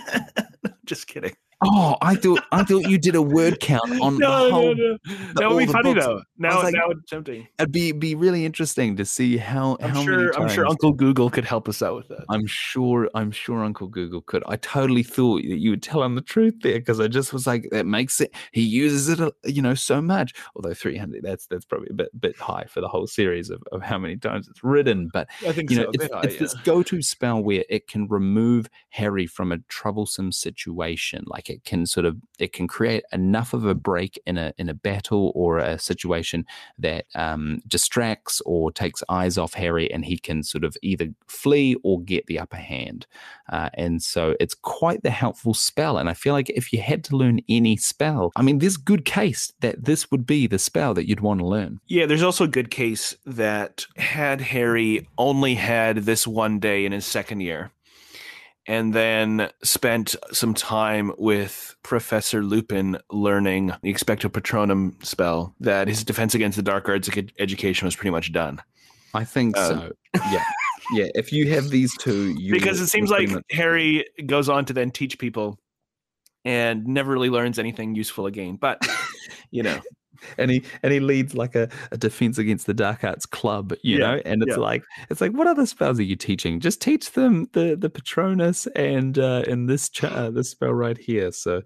just 0.86 1.06
kidding. 1.06 1.34
Oh, 1.64 1.96
I 2.02 2.14
thought 2.16 2.44
I 2.52 2.64
thought 2.64 2.88
you 2.88 2.98
did 2.98 3.14
a 3.14 3.22
word 3.22 3.60
count 3.60 3.82
on 4.00 4.18
the 4.18 4.26
whole 4.26 4.74
no. 4.74 4.98
That 5.34 5.50
would 5.50 5.66
be 5.66 5.72
funny 5.72 5.94
books. 5.94 6.06
though. 6.06 6.22
Now, 6.38 6.62
like- 6.62 6.74
now 6.74 6.90
it's 6.90 7.08
tempting. 7.08 7.46
It'd 7.58 7.72
be 7.72 7.92
be 7.92 8.14
really 8.14 8.44
interesting 8.44 8.96
to 8.96 9.04
see 9.04 9.36
how 9.36 9.76
I'm 9.80 9.90
how 9.90 10.04
sure. 10.04 10.16
many 10.18 10.36
I'm 10.36 10.48
sure 10.48 10.66
Uncle 10.66 10.92
Google 10.92 11.30
could 11.30 11.44
help 11.44 11.68
us 11.68 11.82
out 11.82 11.96
with 11.96 12.08
that. 12.08 12.24
I'm 12.28 12.46
sure 12.46 13.08
I'm 13.14 13.30
sure 13.30 13.62
Uncle 13.62 13.88
Google 13.88 14.22
could. 14.22 14.42
I 14.46 14.56
totally 14.56 15.02
thought 15.02 15.42
that 15.42 15.58
you 15.58 15.70
would 15.70 15.82
tell 15.82 16.02
him 16.02 16.14
the 16.14 16.22
truth 16.22 16.54
there 16.62 16.78
because 16.78 17.00
I 17.00 17.08
just 17.08 17.32
was 17.32 17.46
like, 17.46 17.68
that 17.70 17.86
makes 17.86 18.20
it. 18.20 18.34
He 18.52 18.62
uses 18.62 19.08
it, 19.08 19.20
uh, 19.20 19.30
you 19.44 19.62
know, 19.62 19.74
so 19.74 20.00
much. 20.02 20.32
Although 20.56 20.74
300, 20.74 21.22
that's 21.22 21.46
that's 21.46 21.64
probably 21.64 21.88
a 21.90 21.94
bit 21.94 22.20
bit 22.20 22.36
high 22.36 22.64
for 22.68 22.80
the 22.80 22.88
whole 22.88 23.06
series 23.06 23.50
of, 23.50 23.62
of 23.72 23.82
how 23.82 23.98
many 23.98 24.16
times 24.16 24.48
it's 24.48 24.64
written. 24.64 25.10
But 25.12 25.28
I 25.46 25.52
think 25.52 25.70
you 25.70 25.76
know, 25.76 25.84
so. 25.84 26.18
it's, 26.20 26.24
it's 26.24 26.38
this 26.38 26.54
go-to 26.62 27.02
spell 27.02 27.42
where 27.42 27.64
it 27.68 27.88
can 27.88 28.08
remove 28.08 28.68
Harry 28.90 29.26
from 29.26 29.52
a 29.52 29.58
troublesome 29.68 30.32
situation. 30.32 31.24
Like 31.26 31.50
it 31.52 31.64
can 31.64 31.86
sort 31.86 32.06
of 32.06 32.16
it 32.38 32.52
can 32.52 32.66
create 32.66 33.04
enough 33.12 33.52
of 33.52 33.64
a 33.64 33.74
break 33.74 34.20
in 34.26 34.38
a 34.38 34.52
in 34.58 34.68
a 34.68 34.74
battle 34.74 35.32
or 35.34 35.58
a 35.58 35.78
situation 35.78 36.44
that 36.78 37.04
um, 37.14 37.60
distracts 37.68 38.40
or 38.44 38.72
takes 38.72 39.02
eyes 39.08 39.38
off 39.38 39.54
Harry, 39.54 39.90
and 39.92 40.04
he 40.04 40.18
can 40.18 40.42
sort 40.42 40.64
of 40.64 40.76
either 40.82 41.08
flee 41.26 41.76
or 41.82 42.00
get 42.00 42.26
the 42.26 42.38
upper 42.38 42.56
hand. 42.56 43.06
Uh, 43.50 43.68
and 43.74 44.02
so 44.02 44.34
it's 44.40 44.54
quite 44.54 45.02
the 45.02 45.10
helpful 45.10 45.54
spell. 45.54 45.98
And 45.98 46.08
I 46.08 46.14
feel 46.14 46.32
like 46.32 46.48
if 46.50 46.72
you 46.72 46.80
had 46.80 47.04
to 47.04 47.16
learn 47.16 47.40
any 47.48 47.76
spell, 47.76 48.32
I 48.34 48.42
mean, 48.42 48.58
there's 48.58 48.76
good 48.76 49.04
case 49.04 49.52
that 49.60 49.84
this 49.84 50.10
would 50.10 50.26
be 50.26 50.46
the 50.46 50.58
spell 50.58 50.94
that 50.94 51.06
you'd 51.06 51.20
want 51.20 51.40
to 51.40 51.46
learn. 51.46 51.80
Yeah, 51.86 52.06
there's 52.06 52.22
also 52.22 52.44
a 52.44 52.48
good 52.48 52.70
case 52.70 53.14
that 53.26 53.86
had 53.96 54.40
Harry 54.40 55.06
only 55.18 55.54
had 55.54 55.98
this 55.98 56.26
one 56.26 56.58
day 56.58 56.86
in 56.86 56.92
his 56.92 57.04
second 57.04 57.40
year 57.40 57.70
and 58.66 58.94
then 58.94 59.50
spent 59.62 60.14
some 60.32 60.54
time 60.54 61.12
with 61.18 61.74
Professor 61.82 62.42
Lupin 62.42 62.98
learning 63.10 63.72
the 63.82 63.92
Expecto 63.92 64.30
Patronum 64.30 65.04
spell, 65.04 65.54
that 65.60 65.88
his 65.88 66.04
defense 66.04 66.34
against 66.34 66.56
the 66.56 66.62
dark 66.62 66.88
arts 66.88 67.10
education 67.38 67.86
was 67.86 67.96
pretty 67.96 68.10
much 68.10 68.32
done. 68.32 68.62
I 69.14 69.24
think 69.24 69.56
Uh, 69.56 69.68
so. 69.68 69.92
Yeah. 70.30 70.44
Yeah. 70.92 71.06
If 71.14 71.32
you 71.32 71.50
have 71.50 71.70
these 71.70 71.96
two, 71.98 72.34
you 72.38 72.52
because 72.52 72.80
it 72.80 72.88
seems 72.88 73.10
like 73.10 73.30
Harry 73.50 74.06
goes 74.26 74.48
on 74.48 74.64
to 74.66 74.72
then 74.72 74.90
teach 74.90 75.18
people 75.18 75.58
and 76.44 76.86
never 76.86 77.12
really 77.12 77.30
learns 77.30 77.58
anything 77.58 77.94
useful 77.94 78.26
again. 78.26 78.56
But, 78.56 78.86
you 79.50 79.62
know, 79.62 79.80
and 80.38 80.50
he 80.50 80.62
and 80.82 80.92
he 80.92 81.00
leads 81.00 81.34
like 81.34 81.54
a, 81.54 81.68
a 81.90 81.96
defense 81.96 82.38
against 82.38 82.66
the 82.66 82.74
dark 82.74 83.04
arts 83.04 83.26
club, 83.26 83.72
you 83.82 83.98
Yeah, 83.98 84.14
know, 84.14 84.22
and 84.24 84.42
it's 84.42 84.52
yeah. 84.56 84.62
like 84.62 84.84
it's 85.10 85.20
like 85.20 85.32
what 85.32 85.46
other 85.46 85.66
spells 85.66 85.98
are 85.98 86.04
you 86.04 86.16
teaching? 86.16 86.60
Just 86.60 86.80
teach 86.80 87.12
them 87.12 87.48
the 87.52 87.76
the 87.76 87.90
Patronus 87.90 88.66
and 88.76 89.18
uh 89.18 89.42
and 89.48 89.68
this 89.68 89.88
ch- 89.88 90.04
uh, 90.04 90.30
this 90.30 90.50
spell 90.50 90.72
right 90.72 90.98
here. 90.98 91.32
So 91.32 91.62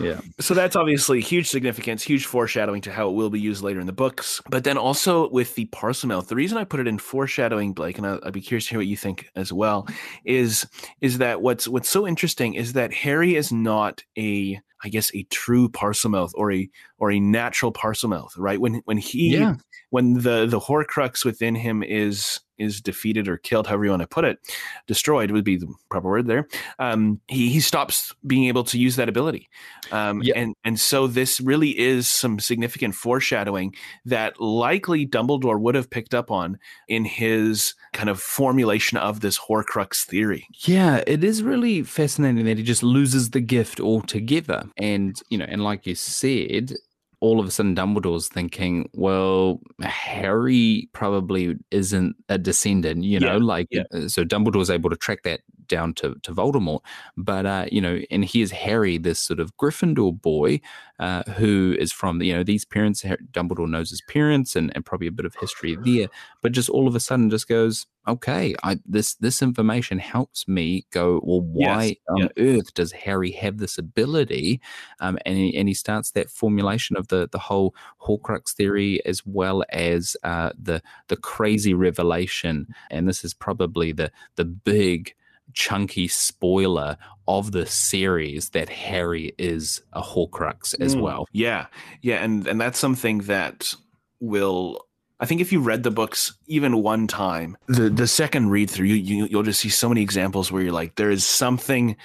yeah, 0.00 0.20
so 0.40 0.54
that's 0.54 0.76
obviously 0.76 1.20
huge 1.20 1.48
significance, 1.48 2.02
huge 2.02 2.26
foreshadowing 2.26 2.82
to 2.82 2.92
how 2.92 3.08
it 3.08 3.12
will 3.12 3.30
be 3.30 3.40
used 3.40 3.62
later 3.62 3.80
in 3.80 3.86
the 3.86 3.92
books. 3.92 4.40
But 4.50 4.64
then 4.64 4.76
also 4.78 5.28
with 5.30 5.54
the 5.54 5.66
Parselmouth, 5.66 6.28
the 6.28 6.36
reason 6.36 6.58
I 6.58 6.64
put 6.64 6.80
it 6.80 6.86
in 6.86 6.98
foreshadowing, 6.98 7.72
Blake, 7.72 7.98
and 7.98 8.06
I- 8.06 8.18
I'd 8.22 8.32
be 8.32 8.40
curious 8.40 8.64
to 8.66 8.70
hear 8.70 8.78
what 8.80 8.86
you 8.86 8.96
think 8.96 9.28
as 9.36 9.52
well, 9.52 9.86
is 10.24 10.66
is 11.00 11.18
that 11.18 11.40
what's 11.42 11.66
what's 11.68 11.88
so 11.88 12.06
interesting 12.06 12.54
is 12.54 12.72
that 12.74 12.92
Harry 12.92 13.36
is 13.36 13.52
not 13.52 14.02
a 14.18 14.60
I 14.86 14.88
guess 14.88 15.12
a 15.16 15.24
true 15.24 15.68
Parselmouth 15.68 16.30
or 16.34 16.52
a 16.52 16.70
or 16.98 17.10
a 17.10 17.18
natural 17.18 17.72
Parselmouth, 17.72 18.30
right? 18.38 18.60
When 18.60 18.82
when 18.84 18.98
he 18.98 19.36
Yeah. 19.36 19.56
when 19.90 20.14
the 20.14 20.46
the 20.46 20.60
Horcrux 20.60 21.24
within 21.24 21.56
him 21.56 21.82
is 21.82 22.38
is 22.58 22.80
defeated 22.80 23.28
or 23.28 23.36
killed, 23.36 23.66
however 23.66 23.84
you 23.84 23.90
want 23.90 24.02
to 24.02 24.08
put 24.08 24.24
it, 24.24 24.38
destroyed 24.86 25.30
would 25.30 25.44
be 25.44 25.56
the 25.56 25.72
proper 25.90 26.08
word 26.08 26.26
there. 26.26 26.48
Um, 26.78 27.20
he 27.28 27.48
he 27.48 27.60
stops 27.60 28.14
being 28.26 28.44
able 28.48 28.64
to 28.64 28.78
use 28.78 28.96
that 28.96 29.08
ability, 29.08 29.48
um, 29.92 30.22
Yeah. 30.22 30.34
and 30.36 30.54
and 30.64 30.78
so 30.80 31.06
this 31.06 31.40
really 31.40 31.78
is 31.78 32.08
some 32.08 32.38
significant 32.38 32.94
foreshadowing 32.94 33.74
that 34.04 34.40
likely 34.40 35.06
Dumbledore 35.06 35.60
would 35.60 35.74
have 35.74 35.90
picked 35.90 36.14
up 36.14 36.30
on 36.30 36.58
in 36.88 37.04
his 37.04 37.74
kind 37.92 38.08
of 38.10 38.20
formulation 38.20 38.98
of 38.98 39.20
this 39.20 39.38
Horcrux 39.38 40.04
theory. 40.04 40.46
Yeah, 40.64 41.02
it 41.06 41.24
is 41.24 41.42
really 41.42 41.82
fascinating 41.82 42.44
that 42.44 42.58
he 42.58 42.62
just 42.64 42.82
loses 42.82 43.30
the 43.30 43.40
gift 43.40 43.80
altogether. 43.80 44.64
And, 44.76 45.20
you 45.30 45.38
know, 45.38 45.46
and 45.48 45.62
like 45.64 45.86
you 45.86 45.94
said, 45.94 46.74
all 47.20 47.40
of 47.40 47.46
a 47.46 47.50
sudden 47.50 47.74
Dumbledore's 47.74 48.28
thinking, 48.28 48.88
well, 48.92 49.60
Harry 49.80 50.88
probably 50.92 51.56
isn't 51.70 52.16
a 52.28 52.38
descendant, 52.38 53.04
you 53.04 53.18
know, 53.18 53.36
Yeah, 53.36 53.42
like 53.42 53.68
yeah. 53.70 53.82
uh, 53.92 54.08
so 54.08 54.24
Dumbledore's 54.24 54.70
able 54.70 54.90
to 54.90 54.96
track 54.96 55.22
that 55.24 55.40
down 55.66 55.94
to, 55.94 56.14
to 56.22 56.32
Voldemort. 56.32 56.80
But 57.16 57.46
uh, 57.46 57.66
you 57.72 57.80
know, 57.80 58.00
and 58.10 58.24
here's 58.24 58.50
Harry, 58.50 58.98
this 58.98 59.18
sort 59.18 59.40
of 59.40 59.56
Gryffindor 59.56 60.20
boy, 60.20 60.60
uh, 60.98 61.22
who 61.32 61.76
is 61.78 61.92
from 61.92 62.22
you 62.22 62.34
know 62.34 62.42
these 62.42 62.64
parents. 62.64 63.02
Dumbledore 63.32 63.68
knows 63.68 63.90
his 63.90 64.02
parents 64.08 64.56
and, 64.56 64.72
and 64.74 64.84
probably 64.84 65.06
a 65.06 65.12
bit 65.12 65.26
of 65.26 65.34
history 65.36 65.76
there, 65.76 66.08
but 66.42 66.52
just 66.52 66.68
all 66.68 66.88
of 66.88 66.94
a 66.94 67.00
sudden 67.00 67.30
just 67.30 67.48
goes, 67.48 67.86
okay, 68.08 68.54
I 68.62 68.78
this 68.86 69.14
this 69.16 69.42
information 69.42 69.98
helps 69.98 70.46
me 70.48 70.86
go. 70.90 71.20
Well, 71.22 71.40
why 71.40 71.84
Yes, 71.84 71.96
on 72.08 72.18
yeah. 72.18 72.28
earth 72.38 72.74
does 72.74 72.92
Harry 72.92 73.32
have 73.32 73.58
this 73.58 73.78
ability? 73.78 74.60
Um, 75.00 75.18
and 75.26 75.36
he, 75.36 75.56
and 75.56 75.68
he 75.68 75.74
starts 75.74 76.12
that 76.12 76.30
formulation 76.30 76.96
of 76.96 77.08
the 77.08 77.28
the 77.30 77.38
whole 77.38 77.74
Horcrux 78.00 78.52
theory 78.52 79.04
as 79.04 79.26
well 79.26 79.64
as 79.70 80.16
uh, 80.22 80.50
the 80.58 80.82
the 81.08 81.16
crazy 81.16 81.74
revelation. 81.74 82.68
And 82.90 83.08
this 83.08 83.24
is 83.24 83.34
probably 83.34 83.92
the 83.92 84.10
the 84.36 84.44
big 84.44 85.14
chunky 85.52 86.08
spoiler 86.08 86.96
of 87.28 87.52
the 87.52 87.66
series 87.66 88.50
that 88.50 88.68
Harry 88.68 89.32
is 89.38 89.82
a 89.92 90.02
Horcrux 90.02 90.74
as 90.80 90.94
Mm. 90.94 91.00
well. 91.02 91.26
Yeah, 91.32 91.66
yeah, 92.02 92.22
and 92.24 92.46
and 92.46 92.60
that's 92.60 92.78
something 92.78 93.18
that 93.20 93.74
will. 94.20 94.82
I 95.18 95.24
think 95.24 95.40
if 95.40 95.50
you 95.50 95.60
read 95.60 95.82
the 95.82 95.90
books 95.90 96.36
even 96.46 96.82
one 96.82 97.06
time, 97.06 97.56
the 97.68 97.88
the 97.88 98.06
second 98.06 98.50
read 98.50 98.68
through, 98.70 98.86
you, 98.86 98.96
you 98.96 99.26
you'll 99.30 99.42
just 99.44 99.60
see 99.60 99.70
so 99.70 99.88
many 99.88 100.02
examples 100.02 100.52
where 100.52 100.62
you're 100.62 100.72
like, 100.72 100.96
there 100.96 101.10
is 101.10 101.24
something 101.24 101.96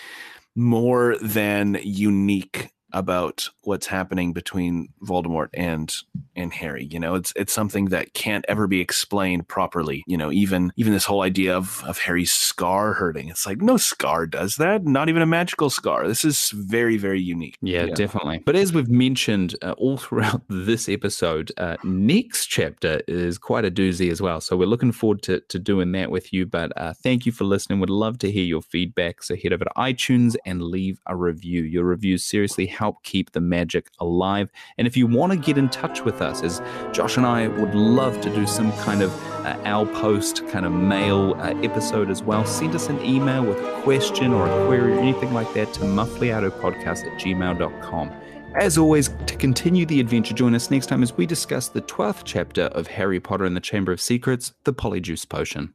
more 0.55 1.17
than 1.21 1.77
unique 1.83 2.69
about 2.93 3.49
what's 3.63 3.87
happening 3.87 4.33
between 4.33 4.89
Voldemort 5.03 5.49
and 5.53 5.93
and 6.35 6.53
Harry. 6.53 6.85
You 6.91 6.99
know, 6.99 7.15
it's 7.15 7.33
it's 7.35 7.53
something 7.53 7.85
that 7.85 8.13
can't 8.13 8.45
ever 8.47 8.67
be 8.67 8.81
explained 8.81 9.47
properly. 9.47 10.03
You 10.07 10.17
know, 10.17 10.31
even 10.31 10.71
even 10.77 10.93
this 10.93 11.05
whole 11.05 11.21
idea 11.21 11.55
of 11.55 11.83
of 11.85 11.99
Harry's 11.99 12.31
scar 12.31 12.93
hurting. 12.93 13.29
It's 13.29 13.45
like 13.45 13.61
no 13.61 13.77
scar 13.77 14.25
does 14.25 14.55
that. 14.55 14.85
Not 14.85 15.09
even 15.09 15.21
a 15.21 15.25
magical 15.25 15.69
scar. 15.69 16.07
This 16.07 16.25
is 16.25 16.49
very 16.51 16.97
very 16.97 17.21
unique. 17.21 17.57
Yeah, 17.61 17.85
Yeah. 17.85 17.93
definitely. 17.93 18.39
But 18.45 18.55
as 18.55 18.73
we've 18.73 18.89
mentioned 18.89 19.55
uh, 19.61 19.71
all 19.77 19.97
throughout 20.01 20.41
this 20.49 20.87
episode, 20.89 21.51
uh, 21.57 21.77
next 21.83 22.47
chapter 22.47 23.01
is 23.07 23.37
quite 23.37 23.65
a 23.65 23.71
doozy 23.71 24.11
as 24.11 24.21
well. 24.21 24.41
So 24.41 24.57
we're 24.57 24.65
looking 24.67 24.91
forward 24.91 25.21
to, 25.23 25.39
to 25.41 25.59
doing 25.59 25.91
that 25.93 26.11
with 26.11 26.33
you. 26.33 26.45
But 26.45 26.71
uh, 26.77 26.93
thank 27.03 27.25
you 27.25 27.31
for 27.31 27.43
listening. 27.43 27.79
Would 27.79 27.89
love 27.89 28.17
to 28.19 28.31
hear 28.31 28.43
your 28.43 28.61
feedback. 28.61 29.23
So 29.23 29.35
head 29.35 29.53
over 29.53 29.65
to 29.65 29.71
iTunes 29.77 30.35
and 30.45 30.61
leave 30.61 30.99
a 31.05 31.15
review. 31.15 31.63
Your 31.63 31.83
reviews 31.83 32.23
seriously 32.23 32.65
help 32.81 33.03
keep 33.03 33.31
the 33.31 33.39
magic 33.39 33.89
alive. 33.99 34.49
And 34.79 34.87
if 34.87 34.97
you 34.97 35.05
want 35.05 35.31
to 35.33 35.37
get 35.37 35.55
in 35.55 35.69
touch 35.69 36.01
with 36.01 36.19
us, 36.19 36.41
as 36.41 36.61
Josh 36.91 37.15
and 37.15 37.27
I 37.27 37.47
would 37.47 37.75
love 37.75 38.19
to 38.21 38.29
do 38.33 38.47
some 38.47 38.71
kind 38.87 39.03
of 39.03 39.11
uh, 39.45 39.55
our 39.65 39.85
post 39.85 40.47
kind 40.47 40.65
of 40.65 40.71
mail 40.71 41.35
uh, 41.37 41.53
episode 41.61 42.09
as 42.09 42.23
well, 42.23 42.43
send 42.43 42.73
us 42.73 42.89
an 42.89 42.99
email 43.05 43.45
with 43.45 43.59
a 43.59 43.81
question 43.83 44.33
or 44.33 44.47
a 44.47 44.65
query 44.65 44.93
or 44.93 44.99
anything 44.99 45.31
like 45.31 45.53
that 45.53 45.71
to 45.75 45.81
muffliatopodcast 45.81 47.05
at 47.05 47.19
gmail.com. 47.19 48.11
As 48.59 48.79
always, 48.79 49.09
to 49.27 49.35
continue 49.35 49.85
the 49.85 49.99
adventure, 49.99 50.33
join 50.33 50.55
us 50.55 50.71
next 50.71 50.87
time 50.87 51.03
as 51.03 51.15
we 51.15 51.27
discuss 51.27 51.69
the 51.69 51.83
12th 51.83 52.23
chapter 52.25 52.63
of 52.63 52.87
Harry 52.87 53.19
Potter 53.19 53.45
and 53.45 53.55
the 53.55 53.61
Chamber 53.61 53.91
of 53.91 54.01
Secrets, 54.01 54.53
the 54.63 54.73
Polyjuice 54.73 55.29
Potion. 55.29 55.73